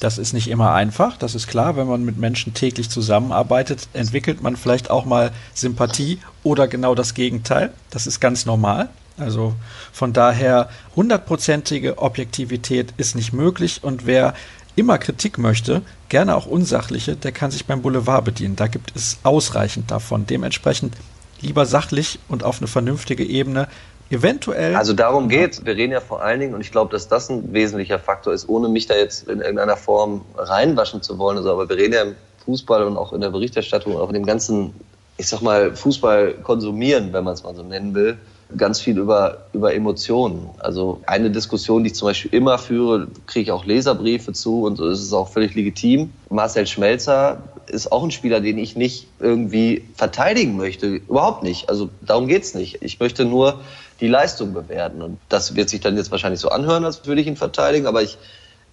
Das 0.00 0.18
ist 0.18 0.32
nicht 0.32 0.48
immer 0.48 0.72
einfach, 0.72 1.16
das 1.16 1.34
ist 1.34 1.46
klar. 1.46 1.76
Wenn 1.76 1.86
man 1.86 2.04
mit 2.04 2.18
Menschen 2.18 2.54
täglich 2.54 2.90
zusammenarbeitet, 2.90 3.88
entwickelt 3.92 4.42
man 4.42 4.56
vielleicht 4.56 4.90
auch 4.90 5.04
mal 5.04 5.32
Sympathie 5.54 6.18
oder 6.42 6.68
genau 6.68 6.94
das 6.94 7.14
Gegenteil. 7.14 7.72
Das 7.90 8.06
ist 8.06 8.20
ganz 8.20 8.44
normal. 8.44 8.88
Also 9.16 9.54
von 9.92 10.12
daher 10.12 10.68
hundertprozentige 10.96 11.98
Objektivität 11.98 12.92
ist 12.96 13.14
nicht 13.14 13.32
möglich 13.32 13.80
und 13.82 14.06
wer 14.06 14.34
immer 14.76 14.98
Kritik 14.98 15.38
möchte, 15.38 15.82
gerne 16.08 16.34
auch 16.34 16.46
unsachliche, 16.46 17.14
der 17.14 17.30
kann 17.30 17.52
sich 17.52 17.66
beim 17.66 17.82
Boulevard 17.82 18.24
bedienen. 18.24 18.56
Da 18.56 18.66
gibt 18.66 18.92
es 18.96 19.18
ausreichend 19.22 19.90
davon. 19.92 20.26
Dementsprechend 20.26 20.96
lieber 21.40 21.66
sachlich 21.66 22.18
und 22.28 22.42
auf 22.42 22.58
eine 22.58 22.66
vernünftige 22.66 23.24
Ebene 23.24 23.68
eventuell. 24.10 24.76
Also 24.76 24.92
darum 24.92 25.28
geht 25.28 25.64
Wir 25.64 25.76
reden 25.76 25.92
ja 25.92 26.00
vor 26.00 26.22
allen 26.22 26.40
Dingen, 26.40 26.54
und 26.54 26.60
ich 26.60 26.70
glaube, 26.70 26.90
dass 26.92 27.08
das 27.08 27.30
ein 27.30 27.52
wesentlicher 27.52 27.98
Faktor 27.98 28.32
ist, 28.32 28.48
ohne 28.48 28.68
mich 28.68 28.86
da 28.86 28.94
jetzt 28.94 29.28
in 29.28 29.40
irgendeiner 29.40 29.76
Form 29.76 30.22
reinwaschen 30.36 31.02
zu 31.02 31.18
wollen. 31.18 31.38
Also, 31.38 31.50
aber 31.50 31.68
wir 31.68 31.76
reden 31.76 31.94
ja 31.94 32.02
im 32.02 32.14
Fußball 32.44 32.84
und 32.84 32.96
auch 32.96 33.12
in 33.12 33.20
der 33.20 33.30
Berichterstattung, 33.30 33.96
auch 33.96 34.08
in 34.08 34.14
dem 34.14 34.26
ganzen, 34.26 34.74
ich 35.16 35.28
sag 35.28 35.40
mal, 35.40 35.74
Fußball 35.74 36.34
konsumieren, 36.42 37.12
wenn 37.12 37.24
man 37.24 37.34
es 37.34 37.42
mal 37.42 37.54
so 37.54 37.62
nennen 37.62 37.94
will, 37.94 38.18
ganz 38.56 38.80
viel 38.80 38.98
über, 38.98 39.46
über 39.52 39.74
Emotionen. 39.74 40.50
Also 40.58 41.00
eine 41.06 41.30
Diskussion, 41.30 41.82
die 41.84 41.90
ich 41.90 41.94
zum 41.94 42.08
Beispiel 42.08 42.34
immer 42.34 42.58
führe, 42.58 43.08
kriege 43.26 43.44
ich 43.44 43.52
auch 43.52 43.64
Leserbriefe 43.64 44.32
zu 44.32 44.64
und 44.64 44.76
so 44.76 44.88
ist 44.88 45.00
es 45.00 45.12
auch 45.12 45.28
völlig 45.28 45.54
legitim. 45.54 46.12
Marcel 46.28 46.66
Schmelzer 46.66 47.42
ist 47.66 47.90
auch 47.90 48.04
ein 48.04 48.10
Spieler, 48.10 48.40
den 48.40 48.58
ich 48.58 48.76
nicht 48.76 49.08
irgendwie 49.20 49.84
verteidigen 49.94 50.56
möchte. 50.56 50.86
Überhaupt 50.86 51.42
nicht. 51.42 51.68
Also 51.68 51.88
darum 52.02 52.28
geht's 52.28 52.54
nicht. 52.54 52.82
Ich 52.82 53.00
möchte 53.00 53.24
nur 53.24 53.60
die 54.00 54.08
Leistung 54.08 54.52
bewerten. 54.52 55.02
Und 55.02 55.18
das 55.28 55.54
wird 55.54 55.68
sich 55.68 55.80
dann 55.80 55.96
jetzt 55.96 56.10
wahrscheinlich 56.10 56.40
so 56.40 56.48
anhören, 56.48 56.84
als 56.84 57.06
würde 57.06 57.20
ich 57.20 57.26
ihn 57.26 57.36
verteidigen, 57.36 57.86
aber 57.86 58.02
ich 58.02 58.18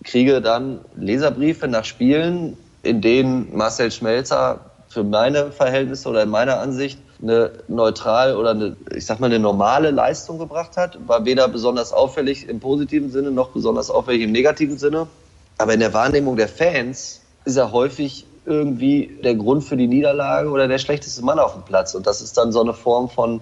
kriege 0.04 0.42
dann 0.42 0.80
Leserbriefe 0.96 1.68
nach 1.68 1.86
Spielen, 1.86 2.58
in 2.84 3.02
denen 3.02 3.56
Marcel 3.56 3.92
Schmelzer 3.92 4.60
für 4.90 5.04
meine 5.04 5.52
Verhältnisse 5.52 6.10
oder 6.10 6.24
in 6.24 6.30
meiner 6.30 6.60
Ansicht 6.60 7.00
eine 7.22 7.52
neutral 7.68 8.36
oder 8.36 8.52
eine, 8.52 8.76
ich 8.96 9.06
sag 9.06 9.20
mal, 9.20 9.28
eine 9.28 9.40
normale 9.40 9.92
Leistung 9.92 10.40
gebracht 10.40 10.76
hat. 10.76 10.98
War 11.08 11.24
weder 11.26 11.48
besonders 11.48 11.94
auffällig 11.94 12.50
im 12.50 12.60
positiven 12.60 13.12
Sinne 13.12 13.32
noch 13.32 13.50
besonders 13.50 13.92
auffällig 13.92 14.24
im 14.24 14.32
negativen 14.32 14.78
Sinne. 14.78 15.08
Aber 15.58 15.74
in 15.74 15.80
der 15.80 15.94
Wahrnehmung 15.94 16.36
der 16.36 16.48
Fans 16.48 17.22
ist 17.46 17.58
er 17.58 17.72
häufig 17.72 18.26
irgendwie 18.46 19.20
der 19.24 19.36
Grund 19.36 19.64
für 19.64 19.78
die 19.78 19.88
Niederlage 19.88 20.50
oder 20.50 20.68
der 20.68 20.80
schlechteste 20.80 21.24
Mann 21.24 21.38
auf 21.38 21.54
dem 21.54 21.62
Platz. 21.62 21.94
Und 21.94 22.08
das 22.08 22.22
ist 22.22 22.38
dann 22.38 22.52
so 22.52 22.62
eine 22.62 22.74
Form 22.74 23.10
von 23.10 23.40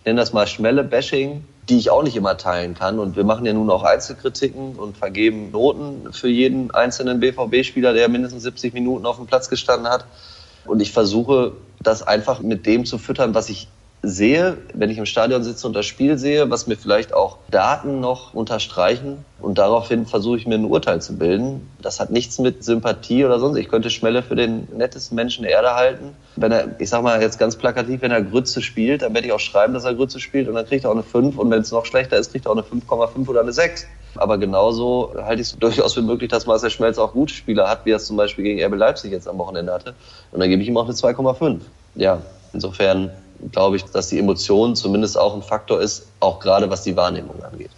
ich 0.00 0.06
nenne 0.06 0.20
das 0.20 0.32
mal 0.32 0.46
Schmelle-Bashing, 0.46 1.44
die 1.68 1.78
ich 1.78 1.90
auch 1.90 2.02
nicht 2.02 2.16
immer 2.16 2.38
teilen 2.38 2.74
kann. 2.74 2.98
Und 2.98 3.16
wir 3.16 3.24
machen 3.24 3.44
ja 3.44 3.52
nun 3.52 3.68
auch 3.68 3.82
Einzelkritiken 3.82 4.76
und 4.76 4.96
vergeben 4.96 5.50
Noten 5.50 6.12
für 6.12 6.28
jeden 6.28 6.70
einzelnen 6.70 7.20
BVB-Spieler, 7.20 7.92
der 7.92 8.08
mindestens 8.08 8.42
70 8.44 8.72
Minuten 8.72 9.04
auf 9.04 9.16
dem 9.16 9.26
Platz 9.26 9.50
gestanden 9.50 9.88
hat. 9.88 10.06
Und 10.64 10.80
ich 10.80 10.92
versuche, 10.92 11.52
das 11.82 12.02
einfach 12.02 12.40
mit 12.40 12.64
dem 12.64 12.86
zu 12.86 12.96
füttern, 12.96 13.34
was 13.34 13.50
ich 13.50 13.68
sehe, 14.02 14.56
wenn 14.72 14.88
ich 14.88 14.98
im 14.98 15.06
Stadion 15.06 15.42
sitze 15.42 15.66
und 15.66 15.74
das 15.74 15.84
Spiel 15.84 16.16
sehe, 16.16 16.50
was 16.50 16.66
mir 16.66 16.76
vielleicht 16.76 17.12
auch 17.12 17.38
Daten 17.50 18.00
noch 18.00 18.32
unterstreichen 18.32 19.24
und 19.40 19.58
daraufhin 19.58 20.06
versuche 20.06 20.38
ich 20.38 20.46
mir 20.46 20.54
ein 20.54 20.64
Urteil 20.64 21.02
zu 21.02 21.18
bilden. 21.18 21.68
Das 21.82 22.00
hat 22.00 22.10
nichts 22.10 22.38
mit 22.38 22.64
Sympathie 22.64 23.24
oder 23.26 23.38
sonst. 23.38 23.58
Ich 23.58 23.68
könnte 23.68 23.90
Schmelle 23.90 24.22
für 24.22 24.36
den 24.36 24.68
nettesten 24.74 25.16
Menschen 25.16 25.42
der 25.42 25.52
Erde 25.52 25.74
halten. 25.74 26.16
Wenn 26.36 26.52
er, 26.52 26.80
ich 26.80 26.88
sag 26.88 27.02
mal 27.02 27.20
jetzt 27.20 27.38
ganz 27.38 27.56
plakativ, 27.56 28.00
wenn 28.00 28.10
er 28.10 28.22
Grütze 28.22 28.62
spielt, 28.62 29.02
dann 29.02 29.12
werde 29.12 29.26
ich 29.26 29.32
auch 29.32 29.40
schreiben, 29.40 29.74
dass 29.74 29.84
er 29.84 29.94
Grütze 29.94 30.18
spielt 30.18 30.48
und 30.48 30.54
dann 30.54 30.66
kriegt 30.66 30.84
er 30.84 30.90
auch 30.90 30.94
eine 30.94 31.02
5 31.02 31.36
und 31.36 31.50
wenn 31.50 31.60
es 31.60 31.70
noch 31.70 31.84
schlechter 31.84 32.16
ist, 32.16 32.30
kriegt 32.30 32.46
er 32.46 32.52
auch 32.52 32.56
eine 32.56 32.64
5,5 32.64 33.28
oder 33.28 33.40
eine 33.40 33.52
6. 33.52 33.86
Aber 34.16 34.38
genauso 34.38 35.12
halte 35.16 35.42
ich 35.42 35.48
es 35.48 35.58
durchaus 35.58 35.94
für 35.94 36.02
möglich, 36.02 36.30
dass 36.30 36.46
Marcel 36.46 36.70
Schmelz 36.70 36.98
auch 36.98 37.12
gute 37.12 37.34
Spieler 37.34 37.68
hat, 37.68 37.84
wie 37.84 37.92
er 37.92 37.96
es 37.96 38.06
zum 38.06 38.16
Beispiel 38.16 38.44
gegen 38.44 38.64
RB 38.64 38.76
Leipzig 38.76 39.12
jetzt 39.12 39.28
am 39.28 39.38
Wochenende 39.38 39.72
hatte. 39.72 39.94
Und 40.32 40.40
dann 40.40 40.48
gebe 40.48 40.62
ich 40.62 40.68
ihm 40.68 40.76
auch 40.76 40.84
eine 40.84 40.94
2,5. 40.94 41.60
Ja, 41.94 42.20
insofern 42.52 43.10
glaube 43.52 43.76
ich, 43.76 43.84
dass 43.84 44.08
die 44.08 44.18
Emotion 44.18 44.76
zumindest 44.76 45.18
auch 45.18 45.34
ein 45.34 45.42
Faktor 45.42 45.80
ist, 45.80 46.06
auch 46.20 46.40
gerade 46.40 46.70
was 46.70 46.82
die 46.82 46.96
Wahrnehmung 46.96 47.42
angeht. 47.42 47.70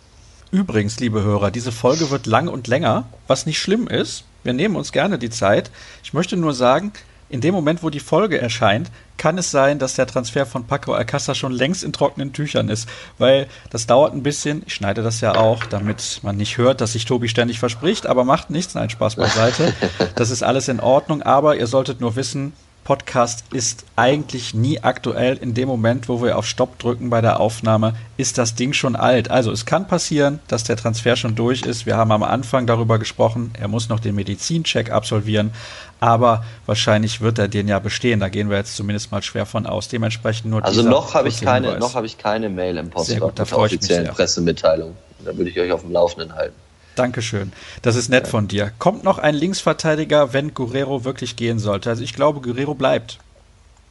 Übrigens, 0.51 1.01
liebe 1.01 1.22
Hörer, 1.22 1.51
diese 1.51 1.72
Folge 1.72 2.11
wird 2.11 2.27
lang 2.27 2.48
und 2.48 2.68
länger, 2.68 3.05
was 3.27 3.46
nicht 3.46 3.59
schlimm 3.59 3.88
ist. 3.88 4.25
Wir 4.44 4.52
nehmen 4.52 4.77
uns 4.77 4.92
gerne 4.92 5.19
die 5.19 5.31
Zeit. 5.31 5.71
Ich 6.02 6.13
möchte 6.13 6.37
nur 6.37 6.52
sagen, 6.52 6.92
in 7.33 7.40
dem 7.40 7.54
Moment, 7.54 7.83
wo 7.83 7.88
die 7.88 8.00
Folge 8.00 8.38
erscheint, 8.38 8.90
kann 9.17 9.38
es 9.38 9.50
sein, 9.50 9.79
dass 9.79 9.94
der 9.94 10.06
Transfer 10.06 10.44
von 10.44 10.67
Paco 10.67 10.92
Alcázar 10.92 11.35
schon 11.35 11.52
längst 11.52 11.83
in 11.83 11.94
trockenen 11.94 12.35
Tüchern 12.35 12.69
ist, 12.69 12.87
weil 13.17 13.46
das 13.71 13.87
dauert 13.87 14.13
ein 14.13 14.23
bisschen. 14.23 14.63
Ich 14.67 14.75
schneide 14.75 15.02
das 15.02 15.23
ja 15.23 15.37
auch, 15.37 15.65
damit 15.65 16.21
man 16.23 16.37
nicht 16.37 16.58
hört, 16.58 16.83
dass 16.83 16.92
sich 16.92 17.06
Tobi 17.06 17.29
ständig 17.29 17.58
verspricht, 17.58 18.06
aber 18.06 18.25
macht 18.25 18.50
nichts. 18.50 18.75
Nein, 18.75 18.90
Spaß 18.90 19.17
beiseite. 19.17 19.73
Das 20.17 20.31
ist 20.31 20.42
alles 20.42 20.69
in 20.69 20.81
Ordnung, 20.81 21.23
aber 21.23 21.56
ihr 21.56 21.67
solltet 21.67 22.00
nur 22.00 22.17
wissen, 22.17 22.52
Podcast 22.85 23.44
ist 23.52 23.85
eigentlich 23.94 24.54
nie 24.54 24.80
aktuell. 24.80 25.37
In 25.37 25.54
dem 25.54 25.68
Moment, 25.68 26.08
wo 26.08 26.20
wir 26.20 26.37
auf 26.37 26.46
Stopp 26.46 26.78
drücken 26.80 27.10
bei 27.10 27.20
der 27.20 27.38
Aufnahme, 27.38 27.94
ist 28.16 28.38
das 28.38 28.56
Ding 28.56 28.72
schon 28.72 28.96
alt. 28.96 29.30
Also 29.30 29.52
es 29.52 29.66
kann 29.66 29.87
passieren, 29.87 30.40
dass 30.48 30.64
der 30.64 30.76
Transfer 30.76 31.14
schon 31.14 31.37
durch 31.37 31.62
ist. 31.62 31.87
Wir 31.87 31.96
haben 31.96 32.10
am 32.10 32.24
Anfang 32.24 32.66
darüber 32.66 32.98
gesprochen, 32.98 33.52
er 33.58 33.68
muss 33.68 33.88
noch 33.88 34.00
den 34.00 34.16
Medizincheck 34.16 34.90
absolvieren, 34.90 35.52
aber 36.00 36.44
wahrscheinlich 36.66 37.20
wird 37.20 37.38
er 37.38 37.46
den 37.46 37.68
ja 37.68 37.78
bestehen. 37.78 38.18
Da 38.18 38.28
gehen 38.28 38.50
wir 38.50 38.56
jetzt 38.56 38.74
zumindest 38.74 39.12
mal 39.12 39.22
schwer 39.22 39.46
von 39.46 39.66
aus. 39.66 39.87
Dementsprechend 39.88 40.50
nur 40.50 40.64
Also 40.64 40.83
noch 40.83 41.14
habe 41.14 41.28
ich 41.28 41.40
keine, 41.40 41.68
Hinweis. 41.68 41.80
noch 41.80 41.94
habe 41.94 42.06
ich 42.06 42.18
keine 42.18 42.48
Mail 42.48 42.78
im 42.78 42.90
Postfach 42.90 43.28
mit 43.28 43.38
der 43.38 43.58
offiziellen 43.58 44.08
Pressemitteilung. 44.08 44.96
Da 45.24 45.37
würde 45.37 45.50
ich 45.50 45.60
euch 45.60 45.70
auf 45.70 45.83
dem 45.83 45.92
Laufenden 45.92 46.35
halten. 46.35 46.56
Dankeschön. 46.94 47.52
Das 47.82 47.96
ist 47.96 48.08
nett 48.08 48.24
ja. 48.24 48.30
von 48.30 48.48
dir. 48.48 48.72
Kommt 48.78 49.04
noch 49.04 49.18
ein 49.18 49.34
Linksverteidiger, 49.34 50.32
wenn 50.32 50.54
Guerrero 50.54 51.04
wirklich 51.04 51.36
gehen 51.36 51.58
sollte? 51.58 51.90
Also 51.90 52.02
ich 52.02 52.14
glaube, 52.14 52.40
Guerrero 52.40 52.74
bleibt. 52.74 53.18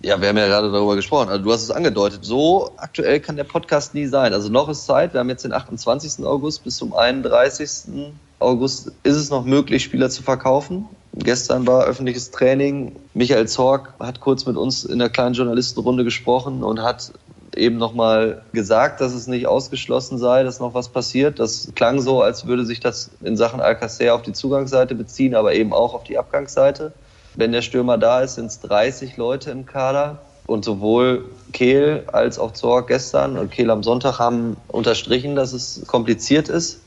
Ja, 0.04 0.20
wir 0.20 0.30
haben 0.30 0.38
ja 0.38 0.48
gerade 0.48 0.72
darüber 0.72 0.96
gesprochen. 0.96 1.30
Also 1.30 1.44
du 1.44 1.52
hast 1.52 1.62
es 1.62 1.70
angedeutet. 1.70 2.26
So 2.26 2.72
aktuell 2.78 3.20
kann 3.20 3.36
der 3.36 3.44
Podcast 3.44 3.94
nie 3.94 4.08
sein. 4.08 4.34
Also 4.34 4.50
noch 4.50 4.68
ist 4.68 4.86
Zeit. 4.86 5.14
Wir 5.14 5.20
haben 5.20 5.30
jetzt 5.30 5.46
den 5.46 5.54
28. 5.54 6.26
August 6.26 6.64
bis 6.64 6.78
zum 6.78 6.94
31. 6.94 8.12
August 8.40 8.92
ist 9.04 9.16
es 9.16 9.30
noch 9.30 9.46
möglich, 9.46 9.84
Spieler 9.84 10.10
zu 10.10 10.24
verkaufen. 10.24 10.86
Gestern 11.14 11.68
war 11.68 11.84
öffentliches 11.86 12.32
Training. 12.32 12.96
Michael 13.14 13.48
Zorg 13.48 13.94
hat 14.00 14.22
kurz 14.22 14.46
mit 14.46 14.58
uns 14.58 14.86
in 14.86 14.98
der 14.98 15.10
kleinen 15.10 15.36
Journalistenrunde 15.36 16.04
gesprochen 16.04 16.64
und 16.64 16.82
hat 16.82 17.12
eben 17.56 17.78
nochmal 17.78 18.44
gesagt, 18.54 19.02
dass 19.02 19.14
es 19.14 19.28
nicht 19.28 19.48
ausgeschlossen 19.48 20.18
sei, 20.18 20.44
dass 20.44 20.60
noch 20.60 20.74
was 20.74 20.90
passiert. 20.90 21.40
Das 21.40 21.70
klang 21.76 22.00
so, 22.00 22.22
als 22.22 22.46
würde 22.48 22.66
sich 22.66 22.80
das 22.80 23.12
in 23.22 23.38
Sachen 23.38 23.60
Alcacer 23.60 24.16
auf 24.16 24.22
die 24.22 24.34
Zugangsseite 24.34 24.96
beziehen, 24.96 25.36
aber 25.36 25.54
eben 25.54 25.74
auch 25.74 25.94
auf 25.94 26.04
die 26.04 26.18
Abgangsseite. 26.18 26.94
Wenn 27.36 27.52
der 27.52 27.62
Stürmer 27.62 27.98
da 27.98 28.22
ist, 28.22 28.36
sind 28.36 28.48
es 28.48 28.60
30 28.62 29.18
Leute 29.18 29.52
im 29.52 29.66
Kader. 29.66 30.20
Und 30.48 30.66
sowohl 30.66 31.26
Kehl 31.54 32.04
als 32.12 32.40
auch 32.40 32.52
Zorg 32.52 32.88
gestern 32.88 33.38
und 33.38 33.52
Kehl 33.52 33.70
am 33.70 33.84
Sonntag 33.84 34.20
haben 34.20 34.58
unterstrichen, 34.68 35.36
dass 35.36 35.54
es 35.54 35.84
kompliziert 35.88 36.50
ist, 36.50 36.82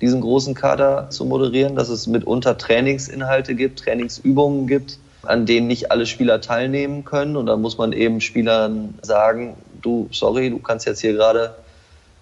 diesen 0.00 0.20
großen 0.20 0.54
Kader 0.54 1.08
zu 1.10 1.24
moderieren, 1.24 1.74
dass 1.74 1.88
es 1.88 2.06
mitunter 2.06 2.58
Trainingsinhalte 2.58 3.54
gibt, 3.54 3.80
Trainingsübungen 3.80 4.66
gibt, 4.66 4.98
an 5.22 5.46
denen 5.46 5.68
nicht 5.68 5.90
alle 5.90 6.06
Spieler 6.06 6.40
teilnehmen 6.40 7.04
können. 7.04 7.36
Und 7.36 7.46
da 7.46 7.56
muss 7.56 7.78
man 7.78 7.92
eben 7.92 8.20
Spielern 8.20 8.94
sagen, 9.02 9.56
du, 9.82 10.08
sorry, 10.12 10.50
du 10.50 10.58
kannst 10.58 10.86
jetzt 10.86 11.00
hier 11.00 11.12
gerade 11.12 11.54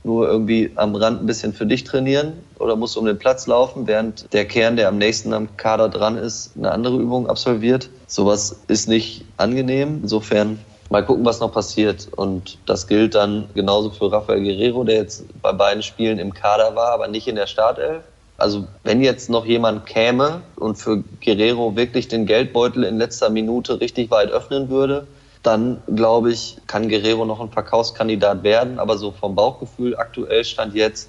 nur 0.02 0.28
irgendwie 0.28 0.72
am 0.76 0.94
Rand 0.94 1.22
ein 1.22 1.26
bisschen 1.26 1.52
für 1.52 1.66
dich 1.66 1.84
trainieren 1.84 2.32
oder 2.58 2.76
musst 2.76 2.96
um 2.96 3.04
den 3.04 3.18
Platz 3.18 3.46
laufen, 3.46 3.86
während 3.86 4.32
der 4.32 4.46
Kern, 4.46 4.76
der 4.76 4.88
am 4.88 4.98
nächsten 4.98 5.32
am 5.32 5.56
Kader 5.56 5.88
dran 5.88 6.16
ist, 6.16 6.52
eine 6.56 6.72
andere 6.72 6.96
Übung 6.96 7.28
absolviert. 7.28 7.90
Sowas 8.06 8.60
ist 8.68 8.88
nicht 8.88 9.24
angenehm. 9.36 10.00
Insofern 10.02 10.58
mal 10.88 11.04
gucken, 11.04 11.24
was 11.24 11.40
noch 11.40 11.52
passiert. 11.52 12.08
Und 12.16 12.58
das 12.66 12.86
gilt 12.86 13.14
dann 13.14 13.48
genauso 13.54 13.90
für 13.90 14.10
Rafael 14.10 14.42
Guerrero, 14.42 14.84
der 14.84 14.96
jetzt 14.96 15.24
bei 15.42 15.52
beiden 15.52 15.82
Spielen 15.82 16.18
im 16.18 16.32
Kader 16.32 16.74
war, 16.74 16.92
aber 16.92 17.08
nicht 17.08 17.28
in 17.28 17.36
der 17.36 17.46
Startelf. 17.46 18.02
Also 18.38 18.66
wenn 18.84 19.02
jetzt 19.02 19.28
noch 19.28 19.44
jemand 19.44 19.84
käme 19.84 20.40
und 20.56 20.76
für 20.76 21.04
Guerrero 21.22 21.76
wirklich 21.76 22.08
den 22.08 22.24
Geldbeutel 22.24 22.84
in 22.84 22.96
letzter 22.96 23.28
Minute 23.28 23.80
richtig 23.82 24.10
weit 24.10 24.30
öffnen 24.30 24.70
würde, 24.70 25.06
dann 25.42 25.82
glaube 25.94 26.32
ich, 26.32 26.58
kann 26.66 26.88
Guerrero 26.88 27.24
noch 27.24 27.40
ein 27.40 27.50
Verkaufskandidat 27.50 28.42
werden. 28.42 28.78
Aber 28.78 28.98
so 28.98 29.12
vom 29.12 29.34
Bauchgefühl 29.34 29.96
aktuell 29.96 30.44
stand 30.44 30.74
jetzt, 30.74 31.08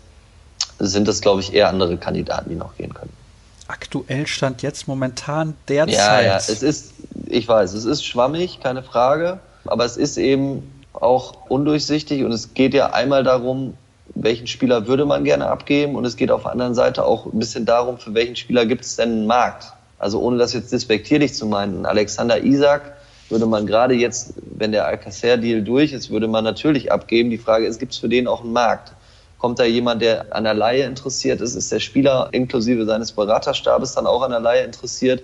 sind 0.80 1.08
es, 1.08 1.22
glaube 1.22 1.42
ich, 1.42 1.54
eher 1.54 1.70
andere 1.70 1.98
Kandidaten, 1.98 2.50
die 2.50 2.56
noch 2.56 2.76
gehen 2.78 2.94
können. 2.94 3.14
Aktuell 3.68 4.28
stand 4.28 4.62
jetzt 4.62 4.88
momentan 4.88 5.56
derzeit. 5.68 5.96
Ja, 5.96 6.22
ja, 6.22 6.38
es 6.38 6.62
ist, 6.62 6.94
ich 7.28 7.48
weiß, 7.48 7.74
es 7.74 7.86
ist 7.86 8.06
schwammig, 8.06 8.60
keine 8.62 8.84
Frage. 8.84 9.40
Aber 9.66 9.86
es 9.86 9.98
ist 9.98 10.18
eben 10.18 10.82
auch 10.94 11.50
undurchsichtig 11.50 12.24
und 12.24 12.32
es 12.32 12.54
geht 12.54 12.74
ja 12.74 12.88
einmal 12.88 13.24
darum, 13.24 13.76
welchen 14.16 14.48
Spieler 14.48 14.88
würde 14.88 15.06
man 15.06 15.24
gerne 15.24 15.48
abgeben 15.48 15.96
und 15.96 16.04
es 16.06 16.18
geht 16.18 16.32
auf 16.32 16.44
der 16.44 16.52
anderen 16.52 16.76
Seite 16.76 17.06
auch 17.06 17.26
ein 17.28 17.40
bisschen 17.40 17.66
darum, 17.66 17.98
für 17.98 18.14
welchen 18.14 18.36
Spieler 18.36 18.66
gibt 18.66 18.84
es 18.84 18.96
denn 18.96 19.10
einen 19.10 19.28
Markt. 19.28 19.72
Also 20.00 20.20
ohne 20.20 20.38
das 20.38 20.54
jetzt 20.54 20.74
despektierlich 20.74 21.34
zu 21.34 21.46
meinen, 21.46 21.86
Alexander 21.86 22.44
Isak 22.44 22.98
würde 23.32 23.46
man 23.46 23.66
gerade 23.66 23.94
jetzt, 23.94 24.34
wenn 24.58 24.72
der 24.72 24.86
Alcacer-Deal 24.86 25.64
durch 25.64 25.94
ist, 25.94 26.10
würde 26.10 26.28
man 26.28 26.44
natürlich 26.44 26.92
abgeben. 26.92 27.30
Die 27.30 27.38
Frage 27.38 27.66
ist, 27.66 27.80
gibt 27.80 27.94
es 27.94 27.98
für 27.98 28.10
den 28.10 28.28
auch 28.28 28.44
einen 28.44 28.54
Markt? 28.54 28.94
Kommt 29.38 29.58
da 29.60 29.64
jemand, 29.64 30.02
der 30.02 30.36
an 30.36 30.44
der 30.44 30.54
Laie 30.54 30.84
interessiert 30.84 31.42
ist? 31.42 31.56
Ist 31.56 31.72
der 31.72 31.80
Spieler 31.80 32.30
inklusive 32.32 32.86
seines 32.86 33.12
Beraterstabes 33.12 33.96
dann 33.96 34.06
auch 34.06 34.22
an 34.22 34.32
der 34.32 34.40
Laie 34.40 34.64
interessiert? 34.64 35.24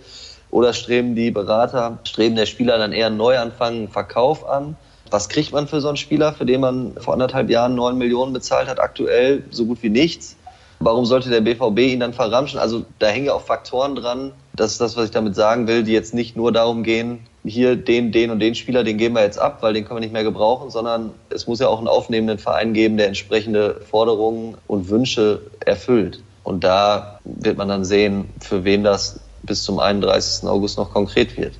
Oder 0.49 0.73
streben 0.73 1.13
die 1.15 1.29
Berater, 1.29 1.99
streben 2.03 2.35
der 2.35 2.45
Spieler 2.45 2.77
dann 2.77 2.93
eher 2.93 3.07
einen 3.07 3.17
Neuanfang, 3.17 3.73
einen 3.75 3.87
Verkauf 3.89 4.47
an? 4.47 4.75
Was 5.11 5.29
kriegt 5.29 5.53
man 5.53 5.67
für 5.67 5.81
so 5.81 5.87
einen 5.87 5.97
Spieler, 5.97 6.33
für 6.33 6.45
den 6.45 6.61
man 6.61 6.93
vor 6.97 7.13
anderthalb 7.13 7.49
Jahren 7.49 7.75
neun 7.75 7.97
Millionen 7.97 8.33
bezahlt 8.33 8.67
hat? 8.67 8.79
Aktuell 8.79 9.43
so 9.51 9.65
gut 9.65 9.83
wie 9.83 9.89
nichts. 9.89 10.35
Warum 10.79 11.05
sollte 11.05 11.29
der 11.29 11.41
BVB 11.41 11.79
ihn 11.79 11.99
dann 11.99 12.13
verramschen? 12.13 12.59
Also 12.59 12.85
da 12.99 13.07
hängen 13.07 13.25
ja 13.25 13.33
auch 13.33 13.41
Faktoren 13.41 13.95
dran. 13.95 14.31
Das 14.55 14.71
ist 14.71 14.81
das, 14.81 14.95
was 14.95 15.05
ich 15.05 15.11
damit 15.11 15.35
sagen 15.35 15.67
will, 15.67 15.83
die 15.83 15.93
jetzt 15.93 16.13
nicht 16.13 16.35
nur 16.35 16.51
darum 16.51 16.83
gehen, 16.83 17.19
hier 17.47 17.75
den, 17.75 18.11
den 18.11 18.31
und 18.31 18.39
den 18.39 18.55
Spieler, 18.55 18.83
den 18.83 18.97
geben 18.97 19.15
wir 19.15 19.23
jetzt 19.23 19.39
ab, 19.39 19.59
weil 19.61 19.73
den 19.73 19.85
können 19.85 19.97
wir 19.97 20.01
nicht 20.01 20.13
mehr 20.13 20.23
gebrauchen, 20.23 20.69
sondern 20.69 21.11
es 21.29 21.47
muss 21.47 21.59
ja 21.59 21.67
auch 21.67 21.79
einen 21.79 21.87
aufnehmenden 21.87 22.39
Verein 22.39 22.73
geben, 22.73 22.97
der 22.97 23.07
entsprechende 23.07 23.81
Forderungen 23.89 24.57
und 24.67 24.89
Wünsche 24.89 25.41
erfüllt. 25.65 26.21
Und 26.43 26.63
da 26.63 27.19
wird 27.25 27.57
man 27.57 27.67
dann 27.67 27.83
sehen, 27.83 28.29
für 28.39 28.63
wen 28.63 28.83
das 28.83 29.19
bis 29.43 29.63
zum 29.63 29.79
31. 29.79 30.47
August 30.47 30.77
noch 30.77 30.93
konkret 30.93 31.37
wird. 31.37 31.53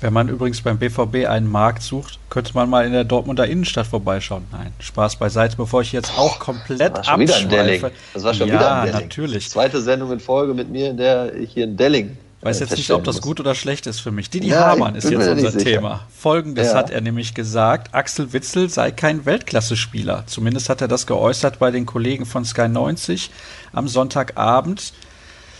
Wenn 0.00 0.14
man 0.14 0.30
übrigens 0.30 0.62
beim 0.62 0.78
BVB 0.78 1.26
einen 1.28 1.50
Markt 1.50 1.82
sucht, 1.82 2.18
könnte 2.30 2.54
man 2.54 2.70
mal 2.70 2.86
in 2.86 2.92
der 2.92 3.04
Dortmunder 3.04 3.46
Innenstadt 3.46 3.86
vorbeischauen. 3.86 4.46
Nein, 4.50 4.72
Spaß 4.78 5.16
beiseite, 5.16 5.56
bevor 5.56 5.82
ich 5.82 5.92
jetzt 5.92 6.16
auch 6.16 6.38
komplett 6.38 6.80
das 6.80 6.90
war 6.90 7.04
schon 7.04 7.20
abschweife. 7.20 7.20
Wieder 7.20 7.60
ein 7.60 7.66
Delling. 7.66 7.90
Das 8.14 8.24
war 8.24 8.32
schon 8.32 8.48
ja, 8.48 8.54
wieder 8.54 8.74
ein 8.76 8.86
Delling. 8.86 9.00
natürlich. 9.02 9.50
Zweite 9.50 9.82
Sendung 9.82 10.10
in 10.12 10.20
Folge 10.20 10.54
mit 10.54 10.70
mir, 10.70 10.88
in 10.88 10.96
der 10.96 11.34
ich 11.34 11.52
hier 11.52 11.64
in 11.64 11.76
Delling 11.76 12.16
Weiß 12.42 12.60
jetzt 12.60 12.76
nicht, 12.76 12.90
ob 12.90 13.04
das 13.04 13.20
gut 13.20 13.38
oder 13.38 13.54
schlecht 13.54 13.86
ist 13.86 14.00
für 14.00 14.10
mich. 14.10 14.30
Didi 14.30 14.48
ja, 14.48 14.68
Hamann 14.68 14.94
ist 14.94 15.10
jetzt 15.10 15.28
unser 15.28 15.58
Thema. 15.58 16.06
Folgendes 16.16 16.68
ja. 16.68 16.74
hat 16.74 16.90
er 16.90 17.02
nämlich 17.02 17.34
gesagt, 17.34 17.94
Axel 17.94 18.32
Witzel 18.32 18.70
sei 18.70 18.92
kein 18.92 19.26
Weltklasse-Spieler. 19.26 20.24
Zumindest 20.26 20.70
hat 20.70 20.80
er 20.80 20.88
das 20.88 21.06
geäußert 21.06 21.58
bei 21.58 21.70
den 21.70 21.84
Kollegen 21.84 22.24
von 22.24 22.46
Sky 22.46 22.66
90 22.68 23.30
am 23.74 23.88
Sonntagabend. 23.88 24.94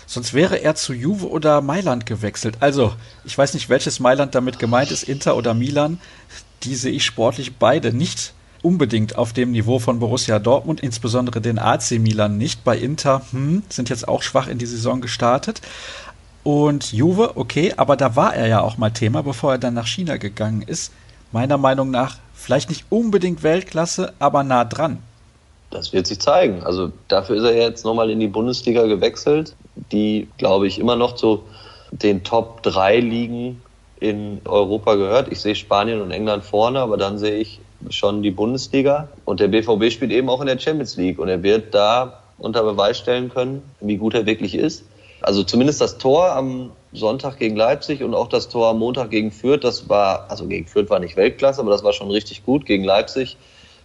Sonst 0.07 0.33
wäre 0.33 0.57
er 0.57 0.75
zu 0.75 0.95
Juve 0.95 1.29
oder 1.29 1.61
Mailand 1.61 2.07
gewechselt. 2.07 2.57
Also, 2.61 2.95
ich 3.25 3.37
weiß 3.37 3.53
nicht, 3.53 3.69
welches 3.69 4.01
Mailand 4.01 4.35
damit 4.35 4.59
gemeint 4.59 4.91
ist, 4.91 5.03
Inter 5.03 5.37
oder 5.37 5.53
Milan. 5.53 6.01
Die 6.63 6.75
sehe 6.75 6.93
ich 6.93 7.05
sportlich 7.05 7.57
beide 7.57 7.93
nicht 7.93 8.33
unbedingt 8.63 9.17
auf 9.17 9.33
dem 9.33 9.53
Niveau 9.53 9.79
von 9.79 10.01
Borussia 10.01 10.39
Dortmund, 10.39 10.81
insbesondere 10.81 11.41
den 11.41 11.59
AC 11.59 11.93
Milan 11.93 12.39
nicht. 12.39 12.65
Bei 12.65 12.77
Inter 12.77 13.23
hm, 13.31 13.63
sind 13.69 13.89
jetzt 13.89 14.09
auch 14.09 14.23
schwach 14.23 14.49
in 14.49 14.59
die 14.59 14.67
Saison 14.67 15.01
gestartet. 15.01 15.61
Und 16.43 16.93
Juve, 16.93 17.37
okay, 17.37 17.75
aber 17.77 17.97
da 17.97 18.17
war 18.17 18.35
er 18.35 18.47
ja 18.47 18.61
auch 18.63 18.79
mal 18.79 18.91
Thema, 18.91 19.23
bevor 19.23 19.53
er 19.53 19.59
dann 19.59 19.75
nach 19.75 19.87
China 19.87 20.17
gegangen 20.17 20.63
ist. 20.63 20.93
Meiner 21.33 21.59
Meinung 21.59 21.91
nach 21.91 22.17
vielleicht 22.35 22.71
nicht 22.71 22.87
unbedingt 22.89 23.43
Weltklasse, 23.43 24.15
aber 24.19 24.43
nah 24.43 24.65
dran. 24.65 24.99
Das 25.71 25.93
wird 25.93 26.07
sich 26.07 26.19
zeigen. 26.19 26.63
Also 26.65 26.91
dafür 27.09 27.37
ist 27.37 27.45
er 27.45 27.57
jetzt 27.57 27.85
nochmal 27.85 28.11
in 28.11 28.19
die 28.19 28.27
Bundesliga 28.27 28.87
gewechselt, 28.87 29.55
die, 29.93 30.29
glaube 30.39 30.67
ich, 30.67 30.79
immer 30.79 30.97
noch 30.97 31.15
zu 31.15 31.45
den 31.93 32.25
Top 32.25 32.63
3 32.63 32.99
Ligen 33.01 33.63
in 34.01 34.41
Europa 34.47 34.95
gehört. 34.95 35.31
Ich 35.31 35.41
sehe 35.41 35.55
Spanien 35.55 36.01
und 36.01 36.11
England 36.11 36.45
vorne, 36.45 36.81
aber 36.81 36.97
dann 36.97 37.19
sehe 37.19 37.37
ich 37.37 37.61
schon 37.91 38.23
die 38.23 38.31
Bundesliga. 38.31 39.09
Und 39.25 39.41
der 39.41 39.49
BVB 39.49 39.93
spielt 39.93 40.11
eben 40.11 40.29
auch 40.29 40.41
in 40.41 40.47
der 40.47 40.59
Champions 40.59 40.97
League 40.97 41.19
und 41.19 41.29
er 41.29 41.43
wird 41.43 41.75
da 41.75 42.21
unter 42.39 42.63
Beweis 42.63 42.99
stellen 42.99 43.29
können, 43.29 43.63
wie 43.81 43.97
gut 43.97 44.15
er 44.15 44.27
wirklich 44.27 44.55
ist. 44.55 44.85
Also 45.23 45.43
zumindest 45.43 45.81
das 45.81 45.99
Tor 45.99 46.33
am 46.33 46.71
Sonntag 46.93 47.39
gegen 47.39 47.57
Leipzig 47.57 48.03
und 48.03 48.15
auch 48.15 48.29
das 48.29 48.49
Tor 48.49 48.69
am 48.69 48.79
Montag 48.79 49.11
gegen 49.11 49.31
Fürth, 49.31 49.63
das 49.63 49.89
war, 49.89 50.27
also 50.31 50.47
gegen 50.47 50.67
Fürth 50.67 50.91
war 50.91 50.99
nicht 50.99 51.17
Weltklasse, 51.17 51.61
aber 51.61 51.71
das 51.71 51.85
war 51.85 51.93
schon 51.93 52.11
richtig 52.11 52.45
gut. 52.45 52.67
Gegen 52.67 52.85
Leipzig, 52.85 53.37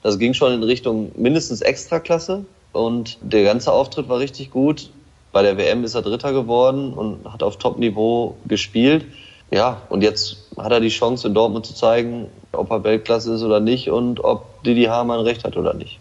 das 0.01 0.17
ging 0.17 0.33
schon 0.33 0.53
in 0.53 0.63
Richtung 0.63 1.11
mindestens 1.15 1.61
Extraklasse 1.61 2.45
und 2.71 3.17
der 3.21 3.43
ganze 3.43 3.71
Auftritt 3.71 4.09
war 4.09 4.19
richtig 4.19 4.51
gut. 4.51 4.89
Bei 5.31 5.41
der 5.41 5.57
WM 5.57 5.83
ist 5.83 5.95
er 5.95 6.01
Dritter 6.01 6.31
geworden 6.31 6.93
und 6.93 7.31
hat 7.31 7.43
auf 7.43 7.57
Top-Niveau 7.57 8.37
gespielt. 8.45 9.05
Ja, 9.51 9.81
und 9.89 10.01
jetzt 10.01 10.37
hat 10.57 10.71
er 10.71 10.79
die 10.79 10.89
Chance 10.89 11.27
in 11.27 11.33
Dortmund 11.33 11.65
zu 11.65 11.75
zeigen, 11.75 12.27
ob 12.53 12.71
er 12.71 12.83
Weltklasse 12.83 13.33
ist 13.35 13.43
oder 13.43 13.59
nicht 13.59 13.89
und 13.89 14.23
ob 14.23 14.63
Didi 14.63 14.85
Hamann 14.85 15.19
recht 15.19 15.43
hat 15.43 15.57
oder 15.57 15.73
nicht. 15.73 15.99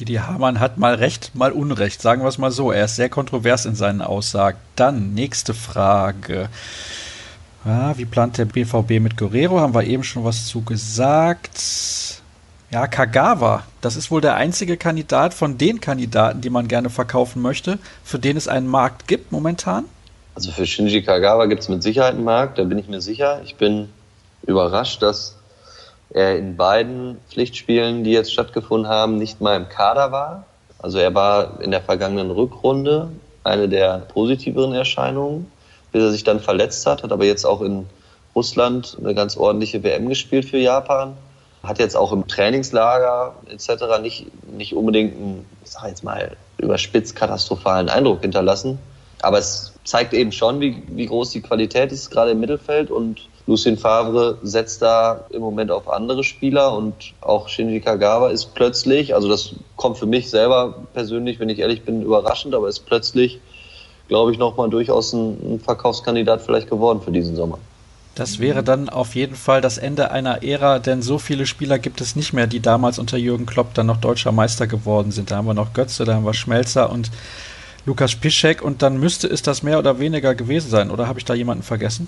Didi 0.00 0.14
Hamann 0.14 0.60
hat 0.60 0.78
mal 0.78 0.94
Recht, 0.94 1.34
mal 1.34 1.52
Unrecht. 1.52 2.00
Sagen 2.00 2.22
wir 2.22 2.28
es 2.28 2.38
mal 2.38 2.50
so. 2.50 2.72
Er 2.72 2.86
ist 2.86 2.96
sehr 2.96 3.10
kontrovers 3.10 3.66
in 3.66 3.74
seinen 3.74 4.00
Aussagen. 4.00 4.56
Dann, 4.74 5.12
nächste 5.12 5.52
Frage. 5.52 6.48
Ja, 7.66 7.98
wie 7.98 8.06
plant 8.06 8.38
der 8.38 8.46
BVB 8.46 8.98
mit 8.98 9.18
Guerrero? 9.18 9.60
Haben 9.60 9.74
wir 9.74 9.84
eben 9.84 10.02
schon 10.02 10.24
was 10.24 10.46
zu 10.46 10.62
gesagt. 10.62 11.60
Ja, 12.70 12.86
Kagawa, 12.86 13.64
das 13.82 13.96
ist 13.96 14.10
wohl 14.10 14.22
der 14.22 14.36
einzige 14.36 14.78
Kandidat 14.78 15.34
von 15.34 15.58
den 15.58 15.80
Kandidaten, 15.82 16.40
die 16.40 16.50
man 16.50 16.66
gerne 16.68 16.88
verkaufen 16.88 17.42
möchte, 17.42 17.78
für 18.02 18.18
den 18.18 18.38
es 18.38 18.48
einen 18.48 18.68
Markt 18.68 19.06
gibt 19.06 19.32
momentan. 19.32 19.84
Also 20.34 20.50
für 20.52 20.64
Shinji 20.64 21.02
Kagawa 21.02 21.44
gibt 21.46 21.62
es 21.62 21.68
mit 21.68 21.82
Sicherheit 21.82 22.14
einen 22.14 22.24
Markt, 22.24 22.58
da 22.58 22.64
bin 22.64 22.78
ich 22.78 22.88
mir 22.88 23.00
sicher. 23.02 23.42
Ich 23.44 23.56
bin 23.56 23.90
überrascht, 24.46 25.02
dass 25.02 25.39
er 26.10 26.36
in 26.36 26.56
beiden 26.56 27.18
Pflichtspielen, 27.28 28.04
die 28.04 28.12
jetzt 28.12 28.32
stattgefunden 28.32 28.88
haben, 28.88 29.16
nicht 29.16 29.40
mal 29.40 29.56
im 29.56 29.68
Kader 29.68 30.12
war. 30.12 30.44
Also 30.78 30.98
er 30.98 31.14
war 31.14 31.60
in 31.60 31.70
der 31.70 31.82
vergangenen 31.82 32.30
Rückrunde 32.30 33.10
eine 33.44 33.68
der 33.68 33.98
positiveren 33.98 34.74
Erscheinungen, 34.74 35.50
bis 35.92 36.02
er 36.02 36.10
sich 36.10 36.24
dann 36.24 36.40
verletzt 36.40 36.86
hat, 36.86 37.02
hat 37.02 37.12
aber 37.12 37.24
jetzt 37.24 37.44
auch 37.44 37.62
in 37.62 37.86
Russland 38.34 38.96
eine 39.00 39.14
ganz 39.14 39.36
ordentliche 39.36 39.82
WM 39.82 40.08
gespielt 40.08 40.44
für 40.44 40.58
Japan. 40.58 41.16
Hat 41.62 41.78
jetzt 41.78 41.96
auch 41.96 42.12
im 42.12 42.26
Trainingslager 42.26 43.34
etc. 43.50 44.00
nicht, 44.00 44.26
nicht 44.50 44.74
unbedingt 44.74 45.14
einen, 45.14 45.46
ich 45.62 45.70
sag 45.72 45.88
jetzt 45.88 46.02
mal, 46.02 46.36
überspitzt 46.58 47.16
katastrophalen 47.16 47.88
Eindruck 47.88 48.22
hinterlassen. 48.22 48.78
Aber 49.20 49.38
es 49.38 49.74
zeigt 49.84 50.14
eben 50.14 50.32
schon, 50.32 50.60
wie, 50.60 50.82
wie 50.88 51.06
groß 51.06 51.30
die 51.30 51.42
Qualität 51.42 51.92
ist, 51.92 52.10
gerade 52.10 52.30
im 52.30 52.40
Mittelfeld. 52.40 52.90
Und 52.90 53.28
Lucien 53.50 53.76
Favre 53.76 54.38
setzt 54.44 54.80
da 54.80 55.24
im 55.30 55.40
Moment 55.40 55.72
auf 55.72 55.90
andere 55.90 56.22
Spieler 56.22 56.72
und 56.72 56.94
auch 57.20 57.48
Shinji 57.48 57.80
Kagawa 57.80 58.28
ist 58.28 58.54
plötzlich, 58.54 59.12
also 59.12 59.28
das 59.28 59.56
kommt 59.74 59.98
für 59.98 60.06
mich 60.06 60.30
selber 60.30 60.76
persönlich, 60.94 61.40
wenn 61.40 61.48
ich 61.48 61.58
ehrlich 61.58 61.82
bin, 61.82 62.00
überraschend, 62.02 62.54
aber 62.54 62.68
ist 62.68 62.86
plötzlich, 62.86 63.40
glaube 64.06 64.30
ich, 64.30 64.38
nochmal 64.38 64.70
durchaus 64.70 65.12
ein, 65.12 65.54
ein 65.54 65.58
Verkaufskandidat 65.58 66.42
vielleicht 66.42 66.70
geworden 66.70 67.00
für 67.00 67.10
diesen 67.10 67.34
Sommer. 67.34 67.58
Das 68.14 68.38
wäre 68.38 68.62
dann 68.62 68.88
auf 68.88 69.16
jeden 69.16 69.34
Fall 69.34 69.60
das 69.60 69.78
Ende 69.78 70.12
einer 70.12 70.44
Ära, 70.44 70.78
denn 70.78 71.02
so 71.02 71.18
viele 71.18 71.44
Spieler 71.44 71.80
gibt 71.80 72.00
es 72.00 72.14
nicht 72.14 72.32
mehr, 72.32 72.46
die 72.46 72.60
damals 72.60 73.00
unter 73.00 73.16
Jürgen 73.16 73.46
Klopp 73.46 73.74
dann 73.74 73.86
noch 73.86 73.96
deutscher 73.96 74.30
Meister 74.30 74.68
geworden 74.68 75.10
sind. 75.10 75.32
Da 75.32 75.38
haben 75.38 75.46
wir 75.46 75.54
noch 75.54 75.72
Götze, 75.72 76.04
da 76.04 76.14
haben 76.14 76.24
wir 76.24 76.34
Schmelzer 76.34 76.88
und 76.88 77.10
Lukas 77.84 78.14
Piszek 78.14 78.62
und 78.62 78.82
dann 78.82 79.00
müsste 79.00 79.26
es 79.26 79.42
das 79.42 79.64
mehr 79.64 79.80
oder 79.80 79.98
weniger 79.98 80.36
gewesen 80.36 80.70
sein. 80.70 80.88
Oder 80.92 81.08
habe 81.08 81.18
ich 81.18 81.24
da 81.24 81.34
jemanden 81.34 81.64
vergessen? 81.64 82.06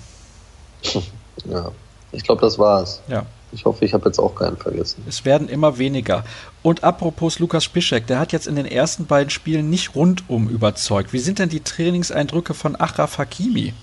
Ja, 1.45 1.71
ich 2.11 2.23
glaube, 2.23 2.41
das 2.41 2.57
war 2.59 2.83
es. 2.83 3.01
Ja. 3.07 3.25
Ich 3.51 3.65
hoffe, 3.65 3.85
ich 3.85 3.93
habe 3.93 4.05
jetzt 4.05 4.19
auch 4.19 4.33
keinen 4.33 4.57
vergessen. 4.57 5.03
Es 5.07 5.25
werden 5.25 5.47
immer 5.47 5.77
weniger. 5.77 6.23
Und 6.63 6.83
apropos 6.83 7.39
Lukas 7.39 7.67
Piszek, 7.67 8.07
der 8.07 8.19
hat 8.19 8.31
jetzt 8.31 8.47
in 8.47 8.55
den 8.55 8.65
ersten 8.65 9.05
beiden 9.05 9.29
Spielen 9.29 9.69
nicht 9.69 9.95
rundum 9.95 10.49
überzeugt. 10.49 11.13
Wie 11.13 11.19
sind 11.19 11.39
denn 11.39 11.49
die 11.49 11.59
Trainingseindrücke 11.59 12.53
von 12.53 12.75
Achraf 12.75 13.19
Hakimi? 13.19 13.73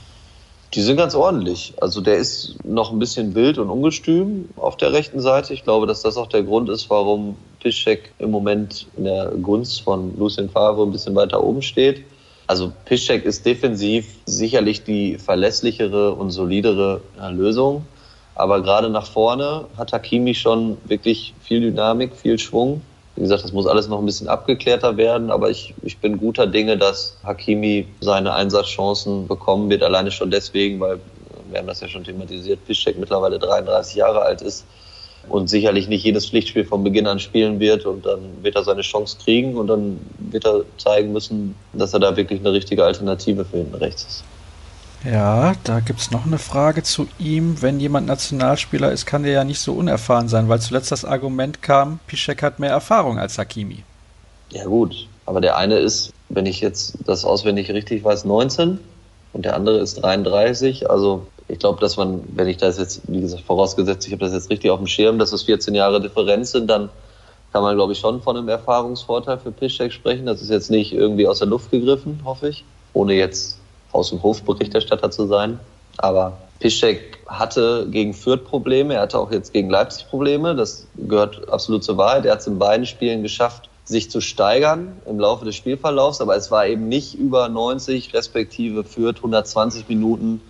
Die 0.74 0.82
sind 0.82 0.96
ganz 0.96 1.14
ordentlich. 1.14 1.74
Also 1.80 2.00
der 2.00 2.16
ist 2.16 2.56
noch 2.64 2.92
ein 2.92 2.98
bisschen 2.98 3.34
wild 3.34 3.58
und 3.58 3.70
ungestüm 3.70 4.48
auf 4.56 4.76
der 4.76 4.92
rechten 4.92 5.20
Seite. 5.20 5.52
Ich 5.52 5.64
glaube, 5.64 5.86
dass 5.86 6.02
das 6.02 6.16
auch 6.16 6.28
der 6.28 6.42
Grund 6.42 6.68
ist, 6.68 6.90
warum 6.90 7.36
Piszek 7.60 8.12
im 8.18 8.30
Moment 8.30 8.86
in 8.96 9.04
der 9.04 9.30
Gunst 9.42 9.82
von 9.82 10.16
Lucien 10.16 10.48
Favre 10.48 10.82
ein 10.84 10.92
bisschen 10.92 11.14
weiter 11.14 11.42
oben 11.42 11.62
steht. 11.62 12.04
Also 12.50 12.72
Piszczek 12.84 13.24
ist 13.26 13.46
defensiv 13.46 14.06
sicherlich 14.26 14.82
die 14.82 15.18
verlässlichere 15.18 16.16
und 16.16 16.32
solidere 16.32 17.00
Lösung. 17.30 17.86
Aber 18.34 18.60
gerade 18.60 18.90
nach 18.90 19.06
vorne 19.06 19.66
hat 19.78 19.92
Hakimi 19.92 20.34
schon 20.34 20.76
wirklich 20.82 21.32
viel 21.40 21.60
Dynamik, 21.60 22.16
viel 22.16 22.40
Schwung. 22.40 22.82
Wie 23.14 23.20
gesagt, 23.20 23.44
das 23.44 23.52
muss 23.52 23.68
alles 23.68 23.86
noch 23.86 24.00
ein 24.00 24.04
bisschen 24.04 24.26
abgeklärter 24.26 24.96
werden, 24.96 25.30
aber 25.30 25.48
ich, 25.48 25.74
ich 25.82 25.98
bin 25.98 26.18
guter 26.18 26.48
Dinge, 26.48 26.76
dass 26.76 27.16
Hakimi 27.22 27.86
seine 28.00 28.34
Einsatzchancen 28.34 29.28
bekommen 29.28 29.70
wird, 29.70 29.84
alleine 29.84 30.10
schon 30.10 30.32
deswegen, 30.32 30.80
weil 30.80 30.98
wir 31.50 31.58
haben 31.60 31.68
das 31.68 31.80
ja 31.80 31.86
schon 31.86 32.02
thematisiert, 32.02 32.66
Piszczek 32.66 32.98
mittlerweile 32.98 33.38
33 33.38 33.94
Jahre 33.94 34.22
alt 34.22 34.42
ist 34.42 34.64
und 35.30 35.48
sicherlich 35.48 35.88
nicht 35.88 36.04
jedes 36.04 36.28
Pflichtspiel 36.28 36.64
von 36.64 36.82
Beginn 36.82 37.06
an 37.06 37.20
spielen 37.20 37.60
wird 37.60 37.86
und 37.86 38.04
dann 38.04 38.20
wird 38.42 38.56
er 38.56 38.64
seine 38.64 38.82
Chance 38.82 39.16
kriegen 39.22 39.56
und 39.56 39.68
dann 39.68 39.98
wird 40.18 40.44
er 40.44 40.62
zeigen 40.76 41.12
müssen, 41.12 41.54
dass 41.72 41.94
er 41.94 42.00
da 42.00 42.16
wirklich 42.16 42.40
eine 42.40 42.52
richtige 42.52 42.84
Alternative 42.84 43.44
für 43.44 43.58
hinten 43.58 43.76
rechts 43.76 44.04
ist. 44.04 44.24
Ja, 45.04 45.54
da 45.64 45.80
gibt 45.80 46.00
es 46.00 46.10
noch 46.10 46.26
eine 46.26 46.38
Frage 46.38 46.82
zu 46.82 47.06
ihm. 47.18 47.62
Wenn 47.62 47.80
jemand 47.80 48.06
Nationalspieler 48.06 48.92
ist, 48.92 49.06
kann 49.06 49.22
der 49.22 49.32
ja 49.32 49.44
nicht 49.44 49.60
so 49.60 49.72
unerfahren 49.72 50.28
sein, 50.28 50.48
weil 50.48 50.60
zuletzt 50.60 50.92
das 50.92 51.06
Argument 51.06 51.62
kam, 51.62 52.00
Piszek 52.06 52.42
hat 52.42 52.58
mehr 52.58 52.70
Erfahrung 52.70 53.18
als 53.18 53.38
Hakimi. 53.38 53.84
Ja 54.50 54.64
gut, 54.64 55.06
aber 55.24 55.40
der 55.40 55.56
eine 55.56 55.78
ist, 55.78 56.12
wenn 56.28 56.44
ich 56.44 56.60
jetzt 56.60 56.98
das 57.06 57.24
auswendig 57.24 57.70
richtig 57.70 58.04
weiß, 58.04 58.24
19 58.24 58.78
und 59.32 59.44
der 59.44 59.54
andere 59.54 59.78
ist 59.78 60.02
33. 60.02 60.90
Also 60.90 61.26
ich 61.50 61.58
glaube, 61.58 61.80
dass 61.80 61.96
man, 61.96 62.22
wenn 62.34 62.48
ich 62.48 62.56
das 62.56 62.78
jetzt, 62.78 63.02
wie 63.08 63.20
gesagt, 63.20 63.42
vorausgesetzt, 63.42 64.06
ich 64.06 64.12
habe 64.12 64.24
das 64.24 64.32
jetzt 64.32 64.50
richtig 64.50 64.70
auf 64.70 64.78
dem 64.78 64.86
Schirm, 64.86 65.18
dass 65.18 65.32
es 65.32 65.42
14 65.42 65.74
Jahre 65.74 66.00
Differenz 66.00 66.52
sind, 66.52 66.68
dann 66.68 66.90
kann 67.52 67.62
man, 67.62 67.74
glaube 67.74 67.92
ich, 67.92 67.98
schon 67.98 68.22
von 68.22 68.36
einem 68.36 68.48
Erfahrungsvorteil 68.48 69.38
für 69.38 69.50
Piszczek 69.50 69.92
sprechen. 69.92 70.26
Das 70.26 70.40
ist 70.40 70.50
jetzt 70.50 70.70
nicht 70.70 70.92
irgendwie 70.92 71.26
aus 71.26 71.40
der 71.40 71.48
Luft 71.48 71.70
gegriffen, 71.72 72.20
hoffe 72.24 72.48
ich, 72.48 72.64
ohne 72.92 73.14
jetzt 73.14 73.58
aus 73.90 74.10
dem 74.10 74.22
Hofberichterstatter 74.22 75.10
zu 75.10 75.26
sein. 75.26 75.58
Aber 75.98 76.38
Piszczek 76.60 77.18
hatte 77.26 77.88
gegen 77.90 78.14
Fürth 78.14 78.44
Probleme, 78.44 78.94
er 78.94 79.02
hatte 79.02 79.18
auch 79.18 79.32
jetzt 79.32 79.52
gegen 79.52 79.68
Leipzig 79.68 80.08
Probleme, 80.08 80.54
das 80.54 80.86
gehört 80.96 81.48
absolut 81.48 81.82
zur 81.82 81.96
Wahrheit. 81.96 82.24
Er 82.26 82.32
hat 82.32 82.40
es 82.40 82.46
in 82.46 82.60
beiden 82.60 82.86
Spielen 82.86 83.22
geschafft, 83.22 83.68
sich 83.84 84.08
zu 84.08 84.20
steigern 84.20 84.92
im 85.06 85.18
Laufe 85.18 85.44
des 85.44 85.56
Spielverlaufs, 85.56 86.20
aber 86.20 86.36
es 86.36 86.52
war 86.52 86.68
eben 86.68 86.88
nicht 86.88 87.14
über 87.14 87.48
90 87.48 88.14
respektive 88.14 88.84
Fürth 88.84 89.16
120 89.16 89.88
Minuten 89.88 90.40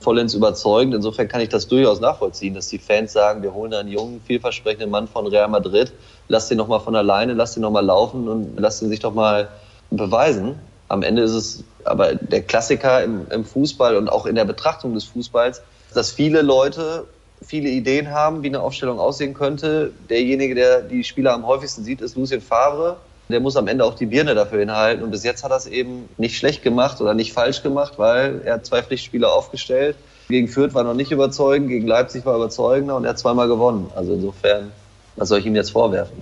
vollends 0.00 0.34
überzeugend. 0.34 0.94
Insofern 0.94 1.28
kann 1.28 1.40
ich 1.40 1.48
das 1.48 1.68
durchaus 1.68 2.00
nachvollziehen, 2.00 2.54
dass 2.54 2.68
die 2.68 2.78
Fans 2.78 3.12
sagen, 3.12 3.42
wir 3.42 3.54
holen 3.54 3.72
einen 3.74 3.88
jungen, 3.88 4.20
vielversprechenden 4.26 4.90
Mann 4.90 5.08
von 5.08 5.26
Real 5.26 5.48
Madrid, 5.48 5.92
lass 6.28 6.48
den 6.48 6.58
nochmal 6.58 6.80
von 6.80 6.94
alleine, 6.94 7.32
lass 7.34 7.54
den 7.54 7.62
nochmal 7.62 7.84
laufen 7.84 8.28
und 8.28 8.54
lass 8.58 8.80
den 8.80 8.88
sich 8.88 9.00
doch 9.00 9.14
mal 9.14 9.48
beweisen. 9.90 10.58
Am 10.88 11.02
Ende 11.02 11.22
ist 11.22 11.32
es 11.32 11.64
aber 11.84 12.14
der 12.14 12.42
Klassiker 12.42 13.02
im, 13.02 13.26
im 13.30 13.44
Fußball 13.44 13.96
und 13.96 14.08
auch 14.08 14.26
in 14.26 14.34
der 14.34 14.44
Betrachtung 14.44 14.94
des 14.94 15.04
Fußballs, 15.04 15.62
dass 15.94 16.10
viele 16.10 16.42
Leute 16.42 17.06
viele 17.42 17.68
Ideen 17.68 18.10
haben, 18.10 18.42
wie 18.42 18.48
eine 18.48 18.60
Aufstellung 18.60 18.98
aussehen 18.98 19.34
könnte. 19.34 19.92
Derjenige, 20.08 20.54
der 20.54 20.82
die 20.82 21.04
Spieler 21.04 21.34
am 21.34 21.46
häufigsten 21.46 21.84
sieht, 21.84 22.00
ist 22.00 22.16
Lucien 22.16 22.40
Favre 22.40 22.96
der 23.28 23.40
muss 23.40 23.56
am 23.56 23.68
Ende 23.68 23.84
auch 23.84 23.94
die 23.94 24.06
Birne 24.06 24.34
dafür 24.34 24.60
hinhalten. 24.60 25.02
Und 25.02 25.10
bis 25.10 25.24
jetzt 25.24 25.42
hat 25.42 25.50
er 25.50 25.56
es 25.56 25.66
eben 25.66 26.08
nicht 26.16 26.36
schlecht 26.36 26.62
gemacht 26.62 27.00
oder 27.00 27.14
nicht 27.14 27.32
falsch 27.32 27.62
gemacht, 27.62 27.94
weil 27.96 28.40
er 28.44 28.54
hat 28.54 28.66
zwei 28.66 28.82
Pflichtspieler 28.82 29.32
aufgestellt. 29.32 29.96
Gegen 30.28 30.48
Fürth 30.48 30.74
war 30.74 30.84
noch 30.84 30.94
nicht 30.94 31.12
überzeugend, 31.12 31.68
gegen 31.68 31.86
Leipzig 31.86 32.24
war 32.24 32.36
überzeugender 32.36 32.96
und 32.96 33.04
er 33.04 33.10
hat 33.10 33.18
zweimal 33.18 33.48
gewonnen. 33.48 33.90
Also 33.94 34.14
insofern, 34.14 34.72
was 35.16 35.28
soll 35.28 35.38
ich 35.38 35.46
ihm 35.46 35.54
jetzt 35.54 35.70
vorwerfen? 35.70 36.16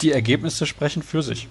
Die 0.00 0.12
Ergebnisse 0.12 0.66
sprechen 0.66 1.02
für 1.02 1.22
sich. 1.22 1.48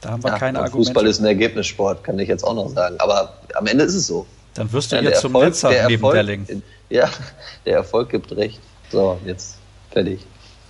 Da 0.00 0.10
haben 0.10 0.24
wir 0.24 0.30
ja, 0.30 0.38
keine 0.38 0.58
Argumente. 0.58 0.86
Fußball 0.86 1.06
ist 1.06 1.20
ein 1.20 1.26
Ergebnissport, 1.26 2.02
kann 2.02 2.18
ich 2.18 2.28
jetzt 2.28 2.42
auch 2.42 2.54
noch 2.54 2.70
sagen. 2.70 2.96
Aber 2.98 3.34
am 3.54 3.66
Ende 3.66 3.84
ist 3.84 3.94
es 3.94 4.06
so. 4.06 4.26
Dann 4.54 4.72
wirst 4.72 4.90
du 4.90 4.96
ja, 4.96 5.02
jetzt 5.02 5.20
zum 5.20 5.32
Netzer 5.32 5.70
neben 5.70 5.94
Erfolg, 5.94 6.14
Delling. 6.14 6.62
Ja, 6.88 7.08
der 7.66 7.74
Erfolg 7.74 8.08
gibt 8.08 8.32
recht. 8.32 8.58
So, 8.90 9.18
jetzt 9.24 9.58
fertig. 9.90 10.20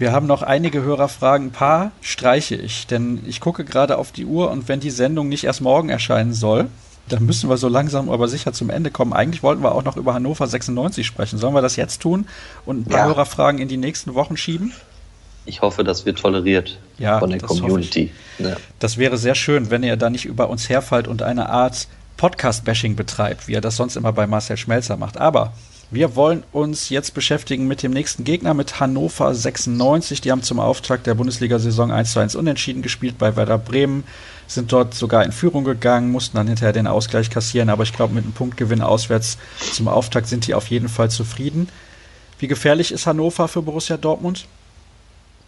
Wir 0.00 0.12
haben 0.12 0.26
noch 0.26 0.40
einige 0.40 0.80
Hörerfragen. 0.82 1.48
Ein 1.48 1.52
paar 1.52 1.92
streiche 2.00 2.54
ich, 2.54 2.86
denn 2.86 3.20
ich 3.26 3.38
gucke 3.38 3.66
gerade 3.66 3.98
auf 3.98 4.12
die 4.12 4.24
Uhr 4.24 4.50
und 4.50 4.66
wenn 4.66 4.80
die 4.80 4.88
Sendung 4.88 5.28
nicht 5.28 5.44
erst 5.44 5.60
morgen 5.60 5.90
erscheinen 5.90 6.32
soll, 6.32 6.68
dann 7.10 7.26
müssen 7.26 7.50
wir 7.50 7.58
so 7.58 7.68
langsam 7.68 8.08
aber 8.08 8.26
sicher 8.26 8.54
zum 8.54 8.70
Ende 8.70 8.90
kommen. 8.90 9.12
Eigentlich 9.12 9.42
wollten 9.42 9.62
wir 9.62 9.74
auch 9.74 9.84
noch 9.84 9.98
über 9.98 10.14
Hannover 10.14 10.46
96 10.46 11.06
sprechen. 11.06 11.38
Sollen 11.38 11.52
wir 11.52 11.60
das 11.60 11.76
jetzt 11.76 12.00
tun 12.00 12.26
und 12.64 12.80
ein 12.80 12.84
paar 12.86 13.00
ja. 13.00 13.06
Hörerfragen 13.08 13.60
in 13.60 13.68
die 13.68 13.76
nächsten 13.76 14.14
Wochen 14.14 14.38
schieben? 14.38 14.72
Ich 15.44 15.60
hoffe, 15.60 15.84
das 15.84 16.06
wird 16.06 16.18
toleriert 16.18 16.78
ja, 16.96 17.18
von 17.18 17.28
der 17.28 17.40
Community. 17.40 18.10
Ja. 18.38 18.56
Das 18.78 18.96
wäre 18.96 19.18
sehr 19.18 19.34
schön, 19.34 19.70
wenn 19.70 19.82
ihr 19.82 19.98
da 19.98 20.08
nicht 20.08 20.24
über 20.24 20.48
uns 20.48 20.70
herfallt 20.70 21.08
und 21.08 21.20
eine 21.20 21.50
Art 21.50 21.88
Podcast-Bashing 22.16 22.96
betreibt, 22.96 23.48
wie 23.48 23.54
er 23.54 23.60
das 23.60 23.76
sonst 23.76 23.96
immer 23.96 24.14
bei 24.14 24.26
Marcel 24.26 24.56
Schmelzer 24.56 24.96
macht. 24.96 25.18
Aber 25.18 25.52
wir 25.92 26.14
wollen 26.14 26.44
uns 26.52 26.88
jetzt 26.88 27.14
beschäftigen 27.14 27.66
mit 27.66 27.82
dem 27.82 27.92
nächsten 27.92 28.22
Gegner, 28.22 28.54
mit 28.54 28.78
Hannover 28.78 29.34
96. 29.34 30.20
Die 30.20 30.30
haben 30.30 30.42
zum 30.42 30.60
Auftakt 30.60 31.06
der 31.08 31.14
Bundesliga-Saison 31.14 31.90
1 31.90 32.12
zu 32.12 32.20
1 32.20 32.36
unentschieden 32.36 32.82
gespielt 32.82 33.18
bei 33.18 33.34
Werder 33.34 33.58
Bremen, 33.58 34.04
sind 34.46 34.72
dort 34.72 34.94
sogar 34.94 35.24
in 35.24 35.32
Führung 35.32 35.64
gegangen, 35.64 36.12
mussten 36.12 36.36
dann 36.36 36.46
hinterher 36.46 36.72
den 36.72 36.86
Ausgleich 36.86 37.28
kassieren, 37.28 37.68
aber 37.70 37.82
ich 37.82 37.92
glaube, 37.92 38.14
mit 38.14 38.22
einem 38.22 38.32
Punktgewinn 38.32 38.82
auswärts 38.82 39.36
zum 39.72 39.88
Auftakt 39.88 40.28
sind 40.28 40.46
die 40.46 40.54
auf 40.54 40.68
jeden 40.68 40.88
Fall 40.88 41.10
zufrieden. 41.10 41.68
Wie 42.38 42.46
gefährlich 42.46 42.92
ist 42.92 43.06
Hannover 43.06 43.48
für 43.48 43.62
Borussia 43.62 43.96
Dortmund? 43.96 44.46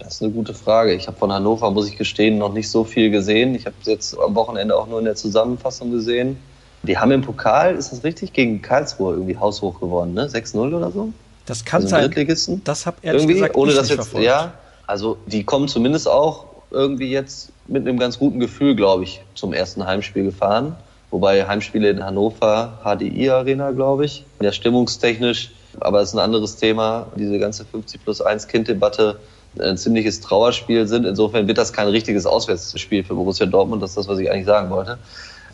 Das 0.00 0.14
ist 0.14 0.22
eine 0.22 0.32
gute 0.32 0.54
Frage. 0.54 0.92
Ich 0.94 1.06
habe 1.06 1.16
von 1.16 1.32
Hannover, 1.32 1.70
muss 1.70 1.88
ich 1.88 1.96
gestehen, 1.96 2.38
noch 2.38 2.52
nicht 2.52 2.68
so 2.68 2.82
viel 2.82 3.10
gesehen. 3.10 3.54
Ich 3.54 3.66
habe 3.66 3.76
es 3.80 3.86
jetzt 3.86 4.18
am 4.18 4.34
Wochenende 4.34 4.76
auch 4.76 4.88
nur 4.88 4.98
in 4.98 5.04
der 5.04 5.14
Zusammenfassung 5.14 5.92
gesehen. 5.92 6.36
Die 6.82 6.98
haben 6.98 7.12
im 7.12 7.22
Pokal, 7.22 7.76
ist 7.76 7.92
das 7.92 8.02
richtig, 8.02 8.32
gegen 8.32 8.60
Karlsruhe 8.60 9.12
irgendwie 9.14 9.36
haushoch 9.36 9.78
gewonnen, 9.80 10.14
ne? 10.14 10.26
6-0 10.26 10.74
oder 10.74 10.90
so? 10.90 11.12
Das 11.46 11.64
kann 11.64 11.82
also 11.82 11.88
sein. 11.88 12.60
Das 12.64 12.86
habe 12.86 12.96
ehrlich 13.02 13.22
irgendwie, 13.22 13.34
gesagt 13.34 13.56
ohne 13.56 13.72
das 13.72 13.88
jetzt, 13.88 13.96
verfolgt. 13.96 14.26
Ja, 14.26 14.54
also 14.86 15.16
die 15.26 15.44
kommen 15.44 15.68
zumindest 15.68 16.08
auch 16.08 16.46
irgendwie 16.70 17.10
jetzt 17.10 17.50
mit 17.68 17.86
einem 17.86 17.98
ganz 17.98 18.18
guten 18.18 18.40
Gefühl, 18.40 18.74
glaube 18.74 19.04
ich, 19.04 19.22
zum 19.34 19.52
ersten 19.52 19.86
Heimspiel 19.86 20.24
gefahren. 20.24 20.74
Wobei 21.10 21.46
Heimspiele 21.46 21.90
in 21.90 22.02
Hannover, 22.02 22.78
HDI 22.82 23.30
Arena, 23.30 23.70
glaube 23.72 24.06
ich, 24.06 24.24
ja 24.40 24.50
stimmungstechnisch, 24.50 25.52
aber 25.78 26.00
es 26.00 26.08
ist 26.08 26.14
ein 26.14 26.20
anderes 26.20 26.56
Thema, 26.56 27.06
diese 27.16 27.38
ganze 27.38 27.64
50 27.64 28.02
plus 28.02 28.22
1 28.22 28.48
Kind-Debatte 28.48 29.18
ein 29.60 29.76
ziemliches 29.76 30.20
Trauerspiel 30.20 30.86
sind. 30.86 31.04
Insofern 31.04 31.46
wird 31.46 31.58
das 31.58 31.74
kein 31.74 31.88
richtiges 31.88 32.24
Auswärtsspiel 32.24 33.04
für 33.04 33.14
Borussia 33.14 33.44
Dortmund. 33.44 33.82
Das 33.82 33.90
ist 33.90 33.98
das, 33.98 34.08
was 34.08 34.18
ich 34.18 34.30
eigentlich 34.30 34.46
sagen 34.46 34.70
wollte. 34.70 34.98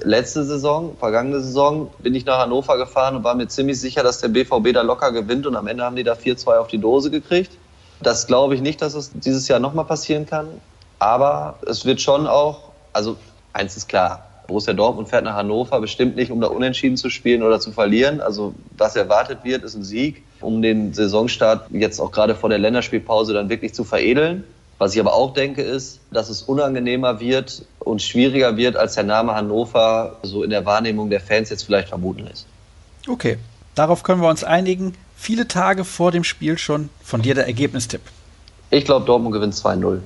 Letzte 0.02 0.44
Saison, 0.44 0.96
vergangene 0.98 1.40
Saison, 1.40 1.90
bin 1.98 2.14
ich 2.14 2.24
nach 2.24 2.38
Hannover 2.38 2.76
gefahren 2.76 3.16
und 3.16 3.24
war 3.24 3.34
mir 3.34 3.48
ziemlich 3.48 3.80
sicher, 3.80 4.02
dass 4.02 4.20
der 4.20 4.28
BVB 4.28 4.72
da 4.72 4.82
locker 4.82 5.12
gewinnt 5.12 5.46
und 5.46 5.56
am 5.56 5.66
Ende 5.66 5.84
haben 5.84 5.96
die 5.96 6.04
da 6.04 6.14
4-2 6.14 6.56
auf 6.56 6.68
die 6.68 6.78
Dose 6.78 7.10
gekriegt. 7.10 7.52
Das 8.00 8.26
glaube 8.26 8.54
ich 8.54 8.60
nicht, 8.60 8.80
dass 8.80 8.94
es 8.94 9.10
dieses 9.12 9.48
Jahr 9.48 9.58
nochmal 9.58 9.84
passieren 9.84 10.26
kann. 10.26 10.48
Aber 10.98 11.58
es 11.66 11.84
wird 11.84 12.00
schon 12.00 12.26
auch, 12.26 12.70
also 12.92 13.16
eins 13.52 13.76
ist 13.76 13.88
klar, 13.88 14.24
Borussia 14.46 14.72
Dortmund 14.72 15.08
fährt 15.08 15.24
nach 15.24 15.34
Hannover, 15.34 15.80
bestimmt 15.80 16.16
nicht, 16.16 16.30
um 16.30 16.40
da 16.40 16.48
unentschieden 16.48 16.96
zu 16.96 17.10
spielen 17.10 17.42
oder 17.42 17.60
zu 17.60 17.70
verlieren. 17.70 18.20
Also 18.20 18.54
was 18.76 18.96
erwartet 18.96 19.40
wird, 19.44 19.62
ist 19.62 19.74
ein 19.74 19.84
Sieg, 19.84 20.24
um 20.40 20.62
den 20.62 20.94
Saisonstart 20.94 21.66
jetzt 21.70 22.00
auch 22.00 22.10
gerade 22.10 22.34
vor 22.34 22.48
der 22.48 22.58
Länderspielpause 22.58 23.34
dann 23.34 23.50
wirklich 23.50 23.74
zu 23.74 23.84
veredeln. 23.84 24.44
Was 24.78 24.94
ich 24.94 25.00
aber 25.00 25.12
auch 25.12 25.34
denke, 25.34 25.62
ist, 25.62 26.00
dass 26.12 26.28
es 26.28 26.42
unangenehmer 26.42 27.18
wird 27.18 27.64
und 27.80 28.00
schwieriger 28.00 28.56
wird, 28.56 28.76
als 28.76 28.94
der 28.94 29.04
Name 29.04 29.34
Hannover 29.34 30.16
so 30.22 30.44
in 30.44 30.50
der 30.50 30.64
Wahrnehmung 30.64 31.10
der 31.10 31.20
Fans 31.20 31.50
jetzt 31.50 31.64
vielleicht 31.64 31.88
vermuten 31.88 32.24
lässt. 32.24 32.46
Okay, 33.08 33.38
darauf 33.74 34.04
können 34.04 34.22
wir 34.22 34.28
uns 34.28 34.44
einigen. 34.44 34.94
Viele 35.16 35.48
Tage 35.48 35.84
vor 35.84 36.12
dem 36.12 36.22
Spiel 36.22 36.58
schon 36.58 36.90
von 37.02 37.22
dir 37.22 37.34
der 37.34 37.46
Ergebnistipp. 37.46 38.02
Ich 38.70 38.84
glaube, 38.84 39.04
Dortmund 39.04 39.34
gewinnt 39.34 39.54
2-0. 39.54 40.00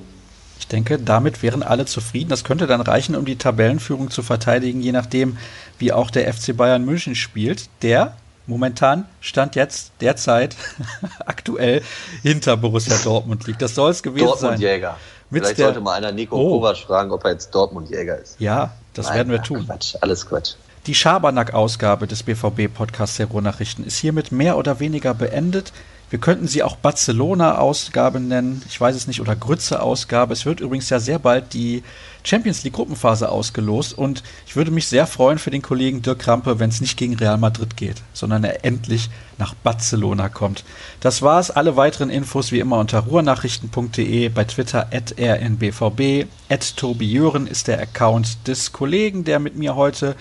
Ich 0.57 0.67
denke, 0.67 0.97
damit 0.97 1.43
wären 1.43 1.61
alle 1.61 1.85
zufrieden. 1.85 2.29
Das 2.29 2.43
könnte 2.43 2.65
dann 2.65 2.81
reichen, 2.81 3.15
um 3.15 3.25
die 3.25 3.35
Tabellenführung 3.35 4.09
zu 4.09 4.23
verteidigen, 4.23 4.81
je 4.81 4.91
nachdem, 4.91 5.37
wie 5.77 5.91
auch 5.91 6.09
der 6.09 6.33
FC 6.33 6.55
Bayern 6.55 6.85
München 6.85 7.15
spielt, 7.15 7.69
der 7.81 8.15
momentan 8.47 9.05
Stand 9.21 9.55
jetzt 9.55 9.91
derzeit 10.01 10.55
aktuell 11.25 11.81
hinter 12.21 12.57
Borussia 12.57 12.97
Dortmund 13.03 13.47
liegt. 13.47 13.61
Das 13.61 13.75
soll 13.75 13.91
es 13.91 14.03
gewesen 14.03 14.25
Dortmund 14.25 14.39
sein. 14.41 14.49
Dortmund-Jäger. 14.59 14.97
Vielleicht 15.31 15.57
der- 15.57 15.65
sollte 15.67 15.81
mal 15.81 15.93
einer 15.93 16.11
Nico 16.11 16.35
Oh. 16.37 16.59
Kovac 16.59 16.77
fragen, 16.77 17.11
ob 17.11 17.23
er 17.25 17.31
jetzt 17.31 17.53
Dortmund-Jäger 17.55 18.17
ist. 18.19 18.35
Ja, 18.39 18.73
das 18.93 19.07
Nein, 19.07 19.15
werden 19.17 19.31
wir 19.31 19.41
tun. 19.41 19.65
Quatsch, 19.65 19.95
alles 20.01 20.25
Quatsch. 20.27 20.53
Die 20.85 20.93
Schabernack-Ausgabe 20.93 22.07
des 22.07 22.23
BVB-Podcasts 22.23 23.17
der 23.17 23.27
Ruhrnachrichten 23.27 23.85
ist 23.85 23.97
hiermit 23.97 24.31
mehr 24.31 24.57
oder 24.57 24.79
weniger 24.79 25.13
beendet. 25.13 25.71
Wir 26.13 26.19
könnten 26.19 26.47
sie 26.47 26.61
auch 26.61 26.75
Barcelona-Ausgabe 26.75 28.19
nennen, 28.19 28.61
ich 28.69 28.79
weiß 28.79 28.95
es 28.95 29.07
nicht, 29.07 29.19
oder 29.19 29.35
Grütze-Ausgabe. 29.35 30.33
Es 30.33 30.45
wird 30.45 30.59
übrigens 30.59 30.87
ja 30.91 30.99
sehr 30.99 31.17
bald 31.17 31.55
die 31.55 31.81
Champions 32.23 32.63
League-Gruppenphase 32.63 33.29
ausgelost 33.29 33.97
und 33.97 34.21
ich 34.45 34.55
würde 34.55 34.69
mich 34.69 34.85
sehr 34.85 35.07
freuen 35.07 35.39
für 35.39 35.49
den 35.49 35.63
Kollegen 35.63 36.03
Dirk 36.03 36.19
Krampe, 36.19 36.59
wenn 36.59 36.69
es 36.69 36.81
nicht 36.81 36.97
gegen 36.97 37.15
Real 37.15 37.39
Madrid 37.39 37.77
geht, 37.77 38.03
sondern 38.13 38.43
er 38.43 38.63
endlich 38.63 39.09
nach 39.39 39.55
Barcelona 39.55 40.29
kommt. 40.29 40.65
Das 40.99 41.23
war's. 41.23 41.49
Alle 41.49 41.77
weiteren 41.77 42.11
Infos 42.11 42.51
wie 42.51 42.59
immer 42.59 42.77
unter 42.77 42.99
ruhrnachrichten.de, 42.99 44.29
bei 44.29 44.43
Twitter 44.43 44.89
at 44.93 45.15
rnbvb, 45.17 46.27
at 46.47 46.77
Tobi 46.77 47.11
Jören 47.11 47.47
ist 47.47 47.67
der 47.67 47.81
Account 47.81 48.47
des 48.47 48.71
Kollegen, 48.71 49.23
der 49.23 49.39
mit 49.39 49.55
mir 49.55 49.75
heute 49.75 50.15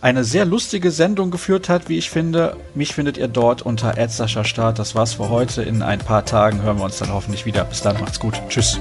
eine 0.00 0.24
sehr 0.24 0.44
lustige 0.44 0.90
Sendung 0.90 1.30
geführt 1.30 1.68
hat, 1.68 1.88
wie 1.88 1.98
ich 1.98 2.10
finde. 2.10 2.56
Mich 2.74 2.94
findet 2.94 3.18
ihr 3.18 3.28
dort 3.28 3.62
unter 3.62 3.98
Start. 4.44 4.78
Das 4.78 4.94
war's 4.94 5.14
für 5.14 5.28
heute. 5.28 5.62
In 5.62 5.82
ein 5.82 5.98
paar 5.98 6.24
Tagen 6.24 6.62
hören 6.62 6.78
wir 6.78 6.84
uns 6.84 6.98
dann 6.98 7.12
hoffentlich 7.12 7.46
wieder. 7.46 7.64
Bis 7.64 7.82
dann, 7.82 8.00
macht's 8.00 8.20
gut. 8.20 8.40
Tschüss. 8.48 8.78